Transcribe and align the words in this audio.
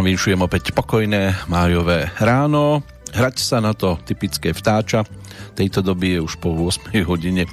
vám 0.00 0.16
vyšujem 0.16 0.40
opäť 0.40 0.72
pokojné 0.72 1.44
májové 1.52 2.08
ráno. 2.24 2.80
Hrať 3.12 3.36
sa 3.36 3.60
na 3.60 3.76
to 3.76 4.00
typické 4.08 4.56
vtáča 4.56 5.04
tejto 5.52 5.84
doby 5.84 6.16
je 6.16 6.24
už 6.24 6.40
po 6.40 6.56
8 6.56 7.04
hodine 7.04 7.44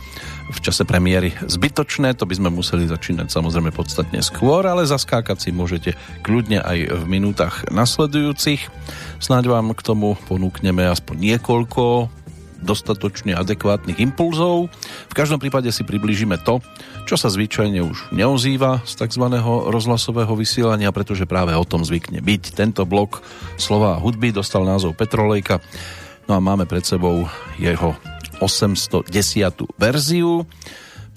v 0.48 0.60
čase 0.64 0.88
premiéry 0.88 1.36
zbytočné, 1.44 2.16
to 2.16 2.24
by 2.24 2.40
sme 2.40 2.48
museli 2.48 2.88
začínať 2.88 3.28
samozrejme 3.36 3.76
podstatne 3.76 4.24
skôr, 4.24 4.64
ale 4.64 4.88
zaskákať 4.88 5.44
si 5.44 5.50
môžete 5.52 6.00
kľudne 6.24 6.64
aj 6.64 6.88
v 6.88 7.04
minútach 7.04 7.68
nasledujúcich. 7.68 8.72
Snáď 9.20 9.52
vám 9.52 9.76
k 9.76 9.84
tomu 9.84 10.16
ponúkneme 10.32 10.88
aspoň 10.88 11.36
niekoľko 11.36 12.08
dostatočne 12.62 13.38
adekvátnych 13.38 14.02
impulzov. 14.02 14.70
V 15.10 15.14
každom 15.18 15.38
prípade 15.42 15.70
si 15.70 15.86
priblížime 15.86 16.42
to, 16.42 16.62
čo 17.08 17.16
sa 17.16 17.32
zvyčajne 17.32 17.80
už 17.82 18.12
neozýva 18.12 18.84
z 18.84 18.94
tzv. 19.00 19.26
rozhlasového 19.46 20.34
vysielania, 20.36 20.92
pretože 20.92 21.30
práve 21.30 21.56
o 21.56 21.66
tom 21.68 21.86
zvykne 21.86 22.20
byť. 22.20 22.44
Tento 22.58 22.84
blok 22.84 23.22
slova 23.56 23.96
a 23.96 24.02
hudby 24.02 24.36
dostal 24.36 24.68
názov 24.68 24.98
Petrolejka, 24.98 25.64
no 26.26 26.38
a 26.38 26.44
máme 26.44 26.68
pred 26.68 26.84
sebou 26.84 27.26
jeho 27.58 27.96
810. 28.42 29.10
verziu 29.78 30.46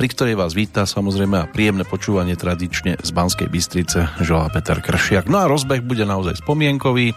pri 0.01 0.09
ktorej 0.09 0.41
vás 0.41 0.57
víta 0.57 0.89
samozrejme 0.89 1.37
a 1.37 1.45
príjemné 1.45 1.85
počúvanie 1.85 2.33
tradične 2.33 2.97
z 2.97 3.11
Banskej 3.13 3.53
Bystrice 3.53 4.09
želá 4.25 4.49
Peter 4.49 4.81
Kršiak. 4.81 5.29
No 5.29 5.45
a 5.45 5.51
rozbeh 5.51 5.85
bude 5.85 6.09
naozaj 6.09 6.41
spomienkový 6.41 7.13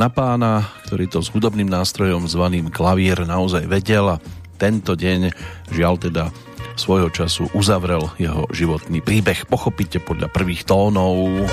na 0.00 0.08
pána, 0.08 0.64
ktorý 0.88 1.12
to 1.12 1.20
s 1.20 1.28
hudobným 1.28 1.68
nástrojom 1.68 2.24
zvaným 2.24 2.72
klavír 2.72 3.20
naozaj 3.28 3.68
vedel 3.68 4.16
a 4.16 4.16
tento 4.56 4.96
deň 4.96 5.28
žiaľ 5.68 6.00
teda 6.00 6.32
svojho 6.72 7.12
času 7.12 7.52
uzavrel 7.52 8.08
jeho 8.16 8.48
životný 8.48 9.04
príbeh. 9.04 9.44
Pochopíte 9.44 10.00
podľa 10.00 10.32
prvých 10.32 10.64
tónov. 10.64 11.44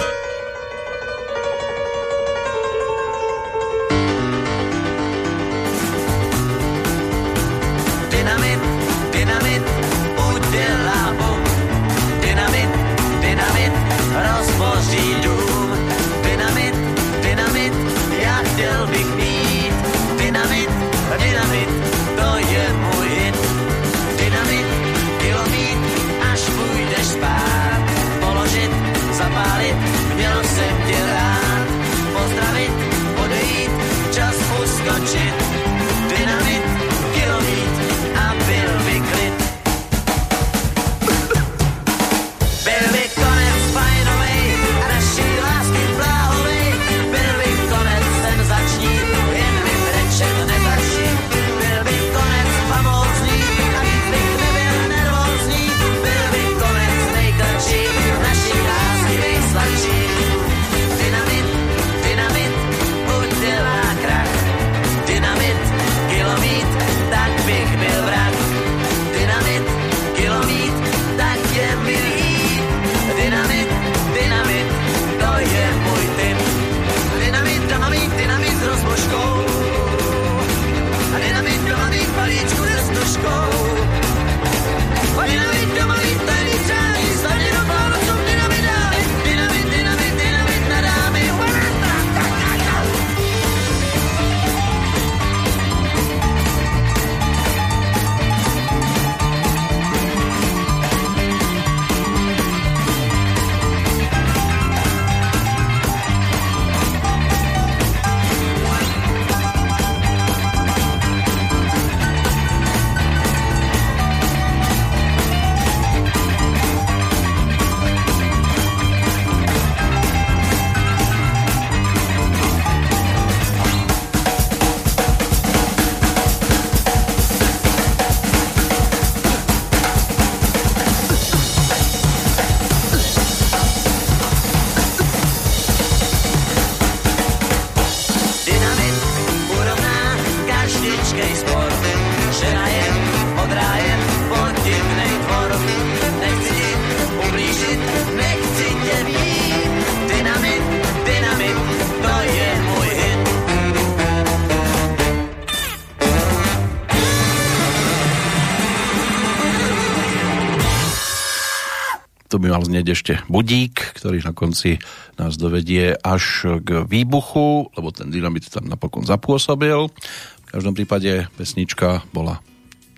Mal 162.58 162.66
znieť 162.66 162.88
ešte 162.90 163.14
budík, 163.30 164.02
ktorý 164.02 164.26
na 164.26 164.34
konci 164.34 164.82
nás 165.22 165.38
dovedie 165.38 165.94
až 165.94 166.58
k 166.66 166.90
výbuchu, 166.90 167.70
lebo 167.78 167.94
ten 167.94 168.10
dynamit 168.10 168.50
tam 168.50 168.66
napokon 168.66 169.06
zapôsobil. 169.06 169.94
V 170.42 170.46
každom 170.50 170.74
prípade 170.74 171.30
pesnička 171.38 172.02
bola 172.10 172.42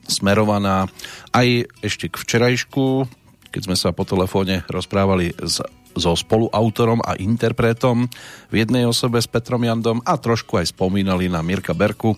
smerovaná 0.08 0.88
aj 1.36 1.68
ešte 1.84 2.08
k 2.08 2.16
včerajšku, 2.16 3.12
keď 3.52 3.62
sme 3.68 3.76
sa 3.76 3.92
po 3.92 4.08
telefóne 4.08 4.64
rozprávali 4.72 5.36
s, 5.36 5.60
so 5.92 6.16
spoluautorom 6.16 7.04
a 7.04 7.20
interpretom 7.20 8.08
v 8.48 8.64
jednej 8.64 8.88
osobe 8.88 9.20
s 9.20 9.28
Petrom 9.28 9.68
Jandom 9.68 10.00
a 10.08 10.16
trošku 10.16 10.56
aj 10.56 10.72
spomínali 10.72 11.28
na 11.28 11.44
Mirka 11.44 11.76
Berku, 11.76 12.16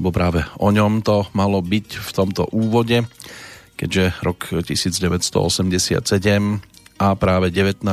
lebo 0.00 0.08
práve 0.08 0.40
o 0.56 0.72
ňom 0.72 1.04
to 1.04 1.28
malo 1.36 1.60
byť 1.60 2.00
v 2.00 2.10
tomto 2.16 2.48
úvode 2.48 3.04
keďže 3.78 4.18
rok 4.26 4.50
1987 4.50 5.38
a 6.98 7.14
práve 7.14 7.54
19. 7.54 7.86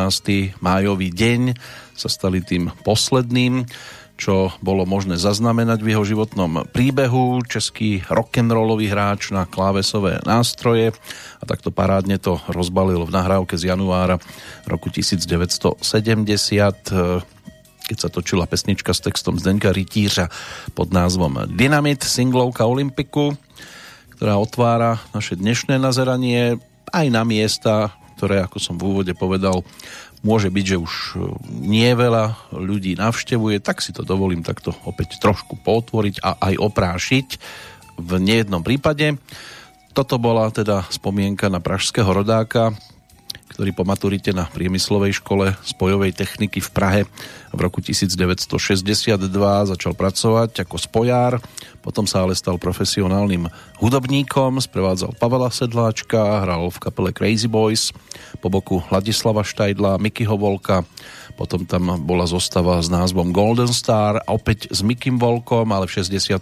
májový 0.59 1.13
deň 1.13 1.53
sa 1.93 2.09
stali 2.09 2.41
tým 2.41 2.73
posledným, 2.81 3.69
čo 4.15 4.49
bolo 4.63 4.87
možné 4.87 5.19
zaznamenať 5.19 5.79
v 5.85 5.91
jeho 5.93 6.03
životnom 6.07 6.65
príbehu. 6.73 7.43
Český 7.45 8.01
rock'n'rollový 8.09 8.89
hráč 8.89 9.29
na 9.29 9.45
klávesové 9.45 10.23
nástroje 10.25 10.95
a 11.39 11.43
takto 11.45 11.69
parádne 11.69 12.17
to 12.17 12.41
rozbalil 12.49 13.05
v 13.05 13.13
nahrávke 13.13 13.53
z 13.59 13.69
januára 13.71 14.17
roku 14.65 14.89
1970 14.89 15.79
keď 17.85 17.97
sa 18.01 18.09
točila 18.09 18.49
pesnička 18.49 18.97
s 18.97 19.05
textom 19.05 19.37
Zdenka 19.37 19.69
Rytířa 19.69 20.33
pod 20.73 20.89
názvom 20.89 21.45
Dynamit, 21.53 22.01
singlovka 22.01 22.65
Olympiku, 22.65 23.37
ktorá 24.17 24.41
otvára 24.41 24.97
naše 25.13 25.37
dnešné 25.37 25.77
nazeranie 25.77 26.57
aj 26.89 27.05
na 27.13 27.21
miesta, 27.21 27.93
ktoré, 28.15 28.41
ako 28.41 28.57
som 28.57 28.75
v 28.79 28.87
úvode 28.89 29.13
povedal, 29.13 29.61
môže 30.25 30.49
byť, 30.49 30.65
že 30.65 30.77
už 30.81 30.93
e, 30.93 31.05
nie 31.51 31.91
veľa 31.93 32.55
ľudí 32.55 32.97
navštevuje, 32.97 33.61
tak 33.61 33.83
si 33.83 33.93
to 33.93 34.01
dovolím 34.01 34.41
takto 34.41 34.73
opäť 34.87 35.21
trošku 35.21 35.61
potvoriť 35.61 36.23
a 36.25 36.39
aj 36.51 36.53
oprášiť 36.57 37.27
v 37.99 38.11
nejednom 38.19 38.65
prípade. 38.65 39.21
Toto 39.95 40.19
bola 40.19 40.51
teda 40.51 40.83
spomienka 40.91 41.47
na 41.47 41.63
pražského 41.63 42.09
rodáka, 42.09 42.75
ktorý 43.55 43.71
po 43.71 43.87
maturite 43.87 44.35
na 44.35 44.51
priemyslovej 44.51 45.23
škole 45.23 45.55
spojovej 45.63 46.11
techniky 46.11 46.59
v 46.59 46.69
Prahe 46.75 47.01
v 47.55 47.59
roku 47.63 47.79
1962 47.79 49.15
začal 49.71 49.95
pracovať 49.95 50.67
ako 50.67 50.75
spojár, 50.75 51.39
potom 51.79 52.03
sa 52.03 52.27
ale 52.27 52.35
stal 52.35 52.59
profesionálnym 52.59 53.47
hudobníkom, 53.79 54.59
sprevádzal 54.59 55.15
Pavela 55.15 55.47
Sedláčka, 55.55 56.43
hral 56.43 56.67
v 56.67 56.77
kapele 56.83 57.15
Crazy 57.15 57.47
Boys, 57.47 57.95
po 58.43 58.51
boku 58.51 58.83
Ladislava 58.91 59.47
Štajdla, 59.47 60.03
Mikyho 60.03 60.35
Volka, 60.35 60.83
potom 61.35 61.67
tam 61.67 61.99
bola 62.07 62.23
zostava 62.23 62.79
s 62.79 62.87
názvom 62.87 63.35
Golden 63.35 63.69
Star 63.69 64.23
opäť 64.31 64.71
s 64.71 64.79
Mikym 64.79 65.19
Volkom, 65.19 65.67
ale 65.75 65.85
v 65.85 65.99
63. 65.99 66.39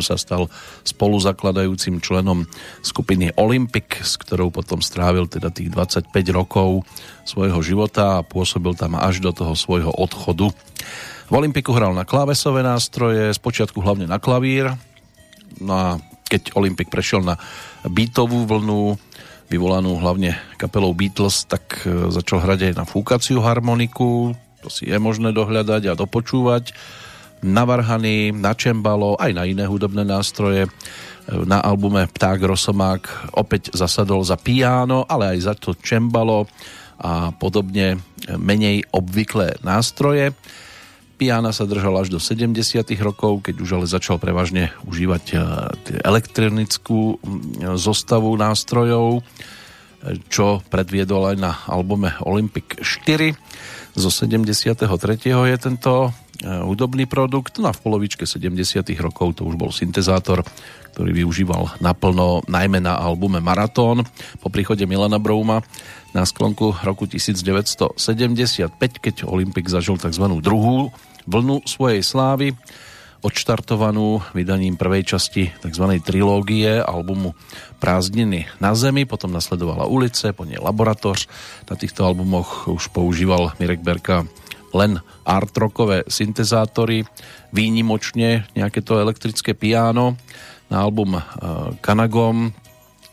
sa 0.00 0.14
stal 0.14 0.46
spoluzakladajúcim 0.86 1.98
členom 1.98 2.46
skupiny 2.86 3.34
Olympic, 3.34 3.98
s 3.98 4.14
ktorou 4.14 4.54
potom 4.54 4.78
strávil 4.78 5.26
teda 5.26 5.50
tých 5.50 5.74
25 5.74 6.14
rokov 6.30 6.86
svojho 7.26 7.58
života 7.66 8.22
a 8.22 8.26
pôsobil 8.26 8.78
tam 8.78 8.94
až 8.94 9.18
do 9.18 9.34
toho 9.34 9.58
svojho 9.58 9.90
odchodu. 9.90 10.54
V 11.26 11.32
Olympiku 11.34 11.74
hral 11.74 11.90
na 11.92 12.06
klávesové 12.06 12.62
nástroje, 12.62 13.34
spočiatku 13.34 13.82
hlavne 13.82 14.06
na 14.06 14.22
klavír, 14.22 14.70
no 15.58 15.72
a 15.74 15.88
keď 16.32 16.56
Olympik 16.56 16.88
prešiel 16.88 17.20
na 17.20 17.36
beatovú 17.84 18.48
vlnu, 18.48 18.96
vyvolanú 19.52 20.00
hlavne 20.00 20.32
kapelou 20.56 20.96
Beatles, 20.96 21.44
tak 21.44 21.84
e, 21.84 22.08
začal 22.08 22.40
hrať 22.40 22.72
aj 22.72 22.74
na 22.80 22.84
fúkaciu 22.88 23.44
harmoniku, 23.44 24.32
to 24.64 24.72
si 24.72 24.88
je 24.88 24.96
možné 24.96 25.36
dohľadať 25.36 25.92
a 25.92 25.98
dopočúvať, 25.98 26.72
na 27.44 27.68
varhany, 27.68 28.32
na 28.32 28.56
čembalo, 28.56 29.18
aj 29.18 29.34
na 29.34 29.44
iné 29.44 29.68
hudobné 29.68 30.08
nástroje. 30.08 30.64
E, 30.64 30.70
na 31.44 31.60
albume 31.60 32.08
Pták 32.08 32.40
Rosomák 32.40 33.36
opäť 33.36 33.76
zasadol 33.76 34.24
za 34.24 34.40
piano, 34.40 35.04
ale 35.04 35.36
aj 35.36 35.38
za 35.44 35.54
to 35.60 35.76
čembalo 35.76 36.48
a 37.02 37.34
podobne 37.34 37.98
menej 38.38 38.86
obvyklé 38.94 39.58
nástroje. 39.66 40.32
Piana 41.22 41.54
sa 41.54 41.70
držal 41.70 42.02
až 42.02 42.10
do 42.10 42.18
70. 42.18 42.82
rokov, 42.98 43.46
keď 43.46 43.54
už 43.62 43.70
ale 43.78 43.86
začal 43.86 44.18
prevažne 44.18 44.74
užívať 44.82 45.24
e, 45.30 45.34
elektronickú 46.02 47.22
zostavu 47.78 48.34
nástrojov, 48.34 49.22
e, 49.22 50.18
čo 50.26 50.66
predviedol 50.66 51.30
aj 51.30 51.36
na 51.38 51.62
albume 51.70 52.10
Olympic 52.26 52.82
4. 52.82 53.38
Zo 53.94 54.10
73. 54.10 54.82
je 55.30 55.56
tento 55.62 56.10
e, 56.42 56.42
hudobný 56.42 57.06
produkt, 57.06 57.62
no 57.62 57.70
a 57.70 57.76
v 57.76 57.82
polovičke 57.86 58.26
70. 58.26 58.82
rokov 58.98 59.38
to 59.38 59.46
už 59.46 59.54
bol 59.54 59.70
syntezátor, 59.70 60.42
ktorý 60.90 61.22
využíval 61.22 61.78
naplno 61.78 62.42
najmä 62.50 62.82
na 62.82 62.98
albume 62.98 63.38
Maratón 63.38 64.02
po 64.42 64.50
príchode 64.50 64.90
Milana 64.90 65.22
Brouma 65.22 65.62
na 66.10 66.26
sklonku 66.26 66.82
roku 66.82 67.06
1975, 67.06 67.94
keď 68.98 69.22
Olympik 69.22 69.70
zažil 69.70 70.02
tzv. 70.02 70.26
druhú 70.42 70.90
vlnu 71.26 71.62
svojej 71.64 72.02
slávy, 72.02 72.54
odštartovanú 73.22 74.18
vydaním 74.34 74.74
prvej 74.74 75.14
časti 75.14 75.54
tzv. 75.62 75.84
trilógie 76.02 76.82
albumu 76.82 77.38
Prázdniny 77.78 78.50
na 78.58 78.74
zemi, 78.74 79.06
potom 79.06 79.30
nasledovala 79.30 79.86
ulice, 79.86 80.34
po 80.34 80.42
nej 80.42 80.58
laboratoř. 80.58 81.30
Na 81.70 81.78
týchto 81.78 82.02
albumoch 82.02 82.66
už 82.66 82.90
používal 82.90 83.54
Mirek 83.62 83.82
Berka 83.82 84.26
len 84.74 84.98
art 85.22 85.54
rockové 85.54 86.02
syntezátory, 86.08 87.04
výnimočne 87.52 88.48
nejaké 88.56 88.80
to 88.80 88.98
elektrické 88.98 89.52
piano. 89.54 90.16
Na 90.72 90.82
album 90.82 91.20
Kanagom 91.84 92.56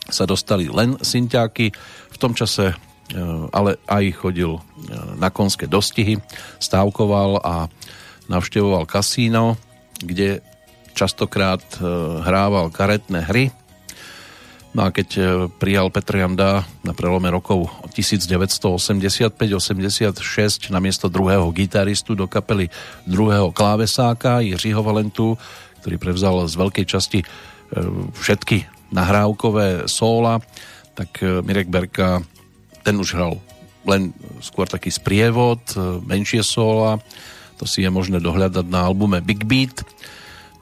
sa 0.10 0.24
dostali 0.26 0.72
len 0.72 0.98
synťáky. 0.98 1.70
V 2.10 2.18
tom 2.18 2.34
čase 2.34 2.74
ale 3.52 3.82
aj 3.90 4.06
chodil 4.22 4.62
na 5.18 5.34
konské 5.34 5.66
dostihy, 5.66 6.22
stávkoval 6.62 7.42
a 7.42 7.66
navštevoval 8.30 8.86
kasíno, 8.86 9.58
kde 10.00 10.40
častokrát 10.94 11.62
e, 11.78 11.80
hrával 12.24 12.70
karetné 12.70 13.26
hry. 13.26 13.52
No 14.76 14.84
a 14.86 14.92
keď 14.94 15.10
e, 15.18 15.22
prijal 15.50 15.90
Petr 15.90 16.22
Janda 16.22 16.62
na 16.86 16.94
prelome 16.94 17.34
rokov 17.34 17.74
1985-86 17.96 20.70
na 20.70 20.78
miesto 20.78 21.10
druhého 21.10 21.50
gitaristu 21.56 22.14
do 22.14 22.30
kapely 22.30 22.70
druhého 23.10 23.50
klávesáka 23.50 24.46
Jiřího 24.46 24.86
Valentu, 24.86 25.34
ktorý 25.82 25.98
prevzal 25.98 26.46
z 26.46 26.54
veľkej 26.60 26.86
časti 26.86 27.20
e, 27.24 27.26
všetky 28.14 28.70
nahrávkové 28.94 29.86
sóla, 29.86 30.42
tak 30.98 31.22
Mirek 31.22 31.70
Berka 31.70 32.26
ten 32.82 32.98
už 32.98 33.14
hral 33.14 33.38
len 33.86 34.12
skôr 34.44 34.68
taký 34.68 34.92
sprievod, 34.92 35.62
menšie 36.04 36.44
sóla, 36.44 37.00
to 37.60 37.68
si 37.68 37.84
je 37.84 37.92
možné 37.92 38.24
dohľadať 38.24 38.66
na 38.72 38.88
albume 38.88 39.20
Big 39.20 39.44
Beat, 39.44 39.84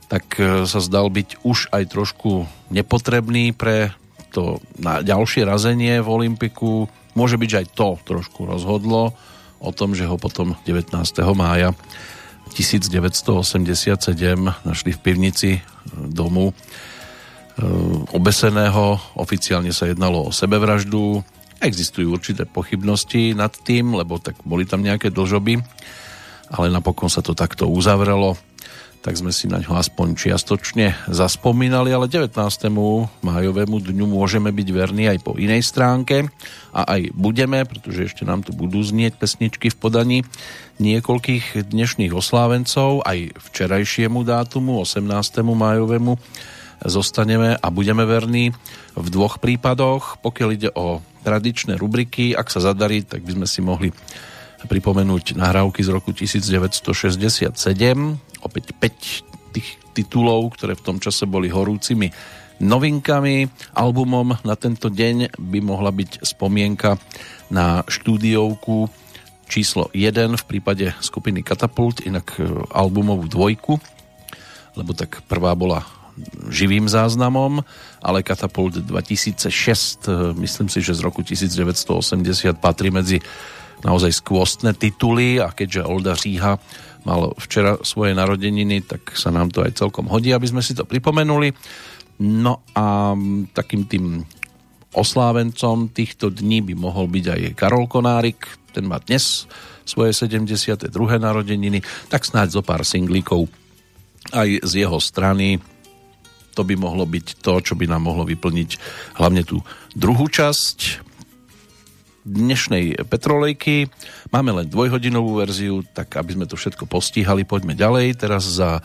tak 0.10 0.42
e, 0.42 0.66
sa 0.66 0.82
zdal 0.82 1.14
byť 1.14 1.46
už 1.46 1.70
aj 1.70 1.94
trošku 1.94 2.50
nepotrebný 2.74 3.54
pre 3.54 3.94
to 4.34 4.58
na 4.82 5.06
ďalšie 5.06 5.46
razenie 5.46 6.02
v 6.02 6.10
Olympiku. 6.10 6.90
Môže 7.14 7.38
byť, 7.38 7.50
že 7.50 7.60
aj 7.64 7.68
to 7.78 7.90
trošku 8.02 8.50
rozhodlo 8.50 9.14
o 9.62 9.72
tom, 9.72 9.94
že 9.94 10.10
ho 10.10 10.18
potom 10.18 10.58
19. 10.66 10.94
mája 11.38 11.78
1987 12.54 14.02
našli 14.66 14.92
v 14.96 15.00
pivnici 15.00 15.52
e, 15.58 15.62
domu 15.94 16.50
e, 16.50 16.54
obeseného. 18.10 18.98
Oficiálne 19.22 19.70
sa 19.70 19.86
jednalo 19.86 20.32
o 20.32 20.32
sebevraždu. 20.34 21.22
Existujú 21.62 22.14
určité 22.14 22.46
pochybnosti 22.46 23.34
nad 23.38 23.54
tým, 23.54 23.98
lebo 23.98 24.18
tak 24.22 24.38
boli 24.46 24.66
tam 24.66 24.82
nejaké 24.86 25.10
dlžoby 25.14 25.62
ale 26.52 26.72
napokon 26.72 27.12
sa 27.12 27.24
to 27.24 27.36
takto 27.36 27.68
uzavrelo 27.68 28.40
tak 29.08 29.16
sme 29.16 29.32
si 29.32 29.48
na 29.48 29.64
ňo 29.64 29.80
aspoň 29.80 30.20
čiastočne 30.20 31.08
zaspomínali, 31.08 31.96
ale 31.96 32.12
19. 32.12 32.28
májovému 33.24 33.80
dňu 33.80 34.04
môžeme 34.04 34.52
byť 34.52 34.68
verní 34.76 35.08
aj 35.08 35.24
po 35.24 35.40
inej 35.40 35.64
stránke 35.64 36.28
a 36.76 36.82
aj 36.98 37.16
budeme, 37.16 37.64
pretože 37.64 38.12
ešte 38.12 38.28
nám 38.28 38.44
tu 38.44 38.52
budú 38.52 38.84
znieť 38.84 39.16
pesničky 39.16 39.72
v 39.72 39.80
podaní 39.80 40.18
niekoľkých 40.84 41.72
dnešných 41.72 42.12
oslávencov, 42.12 43.08
aj 43.08 43.38
včerajšiemu 43.48 44.28
dátumu, 44.28 44.84
18. 44.84 45.08
májovému 45.40 46.20
zostaneme 46.84 47.56
a 47.56 47.68
budeme 47.72 48.04
verní 48.04 48.52
v 48.92 49.08
dvoch 49.08 49.40
prípadoch. 49.40 50.20
Pokiaľ 50.20 50.50
ide 50.52 50.70
o 50.76 51.00
tradičné 51.24 51.80
rubriky, 51.80 52.36
ak 52.36 52.52
sa 52.52 52.60
zadarí, 52.60 53.08
tak 53.08 53.24
by 53.24 53.40
sme 53.40 53.48
si 53.48 53.64
mohli 53.64 53.90
pripomenúť 54.68 55.40
nahrávky 55.40 55.82
z 55.82 55.90
roku 55.90 56.12
1967, 56.14 57.50
opäť 58.44 58.64
5 58.76 59.56
tých 59.56 59.68
titulov, 59.98 60.54
ktoré 60.54 60.78
v 60.78 60.86
tom 60.86 60.98
čase 61.02 61.26
boli 61.26 61.50
horúcimi 61.50 62.14
novinkami. 62.62 63.50
Albumom 63.74 64.38
na 64.46 64.56
tento 64.60 64.94
deň 64.94 65.40
by 65.40 65.60
mohla 65.64 65.90
byť 65.90 66.22
spomienka 66.22 67.02
na 67.50 67.82
štúdiovku 67.88 68.92
číslo 69.48 69.88
1 69.96 70.36
v 70.36 70.46
prípade 70.46 70.92
skupiny 71.00 71.42
Katapult, 71.42 72.04
inak 72.04 72.36
e, 72.38 72.44
albumovú 72.76 73.32
dvojku, 73.32 73.80
lebo 74.76 74.92
tak 74.92 75.24
prvá 75.26 75.56
bola 75.56 75.88
živým 76.52 76.90
záznamom, 76.90 77.64
ale 78.04 78.26
Katapult 78.26 78.84
2006, 78.84 79.48
e, 79.48 80.36
myslím 80.44 80.68
si, 80.68 80.84
že 80.84 80.98
z 80.98 81.02
roku 81.02 81.24
1980 81.24 82.60
patrí 82.60 82.92
medzi 82.92 83.24
naozaj 83.86 84.22
skvostné 84.24 84.74
tituly 84.74 85.38
a 85.38 85.54
keďže 85.54 85.86
Olda 85.86 86.14
Říha 86.18 86.58
mal 87.06 87.32
včera 87.40 87.80
svoje 87.88 88.12
narodeniny, 88.12 88.84
tak 88.84 89.16
sa 89.16 89.32
nám 89.32 89.54
to 89.54 89.64
aj 89.64 89.80
celkom 89.80 90.12
hodí, 90.12 90.36
aby 90.36 90.48
sme 90.50 90.60
si 90.60 90.76
to 90.76 90.84
pripomenuli. 90.84 91.56
No 92.20 92.66
a 92.74 93.14
takým 93.54 93.86
tým 93.88 94.26
oslávencom 94.92 95.94
týchto 95.94 96.34
dní 96.34 96.66
by 96.66 96.74
mohol 96.74 97.06
byť 97.08 97.26
aj 97.30 97.42
Karol 97.54 97.86
Konárik, 97.86 98.44
ten 98.74 98.90
má 98.90 98.98
dnes 99.00 99.46
svoje 99.88 100.12
72. 100.12 100.92
narodeniny, 101.16 101.80
tak 102.12 102.28
snáď 102.28 102.60
zo 102.60 102.62
pár 102.66 102.84
singlíkov 102.84 103.48
aj 104.36 104.68
z 104.68 104.72
jeho 104.84 105.00
strany. 105.00 105.64
To 106.60 106.66
by 106.66 106.76
mohlo 106.76 107.06
byť 107.06 107.40
to, 107.40 107.62
čo 107.62 107.74
by 107.78 107.86
nám 107.88 108.10
mohlo 108.10 108.26
vyplniť 108.26 108.70
hlavne 109.22 109.46
tú 109.46 109.62
druhú 109.94 110.28
časť 110.28 111.07
dnešnej 112.28 113.08
Petrolejky. 113.08 113.88
Máme 114.36 114.52
len 114.52 114.68
dvojhodinovú 114.68 115.40
verziu, 115.40 115.88
tak 115.96 116.20
aby 116.20 116.36
sme 116.36 116.46
to 116.46 116.60
všetko 116.60 116.84
postíhali, 116.84 117.48
poďme 117.48 117.72
ďalej. 117.72 118.20
Teraz 118.20 118.44
za 118.44 118.84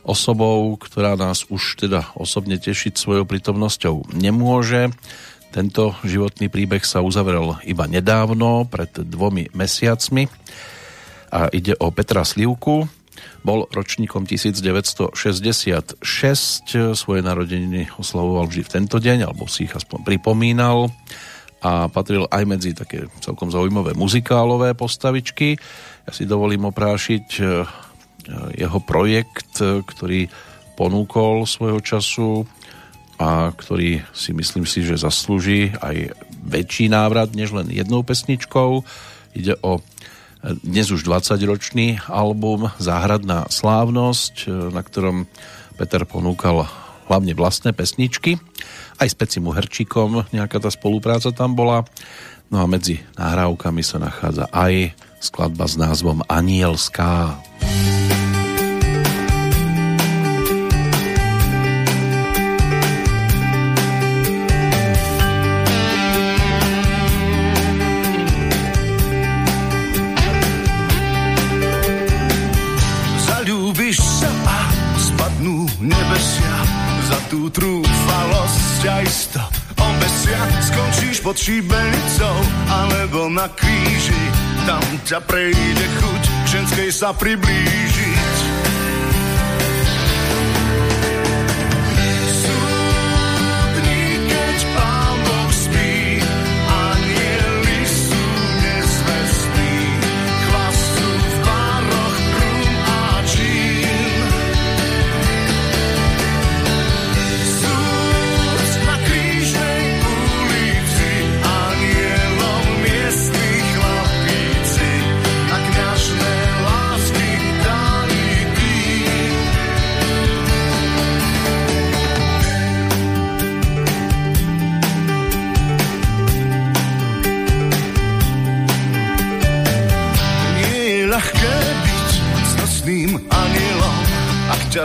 osobou, 0.00 0.72
ktorá 0.80 1.12
nás 1.12 1.44
už 1.52 1.76
teda 1.84 2.08
osobne 2.16 2.56
tešiť 2.56 2.96
svojou 2.96 3.28
prítomnosťou 3.28 4.16
nemôže. 4.16 4.88
Tento 5.52 5.92
životný 6.06 6.48
príbeh 6.48 6.80
sa 6.80 7.04
uzavrel 7.04 7.60
iba 7.68 7.84
nedávno, 7.84 8.64
pred 8.64 8.88
dvomi 8.96 9.52
mesiacmi 9.52 10.30
a 11.28 11.52
ide 11.52 11.76
o 11.76 11.92
Petra 11.92 12.24
Slivku. 12.24 12.88
Bol 13.44 13.68
ročníkom 13.68 14.24
1966, 14.24 16.00
svoje 16.96 17.20
narodeniny 17.20 17.92
oslavoval 18.00 18.48
vždy 18.48 18.62
v 18.64 18.72
tento 18.72 18.96
deň, 18.96 19.28
alebo 19.28 19.44
si 19.44 19.68
ich 19.68 19.76
aspoň 19.76 20.00
pripomínal 20.06 20.88
a 21.60 21.92
patril 21.92 22.24
aj 22.32 22.44
medzi 22.48 22.72
také 22.72 23.04
celkom 23.20 23.52
zaujímavé 23.52 23.92
muzikálové 23.92 24.72
postavičky. 24.72 25.60
Ja 26.08 26.12
si 26.12 26.24
dovolím 26.24 26.72
oprášiť 26.72 27.26
e, 27.36 27.42
jeho 28.56 28.80
projekt, 28.80 29.60
e, 29.60 29.84
ktorý 29.84 30.32
ponúkol 30.80 31.44
svojho 31.44 31.80
času 31.84 32.48
a 33.20 33.52
ktorý 33.52 34.00
si 34.16 34.32
myslím 34.32 34.64
si, 34.64 34.80
že 34.80 34.96
zaslúži 34.96 35.76
aj 35.84 36.16
väčší 36.40 36.88
návrat 36.88 37.36
než 37.36 37.52
len 37.52 37.68
jednou 37.68 38.00
pesničkou. 38.00 38.80
Ide 39.36 39.60
o 39.60 39.78
e, 39.78 39.80
dnes 40.64 40.88
už 40.88 41.04
20-ročný 41.04 42.00
album 42.08 42.72
Záhradná 42.80 43.52
slávnosť, 43.52 44.48
na 44.72 44.80
ktorom 44.80 45.28
Peter 45.76 46.08
ponúkal 46.08 46.64
hlavne 47.12 47.36
vlastné 47.36 47.76
pesničky 47.76 48.40
aj 49.00 49.08
s 49.08 49.16
Pecim 49.16 49.48
Herčíkom 49.48 50.28
nejaká 50.30 50.60
tá 50.60 50.68
spolupráca 50.68 51.32
tam 51.32 51.56
bola. 51.56 51.88
No 52.52 52.60
a 52.60 52.66
medzi 52.68 53.00
nahrávkami 53.16 53.80
sa 53.80 53.96
nachádza 53.96 54.46
aj 54.52 54.92
skladba 55.18 55.64
s 55.64 55.80
názvom 55.80 56.20
Anielská. 56.28 57.40
Anielská. 57.40 58.29
Pod 81.30 81.38
šibenicou 81.38 82.38
alebo 82.66 83.30
na 83.30 83.46
kríži. 83.54 84.18
Tam 84.66 84.82
ťa 85.06 85.22
prejde 85.22 85.86
chuť 86.02 86.22
k 86.26 86.46
ženskej 86.58 86.90
sa 86.90 87.14
priblížiť 87.14 88.49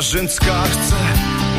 ženská 0.06 0.62
chce 0.70 1.02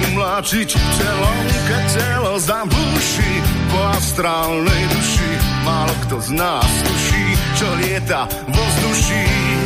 umláčiť 0.06 0.70
telom, 0.78 1.38
keď 1.66 1.84
telo 1.98 2.34
zabuší 2.38 3.32
po 3.74 3.78
astrálnej 3.98 4.82
duši. 4.94 5.30
Málo 5.66 5.94
kto 6.06 6.16
z 6.22 6.30
nás 6.30 6.70
tuší, 6.86 7.26
čo 7.58 7.66
lieta 7.82 8.30
vo 8.46 8.62
vzduší. 8.62 9.65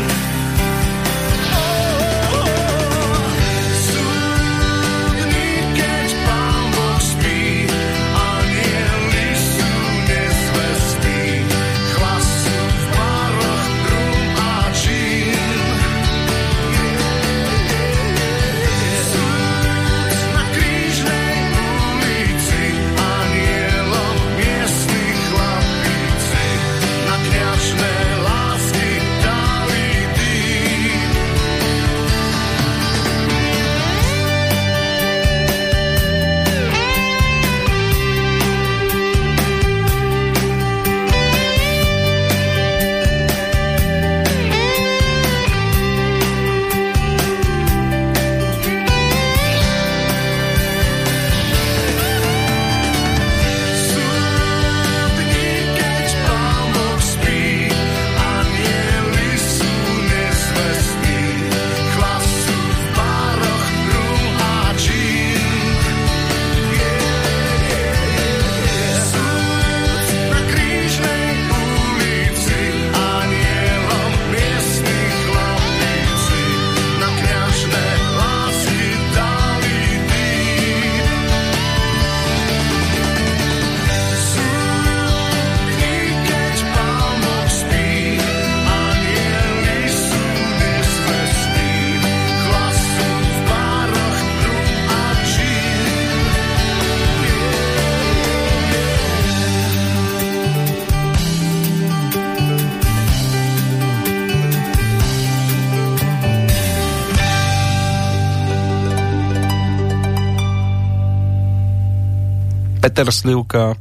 Peter 113.00 113.16
Slivka, 113.16 113.80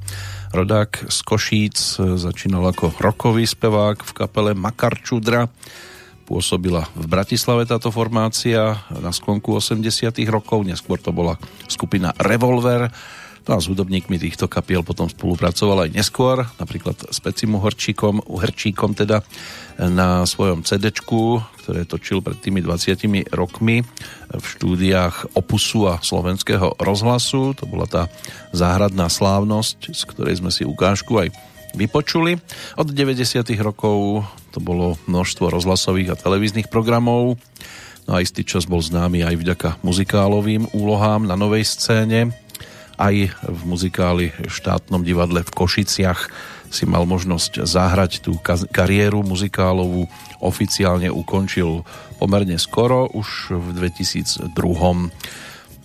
rodák 0.55 1.11
z 1.11 1.19
Košíc, 1.27 1.99
začínal 1.99 2.71
ako 2.71 2.95
rokový 3.03 3.43
spevák 3.43 3.99
v 3.99 4.11
kapele 4.15 4.55
Makar 4.55 4.95
Čudra. 5.03 5.51
Pôsobila 6.23 6.87
v 6.95 7.03
Bratislave 7.03 7.67
táto 7.67 7.91
formácia 7.91 8.79
na 8.87 9.11
sklonku 9.11 9.51
80 9.59 10.15
rokov, 10.31 10.63
neskôr 10.63 11.03
to 11.03 11.11
bola 11.11 11.35
skupina 11.67 12.15
Revolver 12.15 12.87
No 13.49 13.57
a 13.57 13.65
s 13.65 13.65
hudobníkmi 13.65 14.21
týchto 14.21 14.45
kapiel 14.45 14.85
potom 14.85 15.09
spolupracoval 15.09 15.89
aj 15.89 15.97
neskôr, 15.97 16.45
napríklad 16.61 17.09
s 17.09 17.17
Pecim 17.17 17.57
Uhorčíkom, 17.57 18.29
Uherčíkom 18.29 18.93
teda 18.93 19.25
na 19.89 20.21
svojom 20.29 20.61
cd 20.61 20.93
ktoré 20.93 21.81
točil 21.89 22.21
pred 22.21 22.37
tými 22.37 22.61
20 22.61 23.33
rokmi 23.33 23.81
v 24.29 24.45
štúdiách 24.45 25.33
Opusu 25.33 25.89
a 25.89 25.97
slovenského 25.97 26.77
rozhlasu. 26.77 27.57
To 27.57 27.65
bola 27.65 27.89
tá 27.89 28.05
záhradná 28.53 29.09
slávnosť, 29.09 29.97
z 29.97 30.01
ktorej 30.05 30.45
sme 30.45 30.53
si 30.53 30.61
ukážku 30.61 31.17
aj 31.17 31.33
vypočuli. 31.73 32.37
Od 32.77 32.85
90. 32.85 33.49
rokov 33.65 34.29
to 34.53 34.61
bolo 34.61 34.93
množstvo 35.09 35.49
rozhlasových 35.49 36.13
a 36.13 36.19
televíznych 36.21 36.69
programov. 36.69 37.41
No 38.05 38.11
a 38.13 38.21
istý 38.21 38.45
čas 38.45 38.69
bol 38.69 38.85
známy 38.85 39.25
aj 39.25 39.35
vďaka 39.41 39.69
muzikálovým 39.81 40.69
úlohám 40.77 41.25
na 41.25 41.33
novej 41.33 41.65
scéne 41.65 42.29
aj 42.99 43.15
v 43.47 43.61
muzikáli 43.63 44.35
štátnom 44.51 45.07
divadle 45.07 45.41
v 45.47 45.55
Košiciach 45.55 46.19
si 46.69 46.83
mal 46.85 47.07
možnosť 47.07 47.65
zahrať 47.65 48.21
tú 48.21 48.37
kariéru 48.69 49.25
muzikálovú. 49.25 50.05
Oficiálne 50.43 51.09
ukončil 51.09 51.81
pomerne 52.21 52.59
skoro, 52.61 53.09
už 53.09 53.55
v 53.57 53.67
2002. 53.73 54.53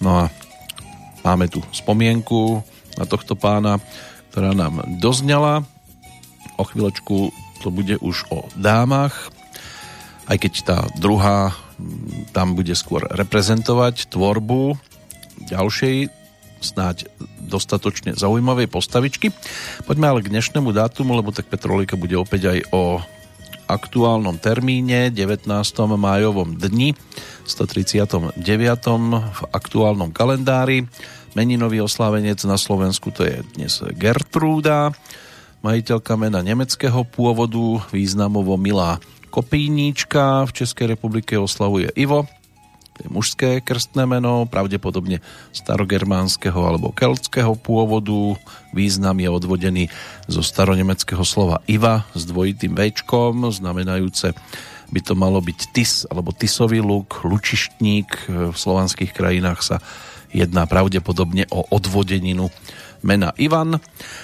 No 0.02 0.11
a 0.11 0.25
máme 1.25 1.49
tu 1.49 1.62
spomienku 1.73 2.61
na 3.00 3.09
tohto 3.09 3.38
pána, 3.38 3.80
ktorá 4.35 4.52
nám 4.52 4.85
doznala 4.99 5.64
O 6.54 6.62
chvíľočku 6.62 7.35
to 7.62 7.68
bude 7.75 7.99
už 7.99 8.30
o 8.30 8.47
dámach, 8.54 9.33
aj 10.30 10.37
keď 10.38 10.52
tá 10.62 10.78
druhá 11.02 11.50
tam 12.30 12.54
bude 12.54 12.71
skôr 12.78 13.02
reprezentovať 13.11 14.06
tvorbu 14.06 14.78
ďalšej 15.50 16.24
snáď 16.64 17.12
dostatočne 17.44 18.16
zaujímavej 18.16 18.73
postavičky. 18.73 19.30
Poďme 19.85 20.09
ale 20.09 20.25
k 20.25 20.33
dnešnému 20.33 20.73
dátumu, 20.73 21.12
lebo 21.12 21.28
tak 21.30 21.52
Petrolika 21.52 22.00
bude 22.00 22.16
opäť 22.16 22.56
aj 22.56 22.59
o 22.73 23.04
aktuálnom 23.68 24.37
termíne 24.37 25.09
19. 25.09 25.49
májovom 25.97 26.56
dni 26.56 26.92
139. 27.44 28.40
v 29.12 29.40
aktuálnom 29.52 30.12
kalendári. 30.12 30.88
Meninový 31.35 31.83
oslávenec 31.83 32.40
na 32.47 32.54
Slovensku 32.61 33.11
to 33.11 33.26
je 33.26 33.42
dnes 33.56 33.83
Gertrúda, 33.99 34.94
majiteľka 35.66 36.14
mena 36.14 36.44
nemeckého 36.44 37.02
pôvodu, 37.09 37.83
významovo 37.90 38.54
milá 38.54 39.02
Kopíníčka, 39.35 40.47
v 40.47 40.54
Českej 40.62 40.94
republike 40.94 41.35
oslavuje 41.35 41.90
Ivo, 41.99 42.30
to 42.94 42.98
je 43.02 43.08
mužské 43.10 43.50
krstné 43.58 44.06
meno, 44.06 44.46
pravdepodobne 44.46 45.18
starogermánskeho 45.50 46.62
alebo 46.62 46.94
keltského 46.94 47.58
pôvodu. 47.58 48.38
Význam 48.70 49.18
je 49.18 49.26
odvodený 49.26 49.84
zo 50.30 50.46
staronemeckého 50.46 51.26
slova 51.26 51.58
Iva 51.66 52.06
s 52.14 52.22
dvojitým 52.22 52.78
Včkom, 52.78 53.50
znamenajúce 53.50 54.30
by 54.94 55.00
to 55.02 55.18
malo 55.18 55.42
byť 55.42 55.58
tis 55.74 56.06
alebo 56.06 56.30
tisový 56.30 56.78
luk, 56.78 57.26
lučištník. 57.26 58.30
V 58.30 58.56
slovanských 58.56 59.10
krajinách 59.10 59.60
sa 59.66 59.76
jedná 60.30 60.66
pravdepodobne 60.70 61.50
o 61.50 61.66
odvodeninu 61.74 62.50
mena 63.04 63.37
Ivan. 63.37 63.76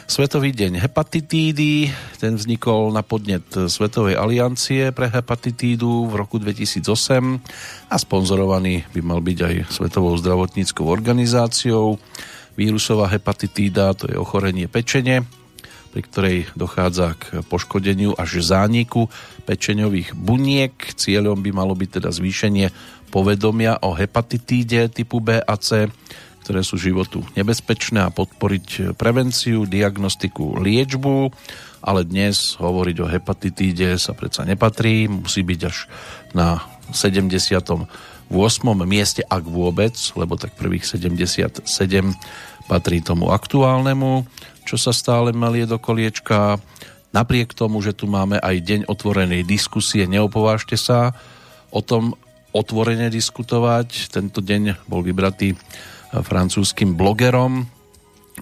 Svetový 0.08 0.56
deň 0.56 0.80
hepatitídy, 0.80 1.92
ten 2.16 2.32
vznikol 2.40 2.88
na 2.96 3.04
podnet 3.04 3.44
Svetovej 3.52 4.16
aliancie 4.16 4.88
pre 4.96 5.12
hepatitídu 5.12 6.08
v 6.08 6.16
roku 6.16 6.40
2008 6.40 7.92
a 7.92 7.96
sponzorovaný 8.00 8.88
by 8.96 9.00
mal 9.04 9.20
byť 9.20 9.38
aj 9.44 9.54
Svetovou 9.68 10.16
zdravotníckou 10.16 10.88
organizáciou. 10.88 12.00
Vírusová 12.56 13.12
hepatitída 13.12 13.92
to 13.92 14.08
je 14.08 14.16
ochorenie 14.16 14.64
pečene, 14.64 15.28
pri 15.92 16.00
ktorej 16.00 16.37
dochádza 16.56 17.20
k 17.20 17.44
poškodeniu 17.44 18.16
až 18.16 18.40
zániku 18.40 19.12
pečeňových 19.44 20.16
buniek. 20.16 20.72
Cieľom 20.96 21.37
by 21.44 21.50
malo 21.52 21.76
byť 21.76 22.00
teda 22.00 22.08
zvýšenie 22.08 22.72
povedomia 23.12 23.76
o 23.84 23.92
hepatitíde 23.92 24.88
typu 24.88 25.20
B 25.20 25.37
a 25.37 25.54
C 25.60 25.84
ktoré 26.50 26.66
sú 26.66 26.83
životu 26.83 27.23
nebezpečné 27.38 28.02
a 28.02 28.11
podporiť 28.11 28.99
prevenciu, 28.99 29.71
diagnostiku, 29.71 30.59
liečbu, 30.59 31.30
ale 31.78 32.02
dnes 32.02 32.59
hovoriť 32.59 32.97
o 32.99 33.07
hepatitíde 33.07 33.95
sa 33.95 34.19
predsa 34.19 34.42
nepatrí, 34.42 35.07
musí 35.07 35.47
byť 35.47 35.61
až 35.62 35.87
na 36.35 36.59
78. 36.90 37.87
mieste, 38.83 39.23
ak 39.23 39.47
vôbec, 39.47 39.95
lebo 40.19 40.35
tak 40.35 40.59
prvých 40.59 40.90
77 40.90 41.71
patrí 42.66 42.98
tomu 42.98 43.31
aktuálnemu, 43.31 44.27
čo 44.66 44.74
sa 44.74 44.90
stále 44.90 45.31
malie 45.31 45.70
do 45.70 45.79
koliečka. 45.79 46.59
Napriek 47.14 47.55
tomu, 47.55 47.79
že 47.79 47.94
tu 47.94 48.11
máme 48.11 48.42
aj 48.42 48.59
deň 48.59 48.81
otvorenej 48.90 49.46
diskusie, 49.46 50.03
neopovážte 50.11 50.74
sa 50.74 51.14
o 51.70 51.79
tom 51.79 52.18
otvorene 52.51 53.07
diskutovať. 53.07 54.11
Tento 54.11 54.42
deň 54.42 54.90
bol 54.90 55.07
vybratý 55.07 55.55
francúzským 56.11 56.99
blogerom, 56.99 57.66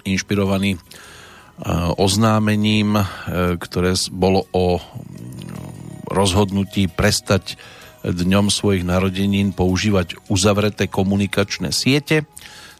inšpirovaný 0.03 0.75
e, 0.75 0.79
oznámením, 1.97 2.97
e, 2.97 3.03
ktoré 3.61 3.93
bolo 4.09 4.49
o 4.53 4.81
rozhodnutí 6.09 6.89
prestať 6.89 7.57
dňom 8.03 8.47
svojich 8.47 8.87
narodenín 8.87 9.51
používať 9.51 10.15
uzavreté 10.31 10.87
komunikačné 10.87 11.75
siete. 11.75 12.23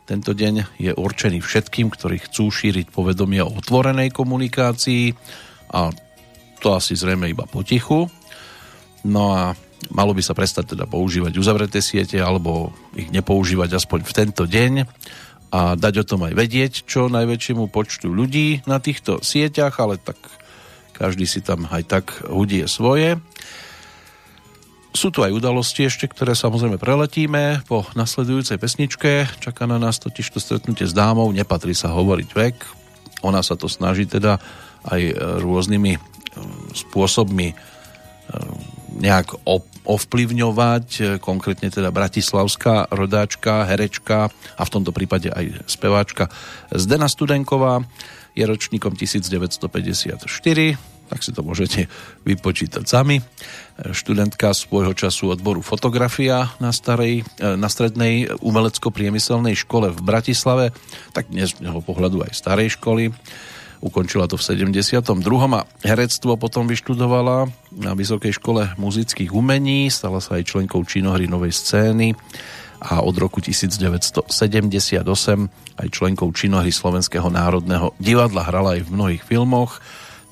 Tento 0.08 0.34
deň 0.34 0.82
je 0.82 0.92
určený 0.96 1.44
všetkým, 1.44 1.92
ktorí 1.94 2.24
chcú 2.26 2.50
šíriť 2.50 2.90
povedomie 2.90 3.44
o 3.46 3.54
otvorenej 3.54 4.10
komunikácii 4.10 5.14
a 5.70 5.94
to 6.60 6.68
asi 6.74 6.98
zrejme 6.98 7.30
iba 7.30 7.46
potichu. 7.46 8.10
No 9.06 9.24
a 9.32 9.54
malo 9.88 10.12
by 10.12 10.22
sa 10.22 10.36
prestať 10.36 10.76
teda 10.76 10.84
používať 10.84 11.40
uzavreté 11.40 11.80
siete 11.80 12.20
alebo 12.20 12.76
ich 12.94 13.08
nepoužívať 13.10 13.80
aspoň 13.80 14.00
v 14.04 14.16
tento 14.16 14.44
deň 14.44 14.74
a 15.50 15.74
dať 15.74 15.94
o 16.04 16.08
tom 16.08 16.22
aj 16.30 16.34
vedieť 16.38 16.74
čo 16.86 17.10
najväčšiemu 17.10 17.72
počtu 17.74 18.12
ľudí 18.12 18.62
na 18.70 18.78
týchto 18.78 19.24
sieťach, 19.26 19.74
ale 19.82 19.98
tak 19.98 20.20
každý 20.94 21.26
si 21.26 21.42
tam 21.42 21.66
aj 21.66 21.84
tak 21.88 22.06
hudie 22.28 22.68
svoje. 22.68 23.18
Sú 24.92 25.14
tu 25.14 25.22
aj 25.22 25.32
udalosti 25.32 25.86
ešte, 25.86 26.10
ktoré 26.10 26.34
samozrejme 26.34 26.82
preletíme 26.82 27.64
po 27.70 27.86
nasledujúcej 27.94 28.58
pesničke. 28.58 29.30
Čaká 29.40 29.70
na 29.70 29.78
nás 29.78 30.02
totiž 30.02 30.34
to 30.34 30.42
stretnutie 30.42 30.90
s 30.90 30.98
dámou, 30.98 31.30
nepatrí 31.30 31.78
sa 31.78 31.94
hovoriť 31.94 32.30
vek. 32.34 32.58
Ona 33.24 33.40
sa 33.46 33.56
to 33.56 33.70
snaží 33.70 34.10
teda 34.10 34.42
aj 34.86 35.02
rôznymi 35.40 35.94
eh, 35.96 36.02
spôsobmi 36.74 37.79
nejak 39.00 39.40
ovplyvňovať, 39.88 40.88
e, 41.00 41.04
konkrétne 41.18 41.72
teda 41.72 41.90
bratislavská 41.90 42.92
rodáčka, 42.92 43.66
herečka 43.66 44.30
a 44.30 44.62
v 44.68 44.74
tomto 44.74 44.92
prípade 44.92 45.32
aj 45.32 45.66
speváčka 45.66 46.28
Zdena 46.70 47.08
Studenková 47.08 47.82
je 48.36 48.44
ročníkom 48.46 48.94
1954, 48.94 50.78
tak 51.10 51.26
si 51.26 51.34
to 51.34 51.42
môžete 51.42 51.90
vypočítať 52.28 52.86
sami. 52.86 53.18
E, 53.18 53.24
študentka 53.96 54.54
svojho 54.54 54.94
času 54.94 55.34
odboru 55.34 55.64
fotografia 55.64 56.54
na, 56.62 56.70
starej, 56.76 57.26
na 57.40 57.72
strednej 57.72 58.30
umelecko-priemyselnej 58.44 59.58
škole 59.58 59.90
v 59.90 60.00
Bratislave, 60.06 60.66
tak 61.16 61.32
dnes 61.32 61.56
z 61.56 61.66
pohľadu 61.66 62.30
aj 62.30 62.36
starej 62.36 62.78
školy 62.78 63.16
Ukončila 63.80 64.28
to 64.28 64.36
v 64.36 64.44
72. 64.44 65.08
a 65.56 65.62
herectvo 65.88 66.36
potom 66.36 66.68
vyštudovala 66.68 67.48
na 67.72 67.96
Vysokej 67.96 68.36
škole 68.36 68.76
muzických 68.76 69.32
umení, 69.32 69.88
stala 69.88 70.20
sa 70.20 70.36
aj 70.36 70.52
členkou 70.52 70.84
činohry 70.84 71.32
Novej 71.32 71.56
scény 71.56 72.12
a 72.84 73.00
od 73.00 73.16
roku 73.16 73.40
1978 73.40 75.00
aj 75.80 75.88
členkou 75.96 76.28
činohry 76.36 76.76
Slovenského 76.76 77.32
národného 77.32 77.96
divadla. 78.00 78.44
Hrala 78.44 78.76
aj 78.76 78.88
v 78.88 78.94
mnohých 78.96 79.24
filmoch, 79.24 79.80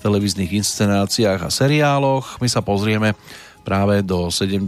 televíznych 0.03 0.51
inscenáciách 0.51 1.47
a 1.47 1.49
seriáloch. 1.51 2.43
My 2.43 2.51
sa 2.51 2.59
pozrieme 2.59 3.15
práve 3.63 4.03
do 4.03 4.27
70. 4.27 4.67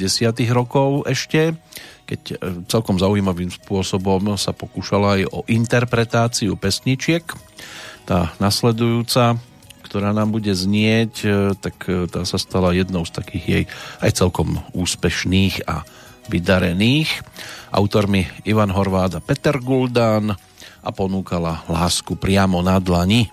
rokov 0.51 1.07
ešte, 1.07 1.55
keď 2.03 2.21
e, 2.31 2.35
celkom 2.67 2.99
zaujímavým 2.99 3.47
spôsobom 3.47 4.35
sa 4.35 4.51
pokúšala 4.51 5.19
aj 5.19 5.21
o 5.31 5.39
interpretáciu 5.47 6.59
pesničiek 6.59 7.23
tá 8.09 8.33
nasledujúca, 8.41 9.37
ktorá 9.85 10.09
nám 10.17 10.33
bude 10.33 10.49
znieť, 10.49 11.13
e, 11.21 11.29
tak 11.53 11.85
e, 11.85 12.09
tá 12.09 12.25
sa 12.25 12.41
stala 12.41 12.73
jednou 12.73 13.05
z 13.05 13.13
takých 13.13 13.45
jej 13.45 13.63
aj 14.01 14.11
celkom 14.17 14.57
úspešných 14.73 15.69
a 15.69 15.85
vydarených. 16.25 17.21
Autormi 17.69 18.25
Ivan 18.49 18.73
Horvád 18.73 19.21
a 19.21 19.21
Peter 19.21 19.61
Guldán 19.61 20.33
a 20.81 20.89
ponúkala 20.89 21.61
lásku 21.69 22.17
priamo 22.17 22.65
na 22.65 22.81
dlani. 22.81 23.29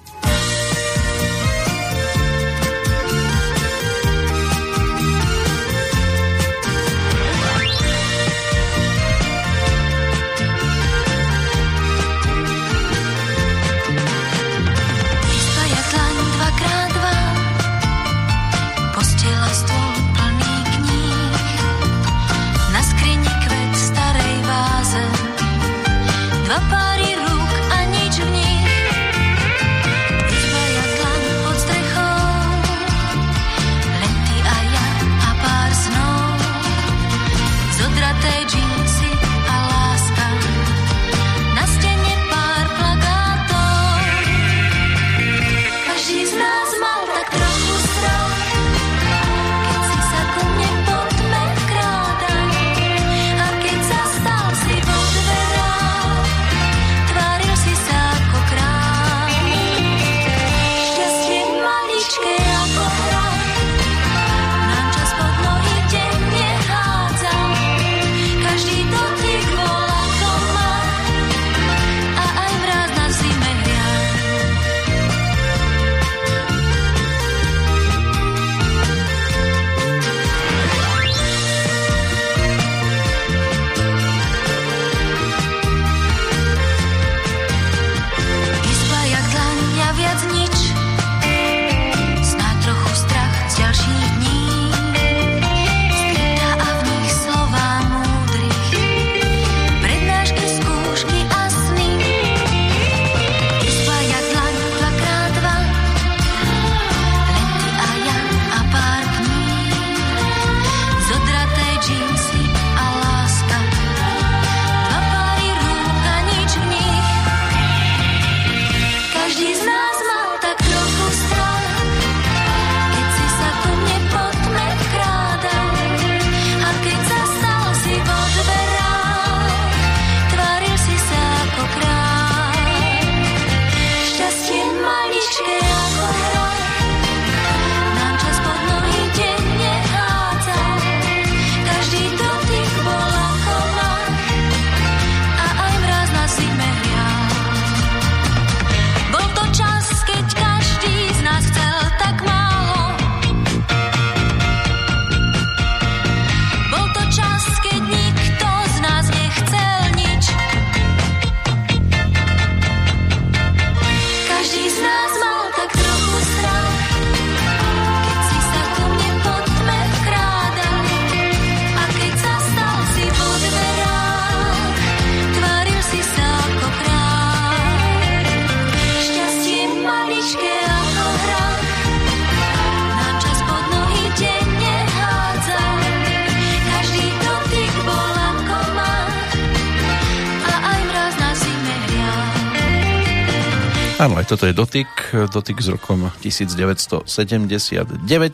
Toto 194.27 194.43
je 194.43 194.55
dotyk, 194.59 194.91
dotyk 195.31 195.63
s 195.63 195.71
rokom 195.71 196.11
1979, 196.19 197.07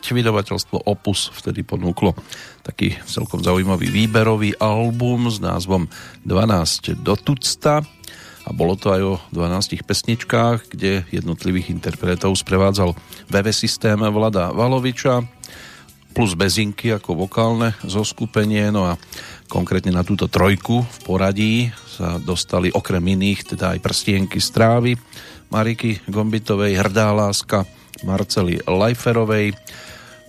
vydavateľstvo 0.09 0.89
Opus 0.89 1.29
vtedy 1.37 1.61
ponúklo 1.61 2.17
taký 2.65 2.97
celkom 3.05 3.45
zaujímavý 3.45 3.93
výberový 3.93 4.57
album 4.57 5.29
s 5.29 5.37
názvom 5.37 5.85
12 6.25 6.97
do 6.97 7.13
tucta. 7.13 7.85
A 8.43 8.49
bolo 8.51 8.73
to 8.73 8.89
aj 8.89 9.01
o 9.05 9.13
12 9.37 9.85
pesničkách, 9.85 10.73
kde 10.73 11.05
jednotlivých 11.13 11.69
interpretov 11.69 12.41
sprevádzal 12.41 12.97
VV 13.29 13.47
systém 13.53 14.01
Vlada 14.01 14.49
Valoviča 14.49 15.21
plus 16.13 16.37
bezinky 16.37 16.93
ako 16.93 17.25
vokálne 17.25 17.73
zoskupenie, 17.81 18.69
no 18.69 18.85
a 18.85 18.93
konkrétne 19.49 19.93
na 19.93 20.05
túto 20.05 20.29
trojku 20.29 20.85
v 20.85 20.97
poradí 21.05 21.55
sa 21.89 22.21
dostali 22.21 22.69
okrem 22.69 23.01
iných 23.01 23.57
teda 23.57 23.77
aj 23.77 23.79
prstienky 23.81 24.37
strávy, 24.37 24.93
Mariky 25.53 26.01
Gombitovej, 26.09 26.73
Hrdá 26.81 27.13
láska, 27.13 27.69
Marcely 28.01 28.57
Lajferovej, 28.65 29.53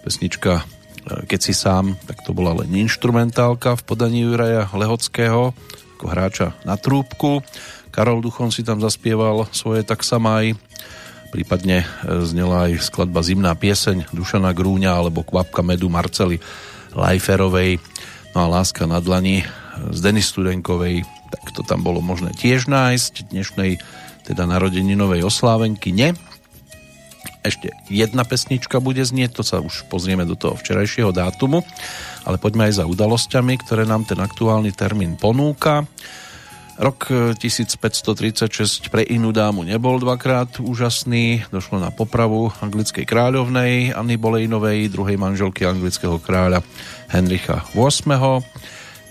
pesnička 0.05 0.61
e, 0.61 1.25
Keď 1.25 1.41
si 1.41 1.57
sám, 1.57 1.97
tak 2.05 2.21
to 2.29 2.37
bola 2.37 2.61
len 2.61 2.69
instrumentálka 2.77 3.81
v 3.81 3.83
podaní 3.89 4.29
Juraja 4.29 4.69
Lehockého 4.77 5.57
ako 5.97 6.05
hráča 6.13 6.53
na 6.69 6.77
trúbku. 6.77 7.41
Karol 7.89 8.21
Duchon 8.21 8.53
si 8.53 8.61
tam 8.61 8.85
zaspieval 8.85 9.49
svoje 9.57 9.81
tak 9.89 10.05
samaj, 10.05 10.53
prípadne 11.33 11.89
e, 11.89 12.21
znela 12.29 12.69
aj 12.69 12.85
skladba 12.85 13.25
Zimná 13.25 13.57
pieseň 13.57 14.13
Dušana 14.13 14.53
Grúňa 14.53 14.93
alebo 14.93 15.25
Kvapka 15.25 15.65
medu 15.65 15.89
Marcely 15.89 16.37
Lajferovej. 16.93 17.81
No 18.37 18.45
a 18.45 18.61
Láska 18.61 18.85
na 18.85 19.01
dlani 19.01 19.49
z 19.89 19.99
Denis 20.05 20.29
Studenkovej, 20.29 21.09
tak 21.33 21.57
to 21.57 21.65
tam 21.65 21.81
bolo 21.81 22.05
možné 22.05 22.37
tiež 22.37 22.69
nájsť. 22.69 23.33
Dnešnej 23.33 23.81
teda 24.25 24.49
narodeninovej 24.49 25.23
oslávenky. 25.23 25.93
Nie. 25.93 26.17
Ešte 27.45 27.77
jedna 27.93 28.25
pesnička 28.25 28.81
bude 28.81 29.05
znieť, 29.05 29.37
to 29.37 29.43
sa 29.45 29.61
už 29.61 29.85
pozrieme 29.93 30.25
do 30.25 30.33
toho 30.33 30.57
včerajšieho 30.57 31.13
dátumu, 31.13 31.61
ale 32.25 32.41
poďme 32.41 32.73
aj 32.73 32.81
za 32.81 32.85
udalosťami, 32.89 33.61
ktoré 33.61 33.85
nám 33.85 34.09
ten 34.09 34.17
aktuálny 34.17 34.73
termín 34.73 35.21
ponúka. 35.21 35.85
Rok 36.75 37.37
1536 37.39 38.91
pre 38.91 39.07
inú 39.07 39.31
dámu 39.31 39.63
nebol 39.63 40.03
dvakrát 40.03 40.59
úžasný. 40.59 41.47
Došlo 41.55 41.79
na 41.79 41.95
popravu 41.95 42.51
anglickej 42.59 43.07
kráľovnej 43.07 43.95
Anny 43.95 44.19
Bolejnovej, 44.19 44.91
druhej 44.91 45.15
manželky 45.15 45.63
anglického 45.63 46.19
kráľa 46.19 46.67
Henricha 47.15 47.63
VIII. 47.77 48.43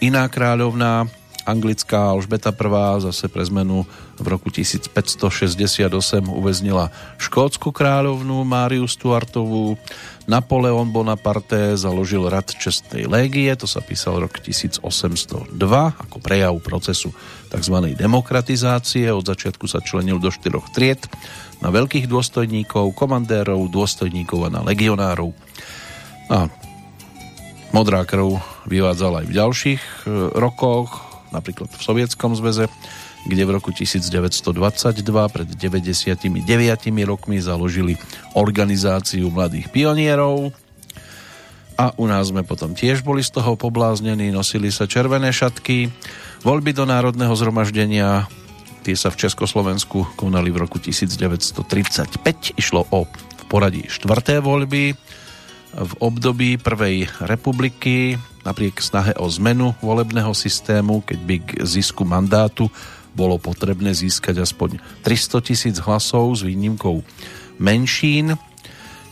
Iná 0.03 0.27
kráľovná 0.27 1.07
anglická 1.43 2.15
Alžbeta 2.15 2.55
I 2.55 3.03
zase 3.03 3.27
pre 3.27 3.43
zmenu 3.43 3.83
v 4.15 4.27
roku 4.27 4.47
1568 4.47 5.89
uväznila 6.27 6.89
škótsku 7.19 7.75
kráľovnú 7.75 8.43
Máriu 8.47 8.87
Stuartovú. 8.87 9.75
Napoleon 10.23 10.87
Bonaparte 10.87 11.75
založil 11.75 12.23
rad 12.31 12.47
čestnej 12.47 13.11
légie, 13.11 13.51
to 13.59 13.67
sa 13.67 13.83
písal 13.83 14.23
rok 14.23 14.39
1802 14.39 15.51
ako 15.99 16.17
prejav 16.23 16.55
procesu 16.63 17.11
tzv. 17.51 17.75
demokratizácie. 17.91 19.11
Od 19.11 19.27
začiatku 19.27 19.67
sa 19.67 19.83
členil 19.83 20.23
do 20.23 20.31
štyroch 20.31 20.71
tried 20.71 21.03
na 21.59 21.71
veľkých 21.75 22.07
dôstojníkov, 22.07 22.95
komandérov, 22.95 23.67
dôstojníkov 23.67 24.47
a 24.47 24.49
na 24.49 24.61
legionárov. 24.63 25.35
A 26.31 26.47
modrá 27.75 28.07
krv 28.07 28.39
vyvádzala 28.63 29.23
aj 29.23 29.27
v 29.27 29.35
ďalších 29.35 29.81
e, 29.83 29.97
rokoch 30.39 31.12
napríklad 31.33 31.73
v 31.73 31.81
Sovietskom 31.81 32.37
zväze, 32.37 32.69
kde 33.25 33.43
v 33.43 33.51
roku 33.57 33.73
1922 33.73 34.53
pred 35.33 35.47
99 35.49 36.29
rokmi 37.09 37.41
založili 37.41 37.97
organizáciu 38.37 39.33
mladých 39.33 39.73
pionierov. 39.73 40.53
A 41.73 41.89
u 41.97 42.05
nás 42.05 42.29
sme 42.29 42.45
potom 42.45 42.77
tiež 42.77 43.01
boli 43.01 43.25
z 43.25 43.33
toho 43.33 43.57
pobláznení, 43.57 44.29
nosili 44.29 44.69
sa 44.69 44.85
červené 44.85 45.33
šatky, 45.33 45.89
voľby 46.45 46.69
do 46.69 46.85
Národného 46.85 47.33
zhromaždenia, 47.33 48.29
tie 48.85 48.93
sa 48.93 49.09
v 49.09 49.25
Československu 49.25 50.13
konali 50.13 50.53
v 50.53 50.61
roku 50.61 50.77
1935, 50.77 52.59
išlo 52.59 52.85
o 52.93 53.09
v 53.09 53.43
poradí 53.49 53.89
štvrté 53.89 54.37
voľby, 54.43 54.93
v 55.73 55.93
období 55.97 56.61
Prvej 56.61 57.09
republiky 57.25 58.21
napriek 58.43 58.79
snahe 58.83 59.15
o 59.19 59.27
zmenu 59.27 59.75
volebného 59.79 60.35
systému, 60.35 61.03
keď 61.03 61.19
by 61.23 61.35
k 61.41 61.49
zisku 61.63 62.03
mandátu 62.03 62.67
bolo 63.13 63.37
potrebné 63.37 63.93
získať 63.93 64.41
aspoň 64.41 64.81
300 65.05 65.47
tisíc 65.47 65.75
hlasov 65.81 66.33
s 66.33 66.41
výnimkou 66.41 67.05
menšín, 67.61 68.33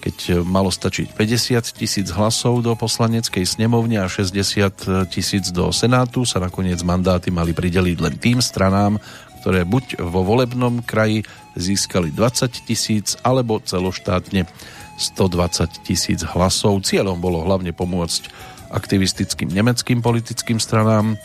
keď 0.02 0.42
malo 0.42 0.74
stačiť 0.74 1.14
50 1.14 1.78
tisíc 1.78 2.10
hlasov 2.10 2.66
do 2.66 2.74
poslaneckej 2.74 3.46
snemovne 3.46 4.02
a 4.02 4.10
60 4.10 5.14
tisíc 5.14 5.54
do 5.54 5.70
senátu, 5.70 6.26
sa 6.26 6.42
nakoniec 6.42 6.82
mandáty 6.82 7.30
mali 7.30 7.54
prideliť 7.54 7.98
len 8.02 8.18
tým 8.18 8.42
stranám, 8.42 8.98
ktoré 9.46 9.62
buď 9.62 10.02
vo 10.02 10.26
volebnom 10.26 10.82
kraji 10.82 11.22
získali 11.54 12.10
20 12.10 12.66
tisíc, 12.66 13.14
alebo 13.22 13.62
celoštátne 13.62 14.50
120 14.98 15.86
tisíc 15.86 16.26
hlasov. 16.26 16.82
Cieľom 16.82 17.22
bolo 17.22 17.46
hlavne 17.46 17.70
pomôcť 17.70 18.30
aktivistickým 18.72 19.52
nemeckým 19.52 20.00
politickým 20.00 20.58
stranám 20.58 21.20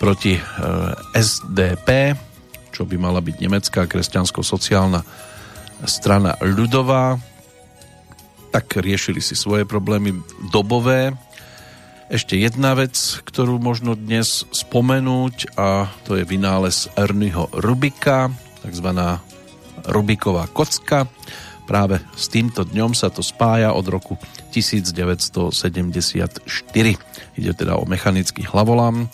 proti 0.00 0.36
e, 0.36 0.42
SDP, 1.14 2.18
čo 2.74 2.82
by 2.88 2.96
mala 2.98 3.22
byť 3.22 3.36
nemecká 3.38 3.86
kresťansko-sociálna 3.86 5.00
strana 5.86 6.34
ľudová. 6.42 7.20
Tak 8.50 8.80
riešili 8.80 9.22
si 9.22 9.38
svoje 9.38 9.68
problémy 9.68 10.16
dobové. 10.50 11.14
Ešte 12.10 12.36
jedna 12.36 12.76
vec, 12.76 12.94
ktorú 13.24 13.62
možno 13.62 13.96
dnes 13.96 14.44
spomenúť 14.52 15.56
a 15.56 15.88
to 16.04 16.20
je 16.20 16.24
vynález 16.26 16.90
Ernieho 16.98 17.48
Rubika, 17.54 18.28
takzvaná 18.60 19.24
Rubiková 19.84 20.48
kocka 20.52 21.08
Práve 21.64 22.04
s 22.12 22.28
týmto 22.28 22.68
dňom 22.68 22.92
sa 22.92 23.08
to 23.08 23.24
spája 23.24 23.72
od 23.72 23.88
roku 23.88 24.20
1974. 24.54 26.38
Ide 27.34 27.52
teda 27.58 27.74
o 27.74 27.82
mechanický 27.88 28.46
hlavolám, 28.46 29.10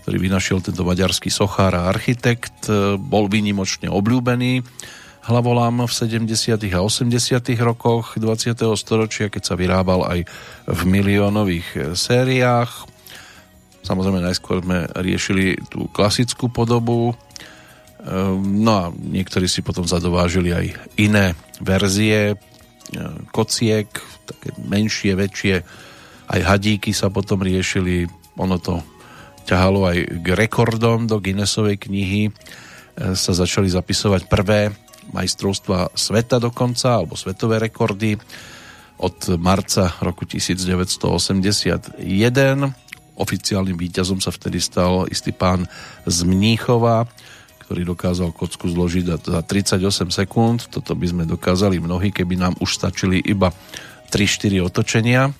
ktorý 0.00 0.16
vynašiel 0.16 0.64
tento 0.64 0.80
maďarský 0.86 1.28
sochár 1.28 1.76
a 1.76 1.92
architekt. 1.92 2.72
Bol 2.96 3.28
výnimočne 3.28 3.92
obľúbený 3.92 4.64
hlavolám 5.20 5.84
v 5.84 5.92
70. 5.92 6.56
a 6.72 6.80
80. 6.80 7.12
rokoch 7.60 8.16
20. 8.16 8.56
storočia, 8.80 9.28
keď 9.28 9.42
sa 9.44 9.54
vyrábal 9.54 10.08
aj 10.08 10.24
v 10.64 10.80
miliónových 10.88 11.92
sériách. 11.92 12.88
Samozrejme, 13.84 14.24
najskôr 14.24 14.64
sme 14.64 14.88
riešili 14.96 15.60
tú 15.68 15.92
klasickú 15.92 16.48
podobu, 16.48 17.12
Ehm, 18.00 18.64
no 18.64 18.72
a 18.72 18.84
niektorí 18.92 19.44
si 19.44 19.60
potom 19.60 19.84
zadovážili 19.84 20.56
aj 20.56 20.66
iné 20.96 21.36
verzie 21.60 22.36
kociek, 23.30 23.86
také 24.26 24.48
menšie, 24.62 25.14
väčšie, 25.14 25.54
aj 26.30 26.40
hadíky 26.46 26.94
sa 26.94 27.10
potom 27.10 27.42
riešili, 27.42 28.06
ono 28.38 28.58
to 28.62 28.78
ťahalo 29.46 29.90
aj 29.90 29.98
k 30.22 30.26
rekordom 30.38 31.10
do 31.10 31.18
Guinnessovej 31.18 31.76
knihy, 31.90 32.30
ehm, 32.30 33.14
sa 33.18 33.32
začali 33.34 33.66
zapisovať 33.66 34.30
prvé 34.30 34.70
majstrovstva 35.10 35.90
sveta 35.98 36.38
dokonca, 36.38 37.02
alebo 37.02 37.18
svetové 37.18 37.58
rekordy 37.58 38.14
od 39.00 39.40
marca 39.40 39.90
roku 40.04 40.22
1981. 40.28 41.98
Oficiálnym 43.20 43.76
víťazom 43.76 44.22
sa 44.22 44.30
vtedy 44.30 44.62
stal 44.62 45.10
istý 45.10 45.34
pán 45.34 45.66
z 46.06 46.18
Mníchova, 46.24 47.10
ktorý 47.70 47.86
dokázal 47.86 48.34
kocku 48.34 48.66
zložiť 48.66 49.30
za 49.30 49.46
38 49.46 50.10
sekúnd. 50.10 50.66
Toto 50.74 50.98
by 50.98 51.06
sme 51.06 51.22
dokázali 51.22 51.78
mnohí, 51.78 52.10
keby 52.10 52.34
nám 52.34 52.58
už 52.58 52.74
stačili 52.74 53.22
iba 53.22 53.54
3-4 54.10 54.58
otočenia. 54.58 55.30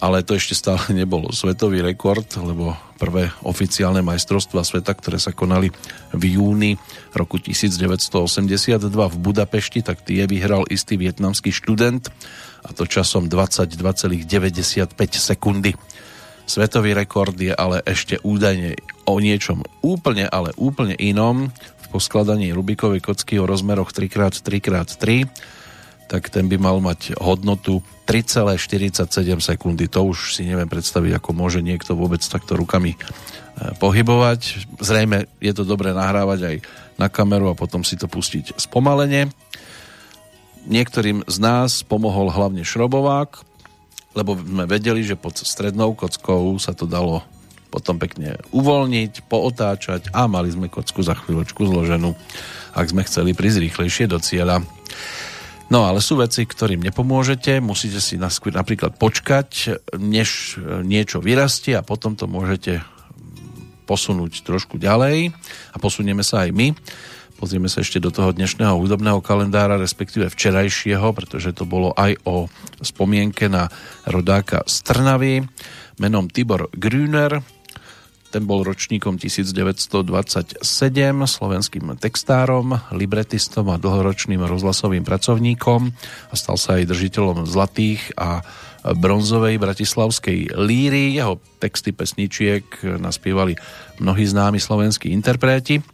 Ale 0.00 0.24
to 0.24 0.32
ešte 0.32 0.56
stále 0.56 0.80
nebolo 1.04 1.28
svetový 1.28 1.84
rekord, 1.84 2.24
lebo 2.40 2.72
prvé 2.96 3.28
oficiálne 3.44 4.00
majstrovstvá 4.00 4.64
sveta, 4.64 4.96
ktoré 4.96 5.20
sa 5.20 5.36
konali 5.36 5.68
v 6.16 6.40
júni 6.40 6.80
roku 7.12 7.36
1982 7.36 8.80
v 8.88 9.16
Budapešti, 9.20 9.84
tak 9.84 10.00
tie 10.08 10.24
vyhral 10.24 10.64
istý 10.72 10.96
vietnamský 10.96 11.52
študent 11.52 12.08
a 12.64 12.72
to 12.72 12.88
časom 12.88 13.28
22,95 13.28 14.96
sekundy. 15.20 15.76
Svetový 16.48 16.96
rekord 16.96 17.36
je 17.36 17.52
ale 17.52 17.84
ešte 17.84 18.16
údajne 18.24 18.80
o 19.06 19.14
niečom 19.18 19.62
úplne, 19.82 20.28
ale 20.30 20.54
úplne 20.58 20.94
inom 20.98 21.50
v 21.52 21.86
poskladaní 21.90 22.54
Rubikovej 22.54 23.02
kocky 23.02 23.36
o 23.38 23.48
rozmeroch 23.48 23.90
3x3x3. 23.90 25.26
tak 26.06 26.28
ten 26.28 26.44
by 26.44 26.60
mal 26.60 26.76
mať 26.78 27.16
hodnotu 27.16 27.80
3,47 28.04 29.08
sekundy. 29.40 29.88
To 29.88 30.12
už 30.12 30.36
si 30.36 30.44
neviem 30.44 30.68
predstaviť, 30.68 31.16
ako 31.16 31.30
môže 31.32 31.64
niekto 31.64 31.96
vôbec 31.96 32.20
takto 32.20 32.52
rukami 32.52 32.92
e, 32.92 32.98
pohybovať. 33.80 34.68
Zrejme 34.76 35.24
je 35.40 35.52
to 35.56 35.64
dobré 35.64 35.96
nahrávať 35.96 36.40
aj 36.44 36.56
na 37.00 37.08
kameru 37.08 37.48
a 37.48 37.56
potom 37.56 37.80
si 37.80 37.96
to 37.96 38.12
pustiť 38.12 38.60
spomalene. 38.60 39.32
Niektorým 40.68 41.24
z 41.24 41.36
nás 41.40 41.80
pomohol 41.80 42.28
hlavne 42.28 42.62
šrobovák, 42.62 43.40
lebo 44.12 44.36
sme 44.36 44.68
vedeli, 44.68 45.00
že 45.00 45.16
pod 45.16 45.40
strednou 45.40 45.96
kockou 45.96 46.54
sa 46.60 46.76
to 46.76 46.84
dalo 46.84 47.24
potom 47.72 47.96
pekne 47.96 48.36
uvoľniť, 48.52 49.24
pootáčať 49.32 50.12
a 50.12 50.28
mali 50.28 50.52
sme 50.52 50.68
kocku 50.68 51.00
za 51.00 51.16
chvíľočku 51.16 51.64
zloženú, 51.64 52.12
ak 52.76 52.92
sme 52.92 53.08
chceli 53.08 53.32
prísť 53.32 53.64
rýchlejšie 53.64 54.04
do 54.12 54.20
cieľa. 54.20 54.60
No 55.72 55.88
ale 55.88 56.04
sú 56.04 56.20
veci, 56.20 56.44
ktorým 56.44 56.84
nepomôžete, 56.84 57.64
musíte 57.64 57.96
si 57.96 58.20
napríklad 58.20 59.00
počkať, 59.00 59.80
než 59.96 60.60
niečo 60.84 61.24
vyrastie 61.24 61.72
a 61.72 61.80
potom 61.80 62.12
to 62.12 62.28
môžete 62.28 62.84
posunúť 63.88 64.44
trošku 64.44 64.76
ďalej 64.76 65.32
a 65.72 65.76
posunieme 65.80 66.20
sa 66.20 66.44
aj 66.44 66.52
my. 66.52 66.76
Pozrieme 67.40 67.66
sa 67.66 67.82
ešte 67.82 67.98
do 67.98 68.14
toho 68.14 68.30
dnešného 68.30 68.78
hudobného 68.78 69.18
kalendára, 69.18 69.74
respektíve 69.74 70.30
včerajšieho, 70.30 71.10
pretože 71.10 71.50
to 71.50 71.66
bolo 71.66 71.90
aj 71.98 72.14
o 72.22 72.46
spomienke 72.78 73.50
na 73.50 73.66
rodáka 74.06 74.62
z 74.68 74.76
Trnavy 74.86 75.42
menom 75.98 76.30
Tibor 76.30 76.70
Grüner, 76.70 77.42
ten 78.32 78.48
bol 78.48 78.64
ročníkom 78.64 79.20
1927, 79.20 80.64
slovenským 81.28 81.84
textárom, 82.00 82.80
libretistom 82.88 83.68
a 83.68 83.76
dlhoročným 83.76 84.40
rozhlasovým 84.40 85.04
pracovníkom 85.04 85.80
a 86.32 86.34
stal 86.34 86.56
sa 86.56 86.80
aj 86.80 86.88
držiteľom 86.88 87.44
zlatých 87.44 88.16
a 88.16 88.40
bronzovej 88.96 89.60
bratislavskej 89.60 90.56
líry. 90.56 91.20
Jeho 91.20 91.36
texty 91.60 91.92
pesničiek 91.92 92.64
naspievali 92.96 93.52
mnohí 94.00 94.24
známi 94.24 94.56
slovenskí 94.56 95.12
interpreti 95.12 95.84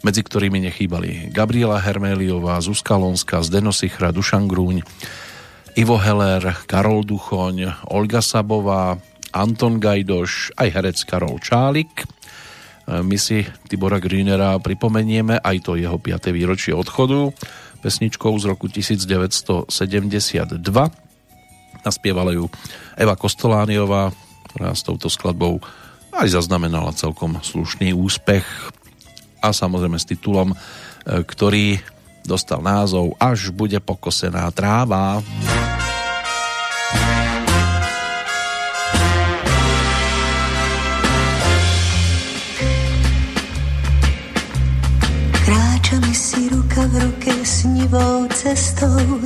medzi 0.00 0.24
ktorými 0.24 0.64
nechýbali 0.64 1.28
Gabriela 1.28 1.76
Herméliová, 1.76 2.56
Zuzka 2.64 2.96
Lonská, 2.96 3.44
Zdeno 3.44 3.68
Sichra, 3.68 4.08
Dušan 4.08 4.48
Grúň, 4.48 4.80
Ivo 5.76 6.00
Heller, 6.00 6.56
Karol 6.64 7.04
Duchoň, 7.04 7.84
Olga 7.92 8.24
Sabová, 8.24 8.96
Anton 9.30 9.78
Gajdoš, 9.78 10.54
aj 10.58 10.68
herec 10.70 10.98
Karol 11.06 11.38
Čálik. 11.38 12.02
E, 12.02 12.04
my 13.02 13.16
si 13.16 13.46
Tibora 13.70 14.02
Greenera 14.02 14.58
pripomenieme 14.58 15.38
aj 15.38 15.56
to 15.64 15.78
jeho 15.78 15.96
5. 15.98 16.30
výročie 16.34 16.74
odchodu 16.74 17.32
pesničkou 17.80 18.36
z 18.36 18.44
roku 18.44 18.68
1972. 18.68 19.72
Naspievala 21.80 22.36
ju 22.36 22.52
Eva 22.92 23.16
Kostolániová, 23.16 24.12
ktorá 24.52 24.76
s 24.76 24.84
touto 24.84 25.08
skladbou 25.08 25.64
aj 26.12 26.28
zaznamenala 26.28 26.92
celkom 26.92 27.40
slušný 27.40 27.96
úspech 27.96 28.44
a 29.40 29.48
samozrejme 29.56 29.96
s 29.96 30.04
titulom, 30.04 30.52
e, 30.52 30.56
ktorý 31.24 31.80
dostal 32.28 32.60
názov 32.60 33.16
Až 33.16 33.48
bude 33.48 33.80
pokosená 33.80 34.44
tráva. 34.52 35.24
Kráčame 35.24 35.79
ruka 46.70 46.86
v 46.86 47.02
ruke 47.02 47.34
snivou 47.42 48.30
cestou, 48.30 49.18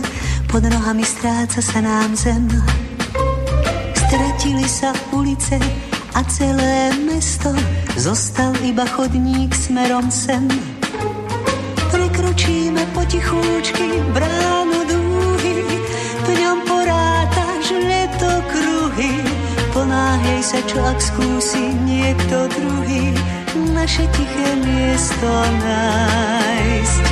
pod 0.48 0.64
nohami 0.64 1.04
stráca 1.04 1.60
sa 1.60 1.76
nám 1.84 2.16
zem. 2.16 2.48
Stratili 3.92 4.64
sa 4.64 4.96
ulice 5.12 5.60
a 6.16 6.24
celé 6.24 6.96
mesto, 7.04 7.52
zostal 8.00 8.56
iba 8.64 8.88
chodník 8.88 9.52
smerom 9.52 10.08
sem. 10.08 10.48
Prekročíme 11.92 12.80
potichúčky 12.96 13.92
bránu 14.16 14.80
dúhy, 14.88 15.68
v 16.24 16.28
ňom 16.40 16.58
porátaš 16.64 17.76
leto 17.76 18.32
kruhy, 18.48 19.20
ponáhej 19.76 20.40
sa, 20.40 20.64
čo 20.64 20.80
ak 20.80 20.96
skúsi 20.96 21.76
niekto 21.84 22.48
druhý 22.56 23.12
naše 23.54 24.02
tiché 24.10 24.48
miesto 24.66 25.30
nájsť. 25.62 27.04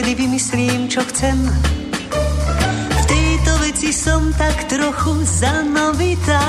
Vtedy 0.00 0.14
vymyslím, 0.14 0.88
čo 0.88 1.04
chcem. 1.12 1.36
V 2.88 3.02
tejto 3.04 3.52
veci 3.60 3.92
som 3.92 4.32
tak 4.32 4.64
trochu 4.64 5.12
zanovitá. 5.28 6.40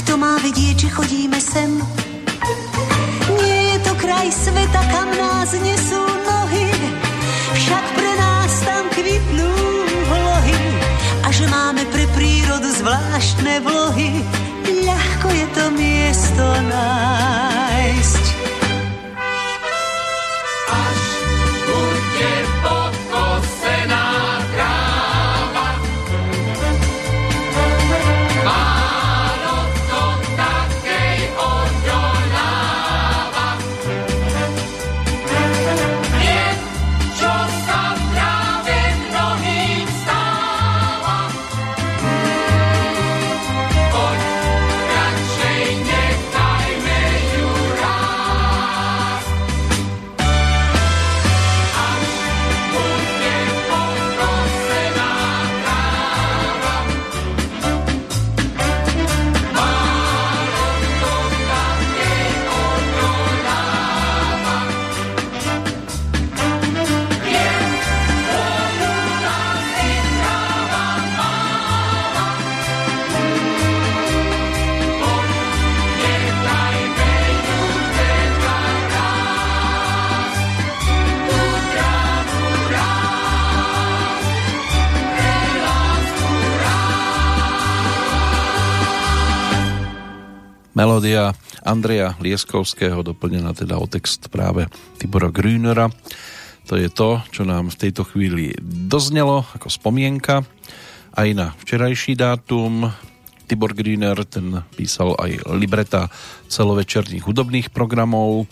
Kto 0.00 0.16
má 0.16 0.40
vidieť, 0.40 0.74
či 0.78 0.88
chodíme 0.88 1.36
sem? 1.36 1.82
Nie 3.36 3.76
je 3.76 3.78
to 3.84 3.92
kraj 4.00 4.24
sveta, 4.32 4.82
kam 4.88 5.10
nás 5.20 5.52
nesú 5.52 6.00
nohy, 6.00 6.70
však 7.60 7.84
pre 7.92 8.12
nás 8.16 8.52
tam 8.64 8.84
kvitnú 8.94 9.52
vlohy. 10.08 10.58
A 11.26 11.28
že 11.28 11.44
máme 11.52 11.84
pre 11.92 12.08
prírodu 12.16 12.72
zvláštne 12.72 13.60
vlohy, 13.68 14.22
ľahko 14.86 15.28
je 15.28 15.46
to 15.52 15.64
miesto 15.76 16.44
nájsť. 16.72 18.21
Melódia 90.82 91.30
Andreja 91.62 92.18
Lieskovského, 92.18 93.06
doplnená 93.06 93.54
teda 93.54 93.78
o 93.78 93.86
text 93.86 94.26
práve 94.34 94.66
Tibora 94.98 95.30
Grünera. 95.30 95.86
To 96.66 96.74
je 96.74 96.90
to, 96.90 97.22
čo 97.30 97.46
nám 97.46 97.70
v 97.70 97.86
tejto 97.86 98.02
chvíli 98.02 98.50
doznelo 98.90 99.46
ako 99.54 99.70
spomienka 99.70 100.42
aj 101.14 101.28
na 101.38 101.46
včerajší 101.62 102.18
dátum. 102.18 102.90
Tibor 103.46 103.78
Grüner, 103.78 104.26
ten 104.26 104.58
písal 104.74 105.14
aj 105.22 105.54
libreta 105.54 106.10
celovečerných 106.50 107.30
hudobných 107.30 107.70
programov, 107.70 108.50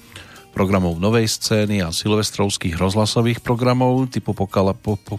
programov 0.55 1.03
novej 1.03 1.27
scény 1.27 1.83
a 1.83 1.91
silvestrovských 1.91 2.79
rozhlasových 2.79 3.43
programov 3.43 4.07
typu 4.07 4.39
Pokala, 4.39 4.79
po, 4.79 4.95
po, 5.03 5.19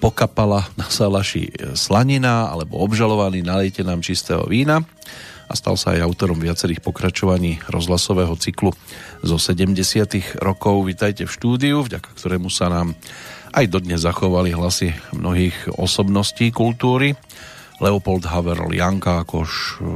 Pokapala 0.00 0.64
na 0.80 0.88
salaši 0.88 1.52
slanina 1.76 2.48
alebo 2.48 2.80
obžalovaný 2.80 3.44
nalejte 3.44 3.84
nám 3.84 4.00
čistého 4.00 4.48
vína 4.48 4.80
a 5.46 5.52
stal 5.54 5.78
sa 5.78 5.94
aj 5.94 6.02
autorom 6.02 6.42
viacerých 6.42 6.82
pokračovaní 6.82 7.62
rozhlasového 7.70 8.34
cyklu 8.34 8.74
zo 9.22 9.36
70. 9.38 10.42
rokov. 10.42 10.82
Vítajte 10.82 11.26
v 11.26 11.34
štúdiu, 11.34 11.76
vďaka 11.86 12.10
ktorému 12.18 12.50
sa 12.50 12.66
nám 12.66 12.98
aj 13.54 13.64
dodnes 13.70 14.02
zachovali 14.02 14.52
hlasy 14.52 14.92
mnohých 15.14 15.78
osobností 15.78 16.50
kultúry. 16.50 17.14
Leopold 17.76 18.24
Haverl, 18.24 18.72
Janka 18.72 19.22
Koš, 19.28 19.78
e, 19.78 19.88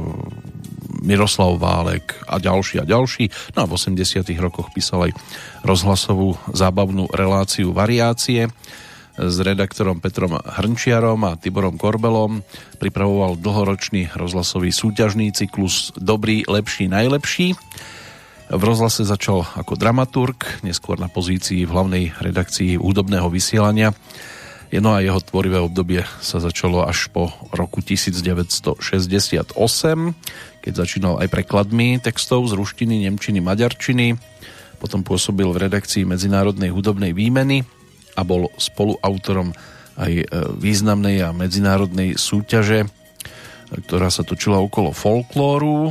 Miroslav 1.01 1.57
Válek 1.57 2.13
a 2.29 2.37
ďalší 2.37 2.77
a 2.81 2.85
ďalší. 2.85 3.57
No 3.57 3.65
a 3.65 3.69
v 3.69 3.73
80. 3.73 4.37
rokoch 4.37 4.69
písal 4.69 5.09
aj 5.09 5.17
rozhlasovú 5.65 6.37
zábavnú 6.53 7.09
reláciu 7.09 7.73
Variácie 7.73 8.53
s 9.21 9.37
redaktorom 9.37 10.01
Petrom 10.01 10.33
Hrnčiarom 10.41 11.21
a 11.29 11.37
Tiborom 11.37 11.77
Korbelom 11.77 12.41
pripravoval 12.81 13.37
dlhoročný 13.37 14.09
rozhlasový 14.17 14.73
súťažný 14.73 15.29
cyklus 15.29 15.93
Dobrý, 15.93 16.41
lepší, 16.49 16.89
najlepší. 16.89 17.53
V 18.51 18.61
rozhlase 18.65 19.05
začal 19.05 19.45
ako 19.45 19.77
dramaturg, 19.77 20.65
neskôr 20.65 20.97
na 20.97 21.05
pozícii 21.05 21.69
v 21.69 21.71
hlavnej 21.71 22.05
redakcii 22.17 22.81
údobného 22.81 23.29
vysielania. 23.29 23.93
Jedno 24.73 24.97
a 24.97 25.03
jeho 25.03 25.21
tvorivé 25.21 25.61
obdobie 25.61 26.01
sa 26.23 26.41
začalo 26.41 26.81
až 26.87 27.11
po 27.13 27.29
roku 27.53 27.85
1968, 27.85 29.53
keď 30.65 30.73
začínal 30.73 31.21
aj 31.21 31.27
prekladmi 31.29 32.01
textov 32.01 32.49
z 32.49 32.57
ruštiny, 32.57 33.05
nemčiny, 33.05 33.37
maďarčiny. 33.43 34.17
Potom 34.81 35.05
pôsobil 35.05 35.45
v 35.45 35.61
redakcii 35.69 36.09
Medzinárodnej 36.09 36.73
hudobnej 36.73 37.13
výmeny 37.13 37.80
a 38.21 38.23
bol 38.23 38.53
spoluautorom 38.61 39.49
aj 39.97 40.13
e, 40.21 40.25
významnej 40.61 41.25
a 41.25 41.33
medzinárodnej 41.33 42.21
súťaže, 42.21 42.85
ktorá 43.73 44.13
sa 44.13 44.21
točila 44.21 44.61
okolo 44.61 44.93
folklóru. 44.93 45.89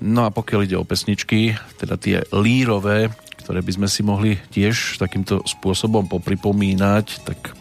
No 0.00 0.20
a 0.24 0.32
pokiaľ 0.32 0.60
ide 0.64 0.80
o 0.80 0.88
pesničky, 0.88 1.52
teda 1.76 2.00
tie 2.00 2.24
lírové, 2.32 3.12
ktoré 3.44 3.60
by 3.60 3.72
sme 3.76 3.88
si 3.92 4.00
mohli 4.00 4.40
tiež 4.48 4.96
takýmto 4.96 5.44
spôsobom 5.44 6.08
popripomínať, 6.08 7.06
tak 7.28 7.60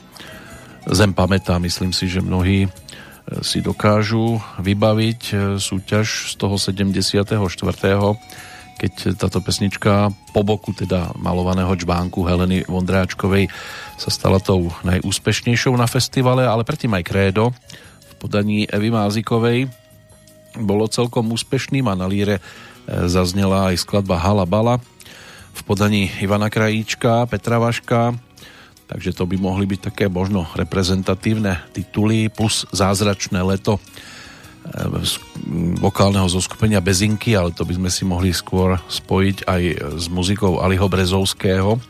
Zem 0.89 1.13
pamätá, 1.13 1.59
myslím 1.59 1.93
si, 1.93 2.09
že 2.09 2.17
mnohí 2.17 2.65
e, 2.65 2.69
si 3.45 3.61
dokážu 3.61 4.41
vybaviť 4.57 5.21
e, 5.29 5.35
súťaž 5.61 6.31
z 6.31 6.33
toho 6.33 6.57
74 6.57 7.37
keď 8.79 9.19
táto 9.19 9.43
pesnička 9.43 10.07
po 10.31 10.41
boku 10.47 10.71
teda 10.71 11.11
malovaného 11.19 11.75
čbánku 11.75 12.23
Heleny 12.23 12.63
Vondráčkovej 12.63 13.51
sa 13.99 14.07
stala 14.07 14.39
tou 14.39 14.71
najúspešnejšou 14.87 15.75
na 15.75 15.83
festivale, 15.83 16.47
ale 16.47 16.63
predtým 16.63 16.95
aj 16.95 17.03
Krédo 17.03 17.51
v 18.07 18.13
podaní 18.15 18.63
Evy 18.71 18.87
Mázikovej. 18.87 19.67
Bolo 20.55 20.87
celkom 20.87 21.27
úspešným 21.35 21.91
a 21.91 21.99
na 21.99 22.07
líre 22.07 22.39
e, 22.39 22.41
zaznela 23.11 23.67
aj 23.67 23.83
skladba 23.83 24.15
Hala 24.15 24.47
Bala 24.47 24.79
v 25.51 25.61
podaní 25.67 26.07
Ivana 26.23 26.47
Krajíčka, 26.47 27.27
Petra 27.27 27.59
Vaška, 27.59 28.15
takže 28.87 29.11
to 29.11 29.27
by 29.27 29.35
mohli 29.35 29.67
byť 29.67 29.91
také 29.91 30.05
možno 30.07 30.47
reprezentatívne 30.55 31.67
tituly 31.75 32.31
plus 32.31 32.63
Zázračné 32.71 33.43
leto 33.43 33.83
vokálneho 35.79 36.29
zoskupenia 36.29 36.83
Bezinky, 36.83 37.33
ale 37.33 37.55
to 37.55 37.65
by 37.65 37.73
sme 37.79 37.89
si 37.89 38.03
mohli 38.05 38.31
skôr 38.35 38.77
spojiť 38.85 39.37
aj 39.49 39.61
s 39.97 40.05
muzikou 40.11 40.61
Aliho 40.61 40.85
Brezovského, 40.85 41.81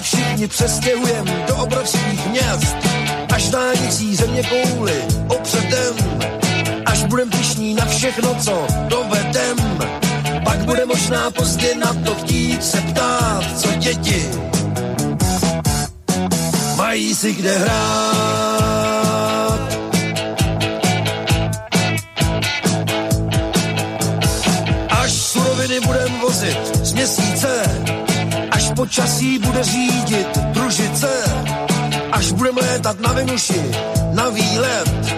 Všichni 0.00 0.48
přestěhujem 0.48 1.24
do 1.48 1.56
obrovských 1.56 2.26
měst, 2.26 2.76
až 3.34 3.48
dálnicí 3.50 4.16
země 4.16 4.42
kouly 4.42 5.04
opředem, 5.28 5.94
až 6.86 7.04
budem 7.04 7.30
pišní 7.30 7.74
na 7.74 7.86
všechno, 7.86 8.34
co 8.34 8.66
dovedem. 8.88 9.56
Pak 10.44 10.58
bude 10.58 10.86
možná 10.86 11.30
pozdě 11.30 11.74
na 11.74 11.94
to 12.04 12.14
chtít 12.14 12.64
se 12.64 12.80
ptát, 12.80 13.60
co 13.60 13.72
děti 13.72 14.30
mají 16.96 17.14
si 17.14 17.34
kde 17.34 17.58
hrát. 17.58 18.96
Až 24.90 25.12
suroviny 25.12 25.80
budem 25.80 26.20
vozit 26.20 26.58
z 26.82 26.92
měsíce, 26.92 27.62
počasí 28.76 29.38
bude 29.38 29.64
řídit 29.64 30.38
družice, 30.38 31.08
až 32.12 32.32
budeme 32.32 32.60
létat 32.60 33.00
na 33.00 33.12
Venuši, 33.12 33.62
na 34.12 34.28
výlet, 34.28 35.16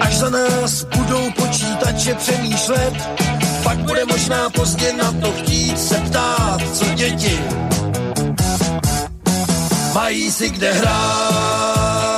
až 0.00 0.16
za 0.16 0.30
nás 0.30 0.84
budou 0.96 1.30
počítače 1.30 2.14
přemýšlet, 2.14 2.94
pak 3.62 3.78
bude 3.78 4.04
možná 4.04 4.50
pozdě 4.50 4.92
na 4.92 5.12
to 5.12 5.32
chtít 5.32 5.80
se 5.80 5.94
ptát, 5.94 6.60
co 6.72 6.84
děti 6.84 7.40
mají 9.94 10.30
si 10.30 10.50
kde 10.50 10.72
hrát. 10.72 12.14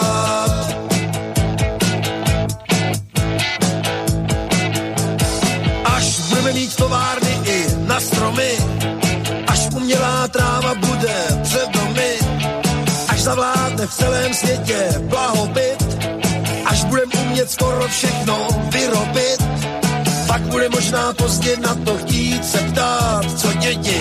Až 5.85 6.21
budeme 6.29 6.53
mít 6.53 6.77
továrny 6.77 7.41
i 7.45 7.67
na 7.87 8.01
stromy, 8.01 8.56
v 13.87 13.95
celém 13.95 14.35
světě 14.35 14.95
blahobyt, 15.01 15.99
až 16.65 16.85
budeme 16.85 17.13
umět 17.27 17.51
skoro 17.51 17.89
všechno 17.89 18.49
vyrobit, 18.71 19.43
pak 20.27 20.43
bude 20.43 20.69
možná 20.69 21.13
pozdě 21.13 21.57
na 21.57 21.75
to 21.75 21.99
chtít 21.99 22.45
se 22.45 22.59
ptát, 22.59 23.41
co 23.41 23.53
děti 23.53 24.01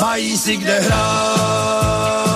mají 0.00 0.38
si 0.38 0.56
kde 0.56 0.80
hrát. 0.80 2.27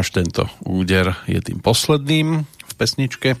Až 0.00 0.16
tento 0.16 0.48
úder 0.64 1.12
je 1.28 1.36
tým 1.44 1.60
posledným 1.60 2.48
v 2.48 2.72
pesničke, 2.80 3.36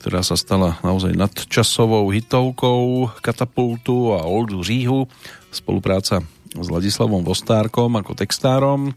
ktorá 0.00 0.24
sa 0.24 0.40
stala 0.40 0.80
naozaj 0.80 1.12
nadčasovou 1.12 2.08
hitovkou 2.08 3.12
Katapultu 3.20 4.16
a 4.16 4.24
Oldu 4.24 4.64
Říhu. 4.64 5.04
Spolupráca 5.52 6.24
s 6.56 6.66
Ladislavom 6.72 7.20
Vostárkom 7.20 7.92
ako 8.00 8.16
textárom. 8.16 8.96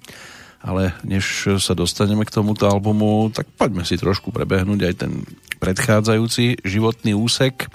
Ale 0.63 0.95
než 1.03 1.51
sa 1.59 1.75
dostaneme 1.75 2.23
k 2.23 2.31
tomuto 2.31 2.63
albumu, 2.71 3.27
tak 3.27 3.51
poďme 3.59 3.83
si 3.83 3.99
trošku 3.99 4.31
prebehnúť 4.31 4.79
aj 4.87 4.93
ten 4.95 5.27
predchádzajúci 5.59 6.63
životný 6.63 7.11
úsek 7.11 7.67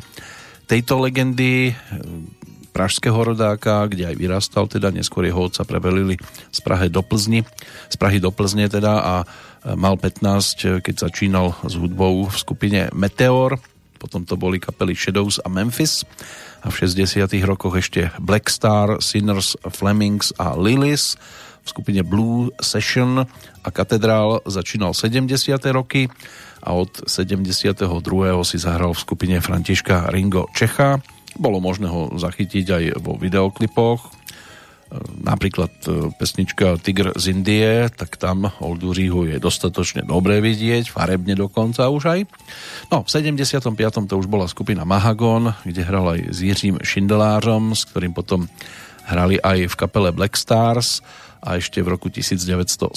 tejto 0.64 0.96
legendy 0.96 1.76
pražského 2.76 3.16
rodáka, 3.16 3.88
kde 3.88 4.12
aj 4.12 4.16
vyrastal, 4.20 4.68
teda 4.68 4.92
neskôr 4.92 5.24
jeho 5.24 5.48
otca 5.48 5.64
prevelili 5.64 6.20
z 6.52 6.60
Prahy 6.60 6.92
do 6.92 7.00
Plzni, 7.00 7.40
z 7.88 7.96
Prahy 7.96 8.20
do 8.20 8.28
Plzne 8.28 8.68
teda 8.68 9.00
a 9.00 9.14
mal 9.72 9.96
15, 9.96 10.84
keď 10.84 10.94
začínal 11.08 11.56
s 11.64 11.72
hudbou 11.80 12.28
v 12.28 12.36
skupine 12.36 12.92
Meteor, 12.92 13.56
potom 13.96 14.28
to 14.28 14.36
boli 14.36 14.60
kapely 14.60 14.92
Shadows 14.92 15.40
a 15.40 15.48
Memphis 15.48 16.04
a 16.60 16.68
v 16.68 16.84
60 16.84 17.32
rokoch 17.48 17.80
ešte 17.80 18.12
Black 18.20 18.52
Star, 18.52 19.00
Sinners, 19.00 19.56
Flemings 19.72 20.36
a 20.36 20.52
Lilies 20.52 21.16
v 21.64 21.68
skupine 21.72 22.04
Blue 22.04 22.52
Session 22.62 23.24
a 23.64 23.68
Katedrál 23.72 24.44
začínal 24.46 24.94
70. 24.94 25.32
roky 25.74 26.06
a 26.62 26.76
od 26.76 27.08
72. 27.08 27.82
si 28.46 28.56
zahral 28.60 28.94
v 28.94 29.00
skupine 29.02 29.36
Františka 29.40 30.12
Ringo 30.12 30.46
Čecha 30.54 31.15
bolo 31.36 31.60
možné 31.60 31.88
ho 31.88 32.12
zachytiť 32.16 32.66
aj 32.68 32.84
vo 33.00 33.16
videoklipoch. 33.20 34.12
Napríklad 35.18 35.74
pesnička 36.14 36.78
Tigr 36.78 37.10
z 37.18 37.34
Indie, 37.34 37.90
tak 37.90 38.14
tam 38.22 38.54
Oldu 38.62 38.94
Rihu 38.94 39.26
je 39.26 39.42
dostatočne 39.42 40.06
dobre 40.06 40.38
vidieť, 40.38 40.86
farebne 40.94 41.34
dokonca 41.34 41.90
už 41.90 42.02
aj. 42.06 42.20
No, 42.94 43.02
v 43.02 43.08
75. 43.10 43.66
to 44.06 44.14
už 44.14 44.30
bola 44.30 44.46
skupina 44.46 44.86
Mahagon, 44.86 45.58
kde 45.66 45.82
hral 45.82 46.14
aj 46.14 46.20
s 46.30 46.38
Jiřím 46.38 46.78
Šindelářom, 46.86 47.74
s 47.74 47.82
ktorým 47.90 48.14
potom 48.14 48.46
hrali 49.10 49.42
aj 49.42 49.66
v 49.70 49.74
kapele 49.74 50.14
Black 50.14 50.38
Stars 50.38 51.02
a 51.42 51.58
ešte 51.58 51.82
v 51.82 51.90
roku 51.90 52.06
1975 52.06 52.94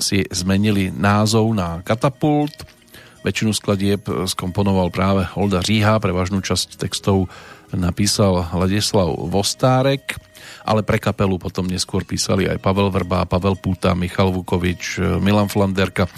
si 0.00 0.24
zmenili 0.32 0.88
názov 0.88 1.52
na 1.52 1.84
Katapult 1.84 2.64
Väčšinu 3.22 3.54
skladieb 3.54 4.02
skomponoval 4.26 4.90
práve 4.90 5.30
Olda 5.38 5.62
Říha, 5.62 6.02
prevažnú 6.02 6.42
časť 6.42 6.74
textov 6.74 7.30
napísal 7.70 8.50
Ladislav 8.50 9.14
Vostárek, 9.30 10.18
ale 10.66 10.82
pre 10.82 10.98
kapelu 10.98 11.38
potom 11.38 11.70
neskôr 11.70 12.02
písali 12.02 12.50
aj 12.50 12.58
Pavel 12.58 12.90
Vrba, 12.90 13.22
Pavel 13.30 13.54
Púta, 13.54 13.94
Michal 13.94 14.34
Vukovič, 14.34 14.98
Milan 15.22 15.46
Flanderka, 15.46 16.10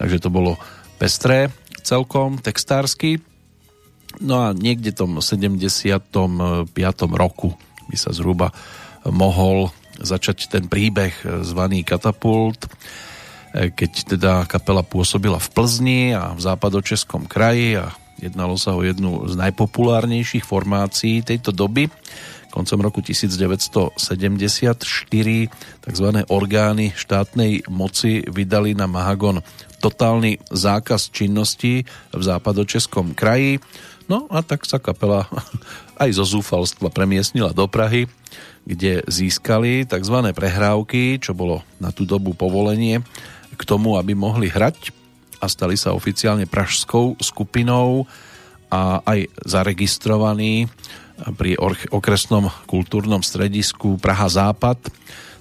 takže 0.00 0.16
to 0.16 0.32
bolo 0.32 0.56
pestré 0.96 1.52
celkom, 1.84 2.40
textársky. 2.40 3.20
No 4.24 4.48
a 4.48 4.56
niekde 4.56 4.96
tom 4.96 5.20
75. 5.20 6.72
roku 7.12 7.52
by 7.86 7.96
sa 8.00 8.16
zhruba 8.16 8.48
mohol 9.04 9.70
začať 10.00 10.48
ten 10.48 10.64
príbeh 10.72 11.44
zvaný 11.44 11.84
Katapult 11.84 12.64
keď 13.56 14.16
teda 14.16 14.44
kapela 14.44 14.84
pôsobila 14.84 15.40
v 15.40 15.48
Plzni 15.48 16.02
a 16.12 16.36
v 16.36 16.40
západočeskom 16.44 17.24
kraji 17.24 17.80
a 17.80 17.96
jednalo 18.20 18.60
sa 18.60 18.76
o 18.76 18.84
jednu 18.84 19.24
z 19.32 19.34
najpopulárnejších 19.40 20.44
formácií 20.44 21.24
tejto 21.24 21.56
doby. 21.56 21.88
Koncom 22.52 22.80
roku 22.80 23.04
1974 23.04 23.96
tzv. 25.84 26.06
orgány 26.32 26.86
štátnej 26.96 27.68
moci 27.68 28.24
vydali 28.24 28.72
na 28.72 28.88
Mahagon 28.88 29.44
totálny 29.80 30.40
zákaz 30.48 31.12
činnosti 31.12 31.84
v 32.12 32.22
západočeskom 32.22 33.12
kraji. 33.12 33.60
No 34.08 34.24
a 34.32 34.40
tak 34.40 34.64
sa 34.64 34.80
kapela 34.80 35.28
aj 36.02 36.10
zo 36.16 36.24
zúfalstva 36.24 36.88
premiestnila 36.88 37.52
do 37.52 37.68
Prahy, 37.68 38.08
kde 38.64 39.04
získali 39.04 39.84
tzv. 39.84 40.16
prehrávky, 40.32 41.20
čo 41.20 41.36
bolo 41.36 41.60
na 41.76 41.92
tú 41.92 42.08
dobu 42.08 42.32
povolenie 42.32 43.04
k 43.56 43.62
tomu, 43.64 43.96
aby 43.96 44.12
mohli 44.12 44.52
hrať 44.52 44.92
a 45.40 45.48
stali 45.48 45.76
sa 45.76 45.92
oficiálne 45.92 46.44
pražskou 46.44 47.16
skupinou 47.20 48.04
a 48.68 49.00
aj 49.04 49.32
zaregistrovaní 49.44 50.68
pri 51.36 51.56
okresnom 51.88 52.52
kultúrnom 52.68 53.24
stredisku 53.24 53.96
Praha 53.96 54.28
Západ. 54.28 54.78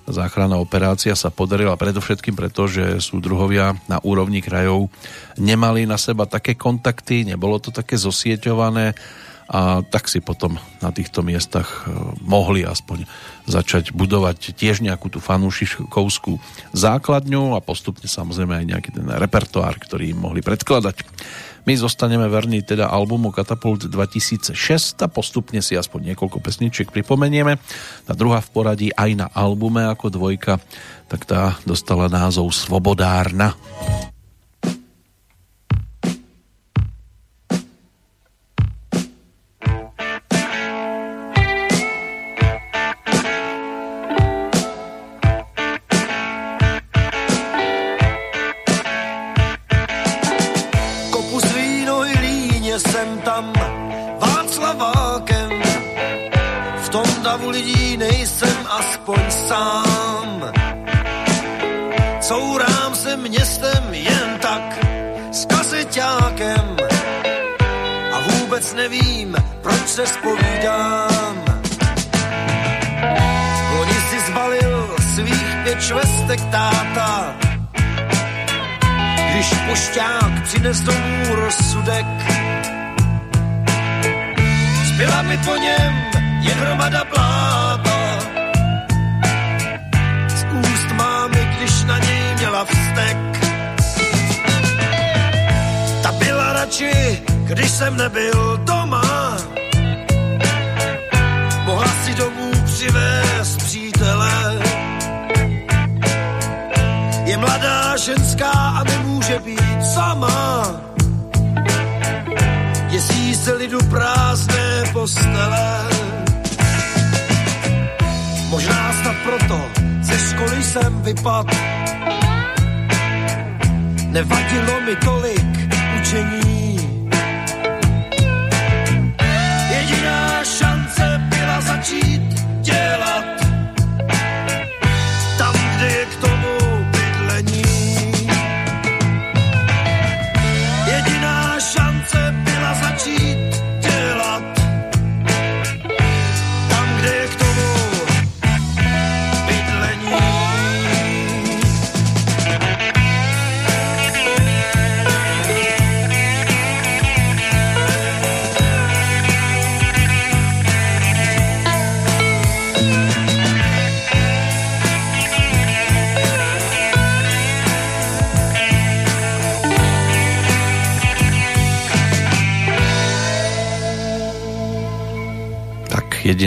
Záchranná 0.05 0.61
operácia 0.61 1.18
sa 1.18 1.34
podarila 1.34 1.74
predovšetkým 1.74 2.38
preto, 2.38 2.70
že 2.70 3.01
súdruhovia 3.01 3.74
na 3.89 3.97
úrovni 4.05 4.39
krajov 4.39 4.93
nemali 5.36 5.89
na 5.89 5.97
seba 5.97 6.30
také 6.30 6.53
kontakty, 6.53 7.26
nebolo 7.26 7.57
to 7.57 7.74
také 7.74 7.97
zosieťované 7.97 8.93
a 9.45 9.85
tak 9.85 10.09
si 10.09 10.25
potom 10.25 10.57
na 10.81 10.89
týchto 10.89 11.21
miestach 11.21 11.85
mohli 12.25 12.65
aspoň 12.65 13.05
začať 13.45 13.93
budovať 13.93 14.57
tiež 14.57 14.81
nejakú 14.81 15.13
tú 15.13 15.21
fanúšikovskú 15.21 16.41
základňu 16.73 17.53
a 17.53 17.61
postupne 17.61 18.09
samozrejme 18.09 18.57
aj 18.57 18.65
nejaký 18.65 18.89
ten 18.89 19.05
repertoár, 19.05 19.77
ktorý 19.77 20.17
im 20.17 20.19
mohli 20.25 20.41
predkladať. 20.41 21.05
My 21.65 21.73
zostaneme 21.73 22.29
verní 22.29 22.61
teda 22.61 22.89
albumu 22.93 23.33
Katapult 23.33 23.89
2006 23.89 24.53
a 25.01 25.09
postupne 25.09 25.65
si 25.65 25.73
aspoň 25.73 26.13
niekoľko 26.13 26.37
pesničiek 26.37 26.93
pripomenieme. 26.93 27.57
Tá 28.05 28.13
druhá 28.13 28.37
v 28.37 28.49
poradí 28.53 28.87
aj 28.93 29.11
na 29.17 29.27
albume 29.33 29.81
ako 29.89 30.13
dvojka, 30.13 30.61
tak 31.09 31.25
tá 31.25 31.57
dostala 31.65 32.05
názov 32.05 32.53
Svobodárna. 32.53 33.57
nevím, 33.57 33.74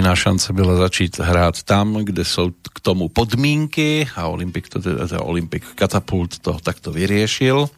jediná 0.09 0.25
šanca 0.25 0.53
byla 0.53 0.77
začít 0.89 1.21
hrát 1.21 1.63
tam, 1.63 2.01
kde 2.01 2.25
jsou 2.25 2.51
k 2.73 2.81
tomu 2.81 3.09
podmínky 3.13 4.09
a 4.17 4.25
Olympik 4.25 4.69
to 4.69 4.81
teda, 4.81 5.05
teda 5.05 5.21
Olympik 5.21 5.65
Katapult 5.77 6.39
to 6.41 6.57
takto 6.65 6.89
vyriešil. 6.97 7.69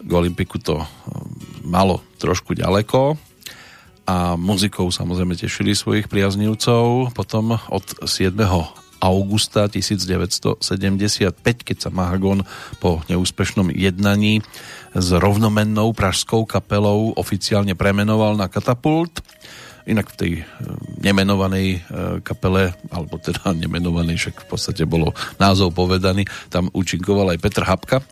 K 0.00 0.12
Olympiku 0.12 0.56
to 0.56 0.80
hm, 0.80 0.88
malo 1.68 2.00
trošku 2.16 2.56
ďaleko 2.56 3.20
a 4.08 4.40
muzikou 4.40 4.88
samozrejme 4.88 5.36
tešili 5.36 5.76
svojich 5.76 6.08
priaznivcov. 6.08 7.12
Potom 7.12 7.60
od 7.68 7.84
7. 8.08 8.32
augusta 9.04 9.68
1975, 9.68 11.36
keď 11.44 11.76
sa 11.76 11.92
Mahagon 11.92 12.48
po 12.80 13.04
neúspešnom 13.12 13.76
jednaní 13.76 14.40
s 14.96 15.12
rovnomennou 15.12 15.92
pražskou 15.92 16.48
kapelou 16.48 17.12
oficiálne 17.12 17.76
premenoval 17.76 18.40
na 18.40 18.48
Katapult. 18.48 19.20
Inak 19.86 20.10
v 20.12 20.18
tej 20.18 20.32
e, 20.38 20.42
nemenovanej 20.98 21.66
e, 21.70 21.78
kapele, 22.26 22.74
alebo 22.90 23.22
teda 23.22 23.54
nemenovanej, 23.62 24.18
však 24.18 24.36
v 24.44 24.48
podstate 24.50 24.82
bolo 24.82 25.14
názov 25.38 25.72
povedaný, 25.72 26.26
tam 26.50 26.68
účinkoval 26.74 27.34
aj 27.34 27.38
Petr 27.38 27.62
Hapka. 27.62 28.02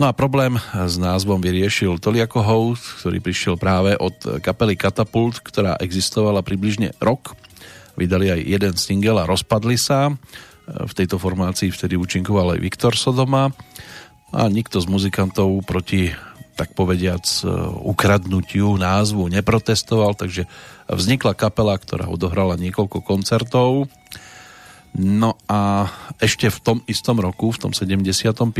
No 0.00 0.08
a 0.08 0.16
problém 0.16 0.56
s 0.72 0.96
názvom 0.96 1.44
vyriešil 1.44 2.00
Toliako 2.00 2.40
House, 2.40 3.04
ktorý 3.04 3.20
prišiel 3.20 3.60
práve 3.60 3.92
od 4.00 4.16
kapely 4.40 4.72
Katapult, 4.72 5.44
ktorá 5.44 5.76
existovala 5.76 6.40
približne 6.40 6.96
rok. 7.04 7.36
Vydali 8.00 8.32
aj 8.32 8.40
jeden 8.40 8.74
single 8.80 9.20
a 9.20 9.28
rozpadli 9.28 9.76
sa. 9.76 10.08
V 10.64 10.92
tejto 10.96 11.20
formácii 11.20 11.68
vtedy 11.68 12.00
účinkoval 12.00 12.56
aj 12.56 12.64
Viktor 12.64 12.96
Sodoma 12.96 13.52
a 14.32 14.46
nikto 14.46 14.78
z 14.80 14.86
muzikantov 14.88 15.50
proti 15.66 16.14
tak 16.60 16.76
povediac 16.76 17.24
ukradnutiu 17.80 18.76
názvu 18.76 19.32
neprotestoval, 19.32 20.12
takže 20.12 20.44
vznikla 20.92 21.32
kapela, 21.32 21.72
ktorá 21.72 22.04
odohrala 22.12 22.60
niekoľko 22.60 23.00
koncertov. 23.00 23.88
No 24.92 25.40
a 25.48 25.88
ešte 26.20 26.52
v 26.52 26.58
tom 26.60 26.78
istom 26.84 27.16
roku, 27.16 27.48
v 27.48 27.64
tom 27.64 27.72
75 27.72 28.52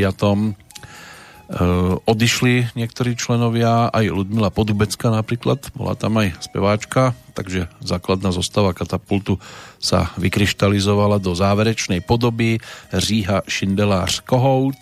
odišli 2.06 2.78
niektorí 2.78 3.18
členovia, 3.18 3.90
aj 3.90 4.06
Ludmila 4.14 4.54
Podubecka 4.54 5.10
napríklad, 5.10 5.74
bola 5.74 5.98
tam 5.98 6.22
aj 6.22 6.38
speváčka, 6.46 7.18
takže 7.34 7.66
základná 7.82 8.30
zostava 8.30 8.70
katapultu 8.70 9.42
sa 9.82 10.14
vykryštalizovala 10.14 11.18
do 11.18 11.34
záverečnej 11.34 12.06
podoby 12.06 12.62
Říha 12.94 13.42
Šindelář 13.50 14.22
Kohout. 14.22 14.78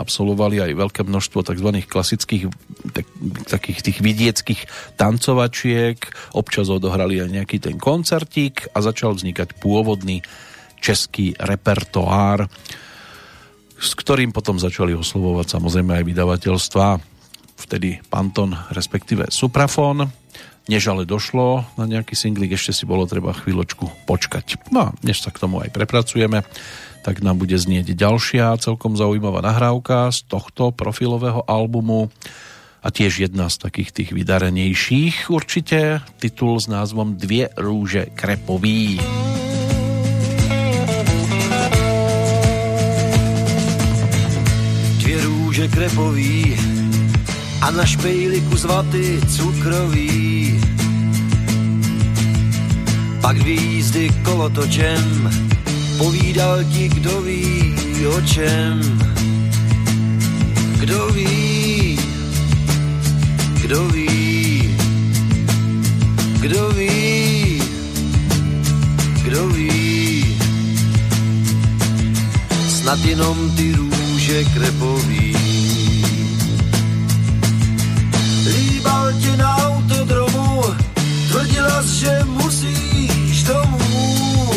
Absolvovali 0.00 0.64
aj 0.64 0.72
veľké 0.72 1.02
množstvo 1.04 1.52
tzv. 1.52 1.84
klasických 1.84 2.48
tak, 2.96 3.06
takých 3.52 3.80
tých 3.84 3.98
vidieckých 4.00 4.60
tancovačiek, 4.96 6.00
občas 6.32 6.72
odohrali 6.72 7.20
aj 7.20 7.28
nejaký 7.28 7.60
ten 7.60 7.76
koncertík 7.76 8.72
a 8.72 8.80
začal 8.80 9.12
vznikať 9.12 9.60
pôvodný 9.60 10.24
český 10.80 11.36
repertoár, 11.36 12.48
s 13.76 13.92
ktorým 13.96 14.32
potom 14.32 14.56
začali 14.56 14.96
oslovovať 14.96 15.56
samozrejme 15.56 16.00
aj 16.00 16.04
vydavateľstva, 16.08 16.86
vtedy 17.56 18.00
Panton, 18.08 18.56
respektíve 18.72 19.28
Suprafon. 19.32 20.08
Než 20.66 20.90
ale 20.90 21.06
došlo 21.06 21.62
na 21.78 21.86
nejaký 21.86 22.18
singlik, 22.18 22.58
ešte 22.58 22.74
si 22.74 22.84
bolo 22.90 23.06
treba 23.06 23.30
chvíľočku 23.30 23.86
počkať. 24.10 24.66
No 24.74 24.90
a 24.90 24.94
než 25.06 25.22
sa 25.22 25.30
k 25.30 25.38
tomu 25.38 25.62
aj 25.62 25.70
prepracujeme, 25.70 26.42
tak 27.06 27.22
nám 27.22 27.38
bude 27.38 27.54
znieť 27.54 27.94
ďalšia 27.94 28.58
celkom 28.58 28.98
zaujímavá 28.98 29.38
nahrávka 29.46 30.10
z 30.10 30.26
tohto 30.26 30.74
profilového 30.74 31.46
albumu 31.46 32.10
a 32.82 32.90
tiež 32.90 33.30
jedna 33.30 33.46
z 33.46 33.62
takých 33.62 33.90
tých 33.94 34.10
vydarenejších 34.10 35.30
určite, 35.30 36.02
titul 36.18 36.58
s 36.58 36.66
názvom 36.66 37.14
Dvě 37.14 37.54
rúže 37.54 38.10
krepový. 38.18 38.98
Růže 45.56 45.68
krepový 45.68 46.56
a 47.60 47.70
na 47.70 47.86
špejliku 47.86 48.56
z 48.56 48.64
vaty 48.64 49.20
cukrový. 49.28 50.60
Pak 53.20 53.38
dvě 53.38 53.54
jízdy 53.54 54.10
kolotočem, 54.24 55.30
povídal 55.98 56.64
ti, 56.64 56.88
kdo 56.88 57.20
ví 57.20 57.74
o 58.06 58.20
čem. 58.20 58.80
Kdo 60.78 61.06
ví, 61.06 61.98
kdo 63.62 63.88
ví, 63.88 64.76
kdo 66.40 66.68
ví, 66.68 67.62
kdo 69.22 69.48
ví. 69.48 70.38
Snad 72.68 73.04
jenom 73.04 73.50
ty 73.56 73.72
růže 73.72 74.44
krepový. 74.44 75.35
Líbal 78.76 79.12
tě 79.12 79.36
na 79.36 79.56
autodromu, 79.56 80.62
tvrdila 81.28 81.82
že 81.82 82.20
musíš 82.26 83.42
domů. 83.42 84.50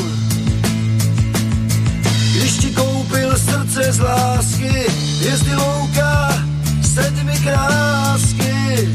Když 2.36 2.58
ti 2.58 2.70
koupil 2.70 3.38
srdce 3.38 3.92
z 3.92 4.00
lásky, 4.00 4.92
jezdy 5.22 5.56
louka, 5.56 6.44
sedmi 6.82 7.40
krásky. 7.44 8.90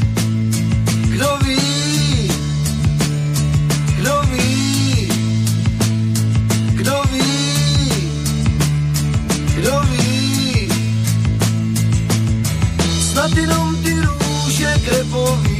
Kdo 1.07 1.37
ví, 1.45 2.31
kdo 3.95 4.21
ví, 4.31 5.09
kdo 6.73 7.01
ví, 7.11 8.09
kdo 9.55 9.81
ví. 9.89 10.69
Snad 13.11 13.37
jenom 13.37 13.75
ty 13.83 13.94
růže 15.15 15.45
krepový. 15.45 15.54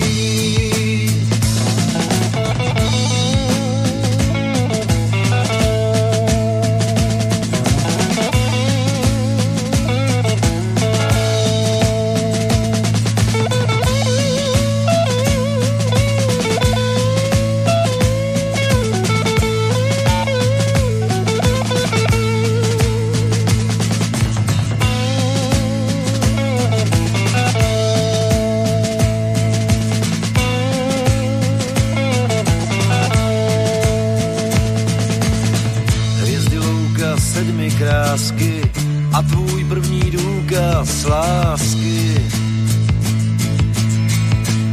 Důkaz 40.55 41.05
lásky. 41.05 42.15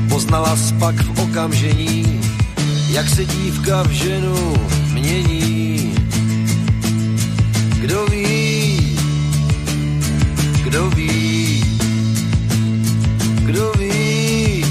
Poznala 0.08 0.56
spak 0.56 0.94
v 0.94 1.20
okamžení, 1.20 2.20
jak 2.90 3.08
se 3.08 3.24
dívka 3.24 3.82
v 3.82 3.90
ženu 3.90 4.56
mění. 4.92 5.94
Kdo 7.80 8.06
ví, 8.06 8.96
kdo 10.64 10.90
ví, 10.90 11.64
kdo 13.44 13.72
ví, 13.78 14.64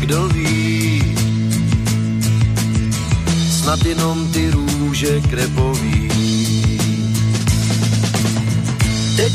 kdo 0.00 0.28
ví. 0.28 1.02
Snad 3.50 3.84
jenom 3.86 4.28
ty 4.32 4.50
růže 4.50 5.20
krepový. 5.20 5.75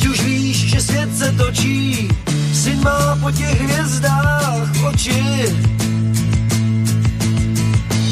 Teď 0.01 0.09
už 0.09 0.21
víš, 0.21 0.57
že 0.69 0.81
svět 0.81 1.17
se 1.17 1.31
točí, 1.31 2.07
syn 2.53 2.83
má 2.83 3.17
po 3.21 3.31
těch 3.31 3.61
hvězdách 3.61 4.83
oči. 4.83 5.45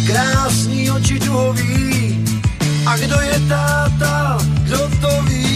Krásný 0.07 0.91
oči 0.91 1.19
duhový, 1.19 2.25
a 2.85 2.97
kdo 2.97 3.21
je 3.21 3.39
táta, 3.49 4.37
kdo 4.63 4.77
to 5.01 5.21
ví? 5.21 5.48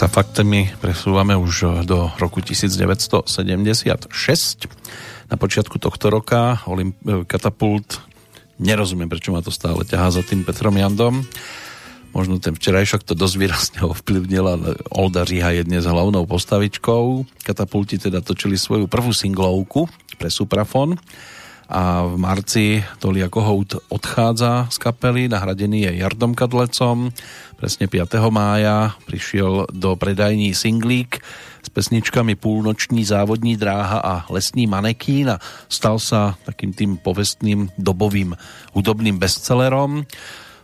Sa 0.00 0.08
faktami 0.08 0.72
presúvame 0.80 1.36
už 1.36 1.84
do 1.84 2.08
roku 2.16 2.40
1976. 2.40 4.08
Na 5.28 5.36
počiatku 5.36 5.76
tohto 5.76 6.08
roka 6.08 6.56
Olymp- 6.64 7.28
Katapult 7.28 8.00
nerozumiem, 8.56 9.12
prečo 9.12 9.28
ma 9.28 9.44
to 9.44 9.52
stále 9.52 9.84
ťahá 9.84 10.08
za 10.08 10.24
tým 10.24 10.40
Petrom 10.40 10.72
Jandom. 10.72 11.20
Možno 12.16 12.40
ten 12.40 12.56
včerajšok 12.56 13.04
to 13.04 13.12
dosť 13.12 13.34
výrazne 13.36 13.80
ovplyvnil, 13.92 14.44
ale 14.48 14.80
Olda 14.88 15.20
Riha 15.20 15.60
je 15.60 15.68
dnes 15.68 15.84
hlavnou 15.84 16.24
postavičkou. 16.24 17.28
Katapulti 17.44 18.00
teda 18.00 18.24
točili 18.24 18.56
svoju 18.56 18.88
prvú 18.88 19.12
singlovku 19.12 19.84
pre 20.16 20.32
Suprafon 20.32 20.96
a 21.70 22.02
v 22.02 22.18
marci 22.18 22.82
Tolia 22.98 23.30
Kohout 23.30 23.78
odchádza 23.94 24.66
z 24.74 24.76
kapely, 24.82 25.30
nahradený 25.30 25.86
je 25.86 26.02
Jardom 26.02 26.34
Kadlecom. 26.34 27.14
Presne 27.54 27.86
5. 27.86 28.18
mája 28.34 28.98
prišiel 29.06 29.70
do 29.70 29.94
predajní 29.94 30.50
singlík 30.50 31.22
s 31.62 31.68
pesničkami 31.70 32.34
Púlnoční 32.34 33.06
závodní 33.06 33.54
dráha 33.54 34.02
a 34.02 34.14
Lesní 34.34 34.66
manekín 34.66 35.30
a 35.30 35.38
stal 35.70 36.02
sa 36.02 36.34
takým 36.42 36.74
tým 36.74 36.98
povestným 36.98 37.70
dobovým 37.78 38.34
hudobným 38.74 39.22
bestsellerom. 39.22 40.02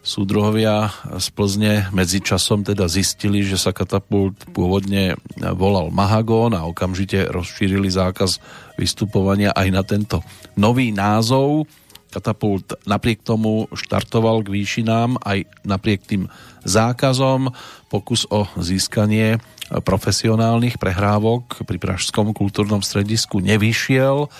Súdruhovia 0.07 0.91
z 1.19 1.27
Plzne 1.35 1.91
medzičasom 1.91 2.63
teda 2.63 2.87
zistili, 2.87 3.43
že 3.43 3.59
sa 3.59 3.75
katapult 3.75 4.39
pôvodne 4.55 5.19
volal 5.55 5.91
Mahagón 5.91 6.55
a 6.55 6.63
okamžite 6.67 7.27
rozšírili 7.27 7.91
zákaz 7.91 8.39
vystupovania 8.79 9.51
aj 9.51 9.69
na 9.71 9.83
tento 9.83 10.23
nový 10.57 10.91
názov. 10.91 11.69
Katapult 12.11 12.73
napriek 12.89 13.21
tomu 13.21 13.69
štartoval 13.77 14.41
k 14.41 14.53
výšinám 14.57 15.21
aj 15.21 15.45
napriek 15.69 16.01
tým 16.09 16.33
zákazom. 16.65 17.53
Pokus 17.93 18.25
o 18.33 18.49
získanie 18.57 19.37
profesionálnych 19.69 20.81
prehrávok 20.81 21.67
pri 21.69 21.77
Pražskom 21.77 22.33
kultúrnom 22.33 22.81
stredisku 22.81 23.45
nevyšiel 23.45 24.33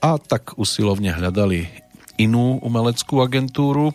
a 0.00 0.10
tak 0.18 0.58
usilovne 0.58 1.14
hľadali 1.14 1.70
inú 2.18 2.58
umeleckú 2.60 3.22
agentúru 3.22 3.94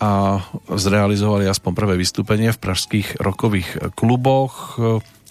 a 0.00 0.40
zrealizovali 0.70 1.44
aspoň 1.44 1.72
prvé 1.76 1.94
vystúpenie 2.00 2.56
v 2.56 2.62
pražských 2.62 3.20
rokových 3.20 3.92
kluboch. 3.92 4.80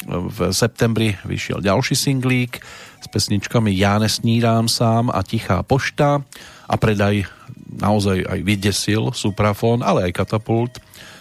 V 0.05 0.37
septembri 0.55 1.17
vyšiel 1.25 1.59
ďalší 1.59 1.97
singlík 1.97 2.61
s 2.99 3.07
pesničkami 3.07 3.71
Ja 3.75 3.97
nesnídám 3.97 4.67
sám 4.67 5.07
a 5.11 5.23
Tichá 5.23 5.63
pošta 5.63 6.23
a 6.67 6.75
predaj 6.75 7.25
naozaj 7.69 8.27
aj 8.27 8.39
vydesil 8.43 9.15
Suprafon, 9.15 9.81
ale 9.81 10.09
aj 10.09 10.17
Katapult, 10.19 10.77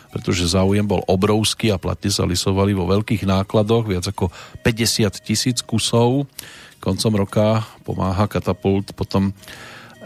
pretože 0.09 0.51
záujem 0.51 0.85
bol 0.85 1.05
obrovský 1.07 1.71
a 1.71 1.81
platne 1.81 2.11
sa 2.11 2.27
lisovali 2.27 2.73
vo 2.73 2.89
veľkých 2.89 3.29
nákladoch, 3.29 3.85
viac 3.87 4.05
ako 4.09 4.33
50 4.65 5.13
tisíc 5.23 5.61
kusov. 5.63 6.27
Koncom 6.81 7.13
roka 7.15 7.63
pomáha 7.85 8.27
Katapult 8.27 8.97
potom 8.97 9.35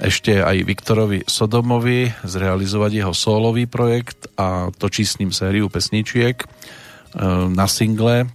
ešte 0.00 0.40
aj 0.40 0.64
Viktorovi 0.64 1.22
Sodomovi 1.28 2.10
zrealizovať 2.24 2.90
jeho 3.04 3.14
solový 3.14 3.68
projekt 3.68 4.26
a 4.40 4.72
točí 4.72 5.04
s 5.04 5.20
ním 5.20 5.30
sériu 5.30 5.68
pesničiek 5.68 6.42
e, 6.42 6.46
na 7.52 7.68
single 7.68 8.26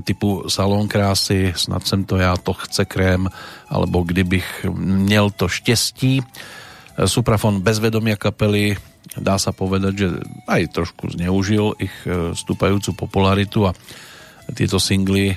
typu 0.00 0.48
Salón 0.48 0.88
krásy, 0.88 1.52
snad 1.52 1.84
sem 1.84 2.04
to 2.08 2.16
ja, 2.16 2.36
to 2.40 2.56
chce 2.56 2.84
krém, 2.88 3.28
alebo 3.68 4.02
kdybych 4.02 4.66
měl 4.72 5.30
to 5.30 5.48
štěstí. 5.48 6.22
E, 6.22 7.08
Suprafon 7.08 7.60
bez 7.60 7.78
vedomia 7.78 8.16
kapely 8.16 8.76
dá 9.20 9.36
sa 9.36 9.52
povedať, 9.52 9.92
že 9.98 10.08
aj 10.48 10.62
trošku 10.72 11.12
zneužil 11.12 11.76
ich 11.76 11.92
e, 12.08 12.32
stúpajúcu 12.32 12.96
popularitu 12.96 13.68
a 13.68 13.76
tieto 14.56 14.80
singly 14.80 15.36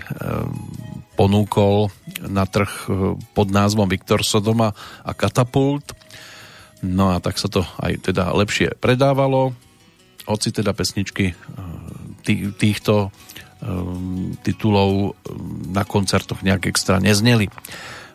ponúkol 1.15 1.89
na 2.27 2.43
trh 2.45 2.69
e, 2.85 3.15
pod 3.31 3.47
názvom 3.49 3.87
Viktor 3.87 4.21
Sodoma 4.21 4.75
a 5.01 5.11
Katapult. 5.15 5.95
No 6.83 7.15
a 7.15 7.23
tak 7.23 7.39
sa 7.39 7.47
to 7.47 7.63
aj 7.79 8.11
teda 8.11 8.35
lepšie 8.35 8.77
predávalo. 8.77 9.55
Hoci 10.27 10.51
teda 10.51 10.75
pesničky 10.75 11.31
e, 11.31 11.35
týchto 12.59 13.09
e, 13.09 13.24
titulov 14.43 15.15
na 15.71 15.83
koncertoch 15.87 16.43
nejak 16.45 16.69
extra 16.69 16.99
nezneli. 16.99 17.49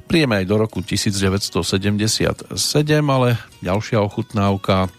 Príjeme 0.07 0.43
aj 0.43 0.47
do 0.47 0.57
roku 0.59 0.83
1977, 0.83 2.59
ale 3.07 3.39
ďalšia 3.63 4.03
ochutnávka 4.03 4.91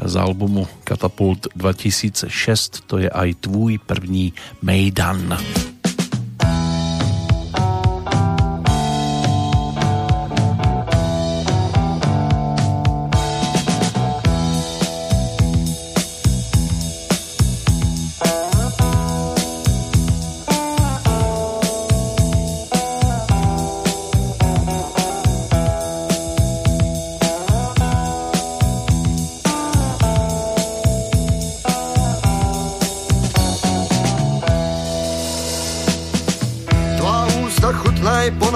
z 0.00 0.14
albumu 0.16 0.68
Katapult 0.84 1.48
2006 1.56 2.84
to 2.88 3.00
je 3.00 3.08
aj 3.08 3.34
tvůj 3.40 3.80
první 3.84 4.32
Mejdan. 4.62 5.36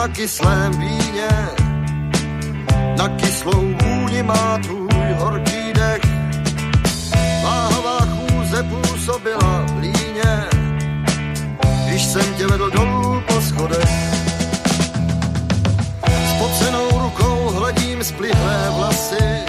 Na 0.04 0.08
kyslém 0.08 0.72
víně, 0.78 1.28
na 2.98 3.08
kyslou 3.08 3.74
vůni 3.82 4.22
má 4.22 4.58
tvůj 4.62 5.12
horký 5.16 5.72
dech. 5.72 6.02
Váhová 7.44 7.98
chůze 8.00 8.62
působila 8.62 9.66
líně, 9.80 10.44
když 11.86 12.04
jsem 12.04 12.34
tě 12.34 12.46
vedl 12.46 12.70
dolů 12.70 13.22
po 13.26 13.40
schodech. 13.40 13.88
S 16.28 16.32
pocenou 16.38 16.88
rukou 17.02 17.50
hledím 17.50 18.04
splihlé 18.04 18.70
vlasy, 18.76 19.44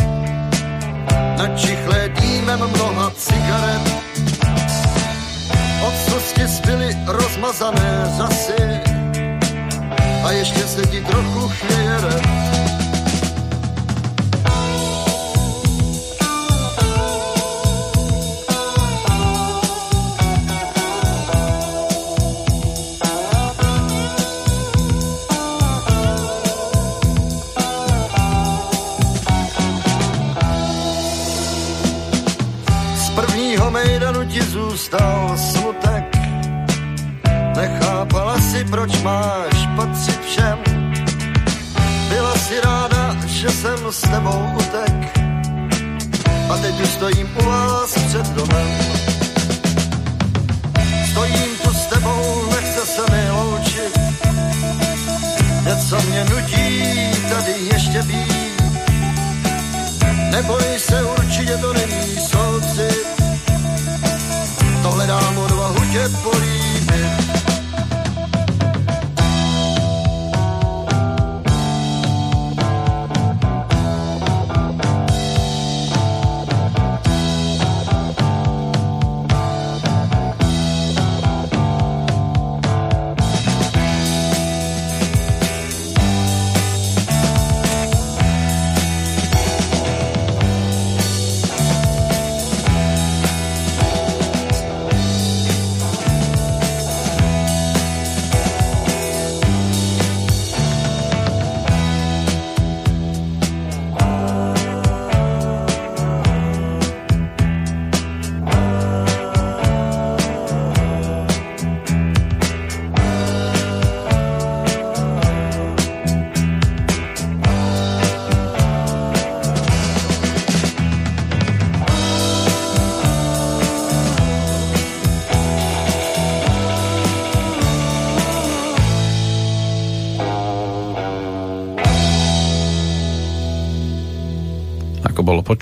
načichlé 1.37 2.09
dýmem 2.09 2.59
mnoha 2.59 3.11
cigaret. 3.11 3.81
Od 5.87 5.93
slzky 6.09 6.47
zbyly 6.47 6.97
rozmazané 7.07 8.13
řasy 8.17 8.84
a 10.25 10.31
ještě 10.31 10.59
se 10.59 10.81
ti 10.81 11.01
trochu 11.01 11.47
chvěje 11.47 11.95
ti 34.35 34.41
zůstal 34.41 35.37
smutek. 35.37 36.17
Nechápala 37.55 38.39
si, 38.39 38.65
proč 38.65 39.01
máš 39.01 39.67
patřit 39.75 40.14
všem. 40.35 40.59
Byla 42.09 42.35
si 42.35 42.61
ráda, 42.61 43.15
že 43.25 43.49
jsem 43.49 43.77
s 43.89 44.01
tebou 44.01 44.51
utek. 44.57 45.19
A 46.49 46.57
teď 46.57 46.81
už 46.81 46.89
stojím 46.89 47.29
u 47.41 47.45
vás 47.45 47.93
před 48.07 48.27
domem. 48.27 48.69
Stojím 51.11 51.51
tu 51.63 51.73
s 51.73 51.85
tebou, 51.85 52.49
nechce 52.51 52.85
se 52.85 53.01
mi 53.11 53.31
loučit. 53.31 53.99
Něco 55.65 56.01
mě 56.01 56.25
nutí 56.25 56.91
tady 57.29 57.53
ještě 57.73 58.03
být. 58.03 58.61
Neboj 60.31 60.79
se, 60.79 61.03
určitě 61.03 61.57
to 61.57 61.73
není 61.73 62.19
soucit 62.19 63.15
to 64.83 64.91
hledám 64.91 65.37
odvahu 65.37 65.79
tě 65.91 66.09
políbit. 66.23 66.64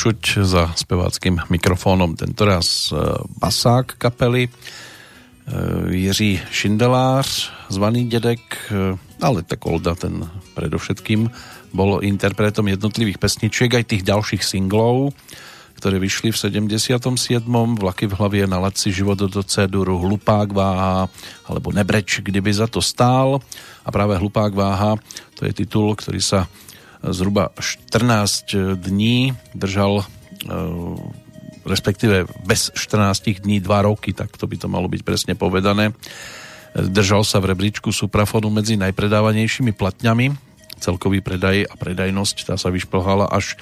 Počuť 0.04 0.43
za 0.43 0.68
speváckým 0.76 1.47
mikrofónom 1.47 2.20
tentoraz 2.20 2.91
e, 2.91 2.99
basák 3.39 3.95
kapely 3.95 4.43
e, 4.43 4.49
Jiří 5.95 6.43
Šindelář, 6.51 7.47
zvaný 7.72 8.12
Dedek, 8.12 8.43
e, 8.68 8.99
ale 9.24 9.47
tak 9.47 9.64
Olda 9.64 9.95
ten 9.95 10.28
predovšetkým 10.60 11.32
bol 11.72 12.04
interpretom 12.04 12.68
jednotlivých 12.68 13.16
pesničiek 13.16 13.72
aj 13.80 13.95
tých 13.95 14.04
ďalších 14.04 14.43
singlov, 14.43 15.16
ktoré 15.80 16.04
vyšli 16.04 16.36
v 16.36 16.38
77. 16.51 17.47
Vlaky 17.80 18.12
v 18.12 18.18
hlavě 18.20 18.43
na 18.43 18.60
laci 18.60 18.91
život 18.91 19.24
do 19.24 19.39
ceduru 19.39 20.04
Hlupák 20.04 20.51
váha 20.51 21.08
alebo 21.47 21.72
Nebreč, 21.72 22.20
kdyby 22.20 22.51
za 22.51 22.68
to 22.68 22.84
stál 22.84 23.39
a 23.88 23.88
práve 23.88 24.20
Hlupák 24.20 24.51
váha 24.51 24.99
to 25.39 25.47
je 25.47 25.64
titul, 25.64 25.95
ktorý 25.95 26.20
sa 26.20 26.51
zhruba 27.12 27.51
14 27.60 28.80
dní 28.80 29.36
držal 29.51 30.01
e, 30.01 30.06
respektíve 31.66 32.28
bez 32.43 32.72
14 32.76 33.43
dní 33.43 33.60
2 33.64 33.88
roky, 33.88 34.12
tak 34.12 34.36
to 34.36 34.47
by 34.47 34.56
to 34.60 34.68
malo 34.68 34.88
byť 34.91 35.01
presne 35.04 35.34
povedané. 35.36 35.95
Držal 36.76 37.24
sa 37.24 37.39
v 37.39 37.56
rebríčku 37.56 37.93
Suprafonu 37.93 38.51
medzi 38.51 38.76
najpredávanejšími 38.76 39.72
platňami. 39.72 40.36
Celkový 40.84 41.24
predaj 41.24 41.70
a 41.70 41.74
predajnosť 41.80 42.51
tá 42.51 42.56
sa 42.60 42.68
vyšplhala 42.68 43.32
až 43.32 43.56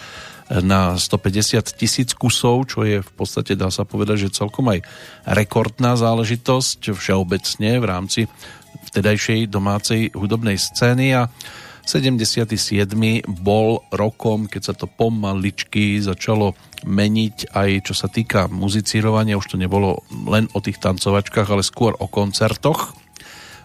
na 0.50 1.00
150 1.00 1.64
tisíc 1.78 2.12
kusov, 2.18 2.68
čo 2.68 2.84
je 2.84 3.00
v 3.00 3.12
podstate, 3.16 3.56
dá 3.56 3.72
sa 3.72 3.88
povedať, 3.88 4.28
že 4.28 4.36
celkom 4.42 4.68
aj 4.74 4.84
rekordná 5.24 5.96
záležitosť 5.96 6.92
všeobecne 6.92 7.72
v 7.80 7.86
rámci 7.86 8.22
vtedajšej 8.92 9.48
domácej 9.48 10.12
hudobnej 10.12 10.60
scény 10.60 11.16
a 11.16 11.32
77. 11.86 12.54
bol 13.42 13.82
rokom, 13.90 14.46
keď 14.46 14.62
sa 14.62 14.74
to 14.78 14.86
pomaličky 14.86 15.98
začalo 16.00 16.54
meniť 16.86 17.54
aj 17.54 17.70
čo 17.86 17.94
sa 17.94 18.08
týka 18.10 18.50
muzicírovania, 18.50 19.38
už 19.38 19.54
to 19.54 19.58
nebolo 19.58 20.02
len 20.30 20.50
o 20.54 20.60
tých 20.62 20.82
tancovačkách, 20.82 21.50
ale 21.50 21.66
skôr 21.66 21.94
o 21.98 22.10
koncertoch. 22.10 22.94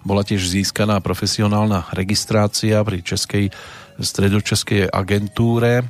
Bola 0.06 0.22
tiež 0.22 0.42
získaná 0.46 1.02
profesionálna 1.02 1.90
registrácia 1.90 2.78
pri 2.86 3.02
Českej 3.02 3.50
stredočeskej 3.98 4.92
agentúre. 4.92 5.82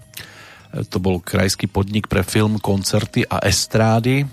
To 0.73 0.99
bol 1.03 1.21
krajský 1.21 1.69
podnik 1.69 2.09
pre 2.09 2.25
film, 2.25 2.57
koncerty 2.63 3.27
a 3.29 3.43
estrády. 3.45 4.25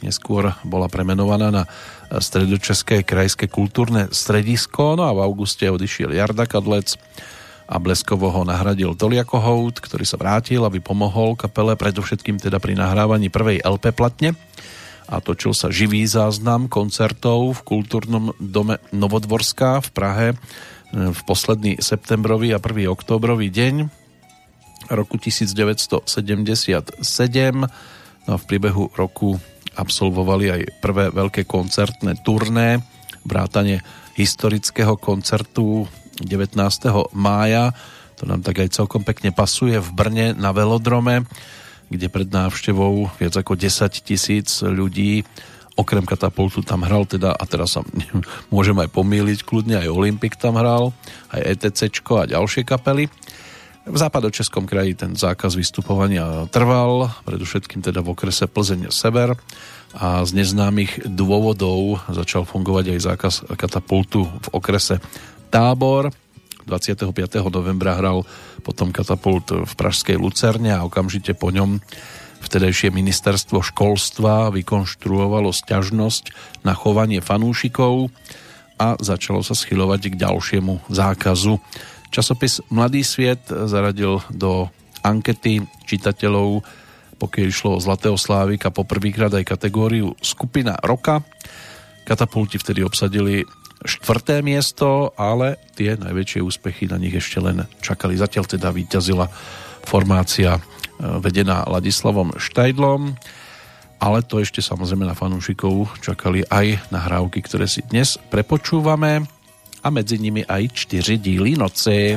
Neskôr 0.00 0.48
bola 0.64 0.88
premenovaná 0.88 1.52
na 1.52 1.64
Stredočeské 2.10 3.06
krajské 3.06 3.46
kultúrne 3.46 4.10
stredisko, 4.10 4.98
no 4.98 5.06
a 5.06 5.14
v 5.14 5.22
auguste 5.22 5.68
odišiel 5.70 6.10
Jarda 6.10 6.48
Kadlec, 6.48 6.98
a 7.70 7.78
Bleskovo 7.78 8.34
ho 8.34 8.42
nahradil 8.42 8.98
Toliako 8.98 9.38
Hout, 9.38 9.78
ktorý 9.78 10.02
sa 10.02 10.18
vrátil, 10.18 10.66
aby 10.66 10.82
pomohol 10.82 11.38
kapele 11.38 11.78
predovšetkým 11.78 12.42
teda 12.42 12.58
pri 12.58 12.74
nahrávaní 12.74 13.30
prvej 13.30 13.62
LP 13.62 13.94
platne 13.94 14.34
a 15.06 15.22
točil 15.22 15.54
sa 15.54 15.70
živý 15.70 16.02
záznam 16.06 16.66
koncertov 16.66 17.62
v 17.62 17.66
kultúrnom 17.66 18.34
dome 18.42 18.82
Novodvorská 18.90 19.82
v 19.86 19.88
Prahe 19.94 20.28
e, 20.34 20.36
v 21.14 21.20
posledný 21.26 21.78
septembrový 21.78 22.54
a 22.54 22.62
1. 22.62 22.90
oktobrový 22.90 23.54
deň 23.54 23.86
roku 24.90 25.18
1977 25.18 26.98
no 28.26 28.30
a 28.30 28.38
v 28.38 28.44
priebehu 28.50 28.90
roku 28.98 29.38
absolvovali 29.78 30.46
aj 30.50 30.62
prvé 30.82 31.14
veľké 31.14 31.46
koncertné 31.46 32.18
turné 32.26 32.82
vrátane 33.22 33.82
historického 34.18 34.98
koncertu 34.98 35.86
19. 36.22 36.56
mája. 37.16 37.72
To 38.20 38.28
nám 38.28 38.44
tak 38.44 38.60
aj 38.60 38.76
celkom 38.76 39.00
pekne 39.02 39.32
pasuje 39.32 39.80
v 39.80 39.90
Brne 39.96 40.26
na 40.36 40.52
velodrome, 40.52 41.24
kde 41.88 42.06
pred 42.12 42.28
návštevou 42.28 43.08
viac 43.16 43.34
ako 43.34 43.56
10 43.56 43.90
tisíc 44.04 44.60
ľudí 44.60 45.24
okrem 45.80 46.04
katapultu 46.04 46.60
tam 46.60 46.84
hral 46.84 47.08
teda, 47.08 47.32
a 47.32 47.42
teraz 47.48 47.80
sa 47.80 47.80
môžem 48.54 48.76
aj 48.76 48.92
pomýliť 48.92 49.40
kľudne, 49.48 49.80
aj 49.80 49.88
Olympik 49.88 50.36
tam 50.36 50.60
hral, 50.60 50.92
aj 51.32 51.40
ETC 51.56 51.88
a 52.20 52.24
ďalšie 52.28 52.68
kapely. 52.68 53.08
V 53.90 53.96
západočeskom 53.96 54.68
kraji 54.68 54.92
ten 54.92 55.16
zákaz 55.16 55.56
vystupovania 55.56 56.46
trval, 56.52 57.10
predovšetkým 57.24 57.80
teda 57.80 58.04
v 58.04 58.12
okrese 58.12 58.44
Plzeň 58.44 58.92
Sever 58.92 59.32
a 59.96 60.22
z 60.22 60.30
neznámych 60.36 61.08
dôvodov 61.08 61.98
začal 62.12 62.44
fungovať 62.44 62.94
aj 62.94 63.00
zákaz 63.00 63.34
katapultu 63.56 64.28
v 64.28 64.48
okrese 64.52 65.00
tábor. 65.50 66.14
25. 66.64 67.10
novembra 67.50 67.98
hral 67.98 68.22
potom 68.62 68.94
katapult 68.94 69.50
v 69.50 69.72
Pražskej 69.74 70.14
Lucerne 70.14 70.70
a 70.70 70.86
okamžite 70.86 71.34
po 71.34 71.50
ňom 71.50 71.82
vtedajšie 72.40 72.94
ministerstvo 72.94 73.60
školstva 73.60 74.54
vykonštruovalo 74.54 75.50
sťažnosť 75.50 76.24
na 76.64 76.72
chovanie 76.72 77.18
fanúšikov 77.18 78.08
a 78.80 78.96
začalo 78.96 79.44
sa 79.44 79.52
schylovať 79.52 80.14
k 80.14 80.20
ďalšiemu 80.24 80.88
zákazu. 80.88 81.60
Časopis 82.08 82.64
Mladý 82.72 83.04
sviet 83.04 83.44
zaradil 83.50 84.24
do 84.32 84.72
ankety 85.04 85.60
čitateľov, 85.84 86.64
pokiaľ 87.20 87.44
išlo 87.44 87.76
o 87.76 87.82
Zlatého 87.82 88.16
Slávika, 88.16 88.72
poprvýkrát 88.72 89.30
aj 89.36 89.44
kategóriu 89.44 90.16
Skupina 90.24 90.80
roka. 90.80 91.20
Katapulti 92.08 92.56
vtedy 92.56 92.80
obsadili 92.80 93.44
štvrté 93.84 94.44
miesto, 94.44 95.16
ale 95.16 95.56
tie 95.72 95.96
najväčšie 95.96 96.40
úspechy 96.44 96.84
na 96.88 97.00
nich 97.00 97.16
ešte 97.16 97.40
len 97.40 97.64
čakali. 97.80 98.16
Zatiaľ 98.16 98.44
teda 98.44 98.68
vyťazila 98.68 99.26
formácia 99.84 100.56
e, 100.56 100.60
vedená 101.20 101.64
Ladislavom 101.64 102.36
Štajdlom, 102.36 103.16
ale 104.00 104.18
to 104.24 104.40
ešte 104.40 104.60
samozrejme 104.64 105.04
na 105.04 105.16
fanúšikov 105.16 106.00
čakali 106.00 106.44
aj 106.48 106.92
nahrávky, 106.92 107.40
ktoré 107.44 107.68
si 107.68 107.84
dnes 107.84 108.16
prepočúvame 108.32 109.24
a 109.80 109.88
medzi 109.88 110.20
nimi 110.20 110.44
aj 110.44 110.72
4 110.88 111.16
díly 111.16 111.56
noci. 111.56 112.16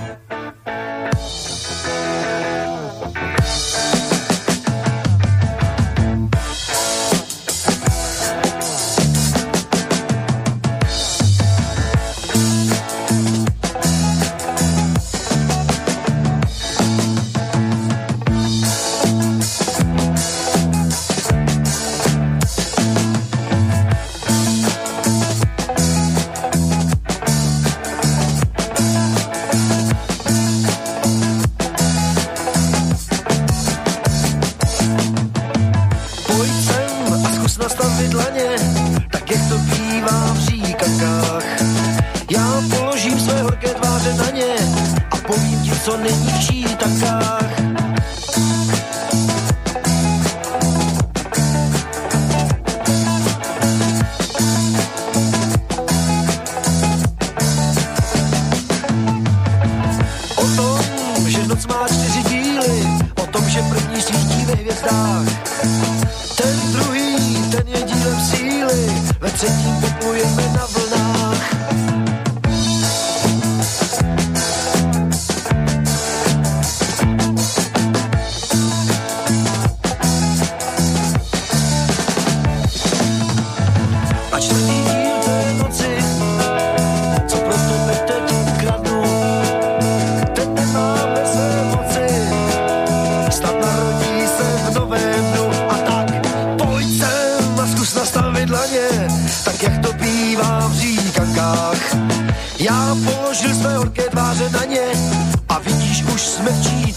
co 45.84 45.98
nejčí 45.98 46.64
taká 46.80 47.13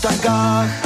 Instagram 0.06 0.85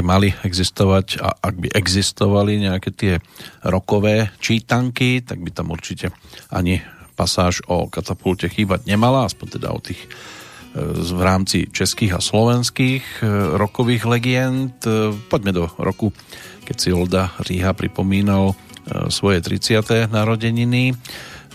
mali 0.00 0.32
existovať 0.32 1.06
a 1.20 1.28
ak 1.38 1.54
by 1.60 1.68
existovali 1.74 2.64
nejaké 2.64 2.90
tie 2.94 3.14
rokové 3.66 4.32
čítanky, 4.40 5.22
tak 5.22 5.42
by 5.44 5.50
tam 5.52 5.70
určite 5.70 6.10
ani 6.50 6.80
pasáž 7.14 7.62
o 7.70 7.86
katapulte 7.86 8.50
chýbať 8.50 8.90
nemala, 8.90 9.26
aspoň 9.28 9.60
teda 9.60 9.68
o 9.70 9.78
tých 9.78 10.00
e, 10.02 10.08
v 11.14 11.22
rámci 11.22 11.70
českých 11.70 12.18
a 12.18 12.20
slovenských 12.20 13.22
e, 13.22 13.24
rokových 13.54 14.04
legend. 14.08 14.74
E, 14.82 15.14
poďme 15.30 15.52
do 15.54 15.64
roku, 15.78 16.10
keď 16.66 16.76
si 16.80 16.88
Olda 16.90 17.30
Ríha 17.44 17.76
pripomínal 17.76 18.56
svoje 19.08 19.40
30. 19.40 20.12
narodeniny. 20.12 20.92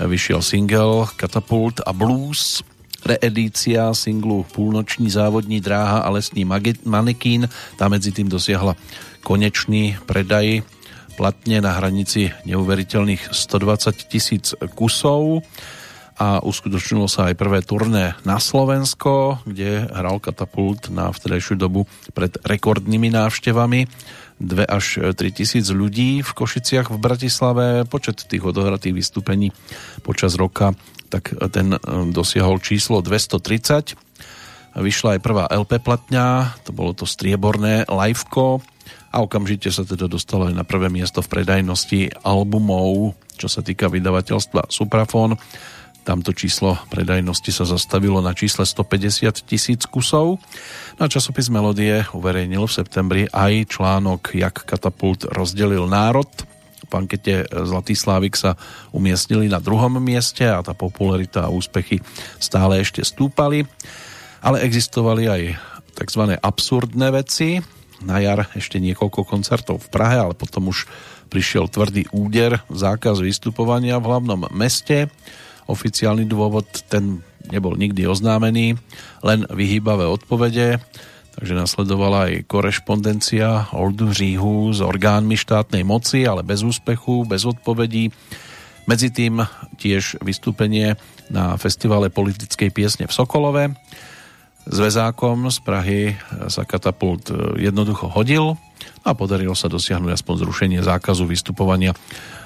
Vyšiel 0.02 0.42
single 0.42 1.06
Katapult 1.14 1.78
a 1.86 1.94
Blues 1.94 2.66
reedícia 3.06 3.94
singlu 3.94 4.46
Púlnoční 4.52 5.10
závodní 5.10 5.62
dráha 5.62 6.04
a 6.06 6.10
lesní 6.10 6.46
manekín. 6.86 7.50
Tá 7.78 7.90
medzi 7.90 8.12
tým 8.12 8.28
dosiahla 8.28 8.76
konečný 9.24 10.00
predaj 10.08 10.64
platne 11.20 11.60
na 11.60 11.76
hranici 11.76 12.32
neuveriteľných 12.48 13.36
120 13.36 14.08
tisíc 14.08 14.56
kusov 14.80 15.44
a 16.20 16.44
uskutočnilo 16.44 17.08
sa 17.08 17.32
aj 17.32 17.36
prvé 17.40 17.60
turné 17.64 18.16
na 18.28 18.40
Slovensko, 18.40 19.44
kde 19.48 19.88
hral 19.88 20.20
Katapult 20.20 20.92
na 20.92 21.12
vtedajšiu 21.12 21.56
dobu 21.56 21.88
pred 22.12 22.36
rekordnými 22.44 23.12
návštevami. 23.12 23.88
2 24.40 24.64
až 24.68 25.16
3 25.16 25.20
tisíc 25.36 25.68
ľudí 25.68 26.24
v 26.24 26.32
Košiciach 26.32 26.92
v 26.92 26.98
Bratislave. 27.00 27.84
Počet 27.84 28.24
tých 28.24 28.44
odohratých 28.44 28.96
vystúpení 28.96 29.52
počas 30.00 30.40
roka 30.40 30.72
tak 31.10 31.34
ten 31.52 31.76
e, 31.76 31.80
dosiahol 32.14 32.62
číslo 32.62 33.02
230. 33.02 33.98
Vyšla 34.78 35.18
aj 35.18 35.26
prvá 35.26 35.44
LP 35.50 35.82
platňa, 35.82 36.56
to 36.62 36.72
bolo 36.72 36.94
to 36.94 37.10
strieborné 37.10 37.90
Liveko 37.90 38.62
a 39.10 39.26
okamžite 39.26 39.74
sa 39.74 39.82
teda 39.82 40.06
dostalo 40.06 40.46
aj 40.46 40.56
na 40.56 40.62
prvé 40.62 40.94
miesto 40.94 41.26
v 41.26 41.32
predajnosti 41.42 42.22
albumov, 42.22 43.18
čo 43.36 43.50
sa 43.50 43.66
týka 43.66 43.90
vydavateľstva 43.90 44.70
Suprafon. 44.70 45.34
Tamto 46.06 46.32
číslo 46.32 46.78
predajnosti 46.94 47.50
sa 47.50 47.66
zastavilo 47.66 48.22
na 48.22 48.38
čísle 48.38 48.64
150 48.64 49.50
tisíc 49.50 49.84
kusov. 49.90 50.38
Na 51.02 51.10
časopis 51.10 51.50
Melodie 51.50 52.06
uverejnil 52.14 52.70
v 52.70 52.76
septembri 52.78 53.24
aj 53.30 53.74
článok 53.74 54.38
Jak 54.38 54.70
katapult 54.70 55.26
rozdelil 55.34 55.90
národ– 55.90 56.30
ankete 56.98 57.46
Zlatý 57.46 57.94
Slávik 57.94 58.34
sa 58.34 58.58
umiestnili 58.92 59.46
na 59.48 59.62
druhom 59.62 60.02
mieste 60.02 60.48
a 60.48 60.64
tá 60.66 60.74
popularita 60.74 61.46
a 61.46 61.54
úspechy 61.54 62.02
stále 62.42 62.82
ešte 62.82 63.06
stúpali. 63.06 63.66
Ale 64.40 64.64
existovali 64.64 65.28
aj 65.28 65.42
tzv. 65.94 66.40
absurdné 66.40 67.08
veci. 67.12 67.60
Na 68.00 68.24
jar 68.24 68.48
ešte 68.56 68.80
niekoľko 68.80 69.28
koncertov 69.28 69.84
v 69.84 69.92
Prahe, 69.92 70.16
ale 70.16 70.32
potom 70.32 70.72
už 70.72 70.88
prišiel 71.28 71.68
tvrdý 71.68 72.08
úder, 72.16 72.64
zákaz 72.72 73.20
vystupovania 73.20 74.00
v 74.00 74.08
hlavnom 74.08 74.48
meste. 74.56 75.12
Oficiálny 75.68 76.24
dôvod 76.24 76.66
ten 76.88 77.20
nebol 77.52 77.76
nikdy 77.76 78.08
oznámený, 78.08 78.80
len 79.22 79.40
vyhýbavé 79.52 80.08
odpovede, 80.08 80.80
takže 81.40 81.56
nasledovala 81.56 82.28
aj 82.28 82.52
korešpondencia 82.52 83.72
Oldu 83.72 84.12
Říhu 84.12 84.76
s 84.76 84.84
orgánmi 84.84 85.40
štátnej 85.40 85.88
moci, 85.88 86.28
ale 86.28 86.44
bez 86.44 86.68
úspechu, 86.68 87.24
bez 87.24 87.48
odpovedí. 87.48 88.12
Medzi 88.84 89.08
tým 89.08 89.40
tiež 89.80 90.20
vystúpenie 90.20 91.00
na 91.32 91.56
festivale 91.56 92.12
politickej 92.12 92.76
piesne 92.76 93.08
v 93.08 93.16
Sokolove. 93.16 93.72
Zväzákom 94.68 95.48
z 95.48 95.58
Prahy 95.64 96.02
sa 96.52 96.68
katapult 96.68 97.32
jednoducho 97.56 98.12
hodil 98.12 98.60
a 99.08 99.16
podarilo 99.16 99.56
sa 99.56 99.72
dosiahnuť 99.72 100.12
aspoň 100.20 100.36
zrušenie 100.44 100.80
zákazu 100.84 101.24
vystupovania 101.24 101.96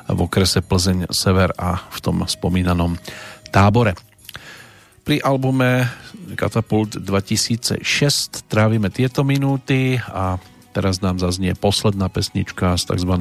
v 0.06 0.20
okrese 0.22 0.62
Plzeň 0.62 1.10
Sever 1.10 1.50
a 1.58 1.82
v 1.82 1.98
tom 1.98 2.30
spomínanom 2.30 2.94
tábore. 3.50 4.13
Pri 5.04 5.20
albume 5.20 5.84
Katapult 6.40 6.96
2006 6.96 7.84
trávime 8.48 8.88
tieto 8.88 9.28
minúty 9.28 10.00
a 10.00 10.40
teraz 10.72 11.04
nám 11.04 11.20
zaznie 11.20 11.52
posledná 11.60 12.08
pesnička 12.08 12.80
z 12.80 12.96
tzv. 12.96 13.14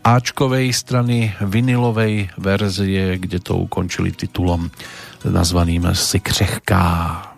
Ačkovej 0.00 0.72
strany 0.72 1.36
vinilovej 1.44 2.32
verzie, 2.40 3.20
kde 3.20 3.44
to 3.44 3.60
ukončili 3.60 4.16
titulom 4.16 4.72
nazvaným 5.20 5.92
Si 5.92 6.16
křehká. 6.16 7.35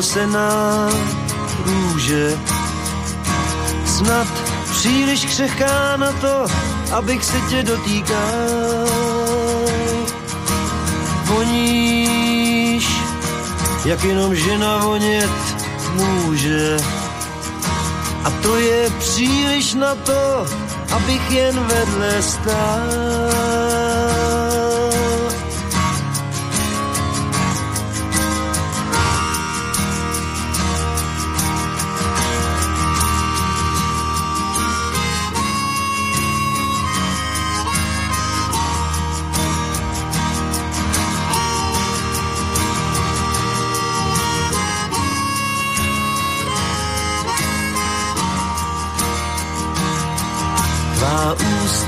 Orosená 0.00 0.88
růže. 1.64 2.38
Snad 3.86 4.26
příliš 4.70 5.24
křehká 5.24 5.96
na 5.96 6.12
to, 6.12 6.46
abych 6.92 7.24
se 7.24 7.40
tě 7.50 7.62
dotýkal. 7.62 8.86
Voníš, 11.24 12.88
jak 13.84 14.04
jenom 14.04 14.34
žena 14.34 14.78
vonět 14.78 15.30
může. 15.94 16.76
A 18.24 18.30
to 18.42 18.56
je 18.56 18.90
příliš 18.98 19.74
na 19.74 19.94
to, 19.94 20.46
abych 20.92 21.30
jen 21.30 21.60
vedle 21.64 22.22
stál. 22.22 23.59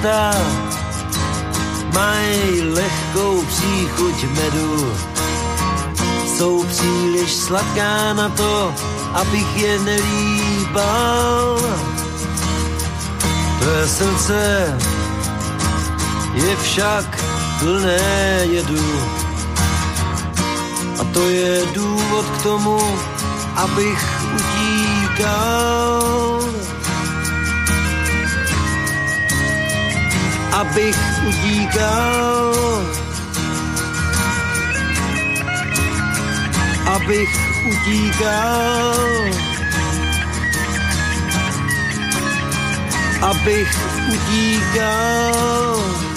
Ústa 0.03 0.35
mají 1.95 2.61
lehkou 2.61 3.43
příchuť 3.43 4.25
medu. 4.35 4.93
Jsou 6.27 6.65
příliš 6.65 7.35
sladká 7.35 8.13
na 8.13 8.29
to, 8.29 8.75
abych 9.13 9.57
je 9.57 9.79
nelíbal. 9.79 11.59
Tvé 13.59 13.89
srdce 13.89 14.79
je 16.35 16.57
však 16.57 17.25
plné 17.59 18.41
jedu. 18.43 19.01
A 21.01 21.05
to 21.13 21.29
je 21.29 21.63
důvod 21.75 22.25
k 22.39 22.43
tomu, 22.43 22.81
abych 23.57 24.23
utíkal. 24.35 26.32
Abych 30.53 30.99
utíkal. 31.29 32.53
Abych 36.87 37.31
utíkal. 37.71 38.95
Abych 43.23 43.73
utíkal. 44.13 46.12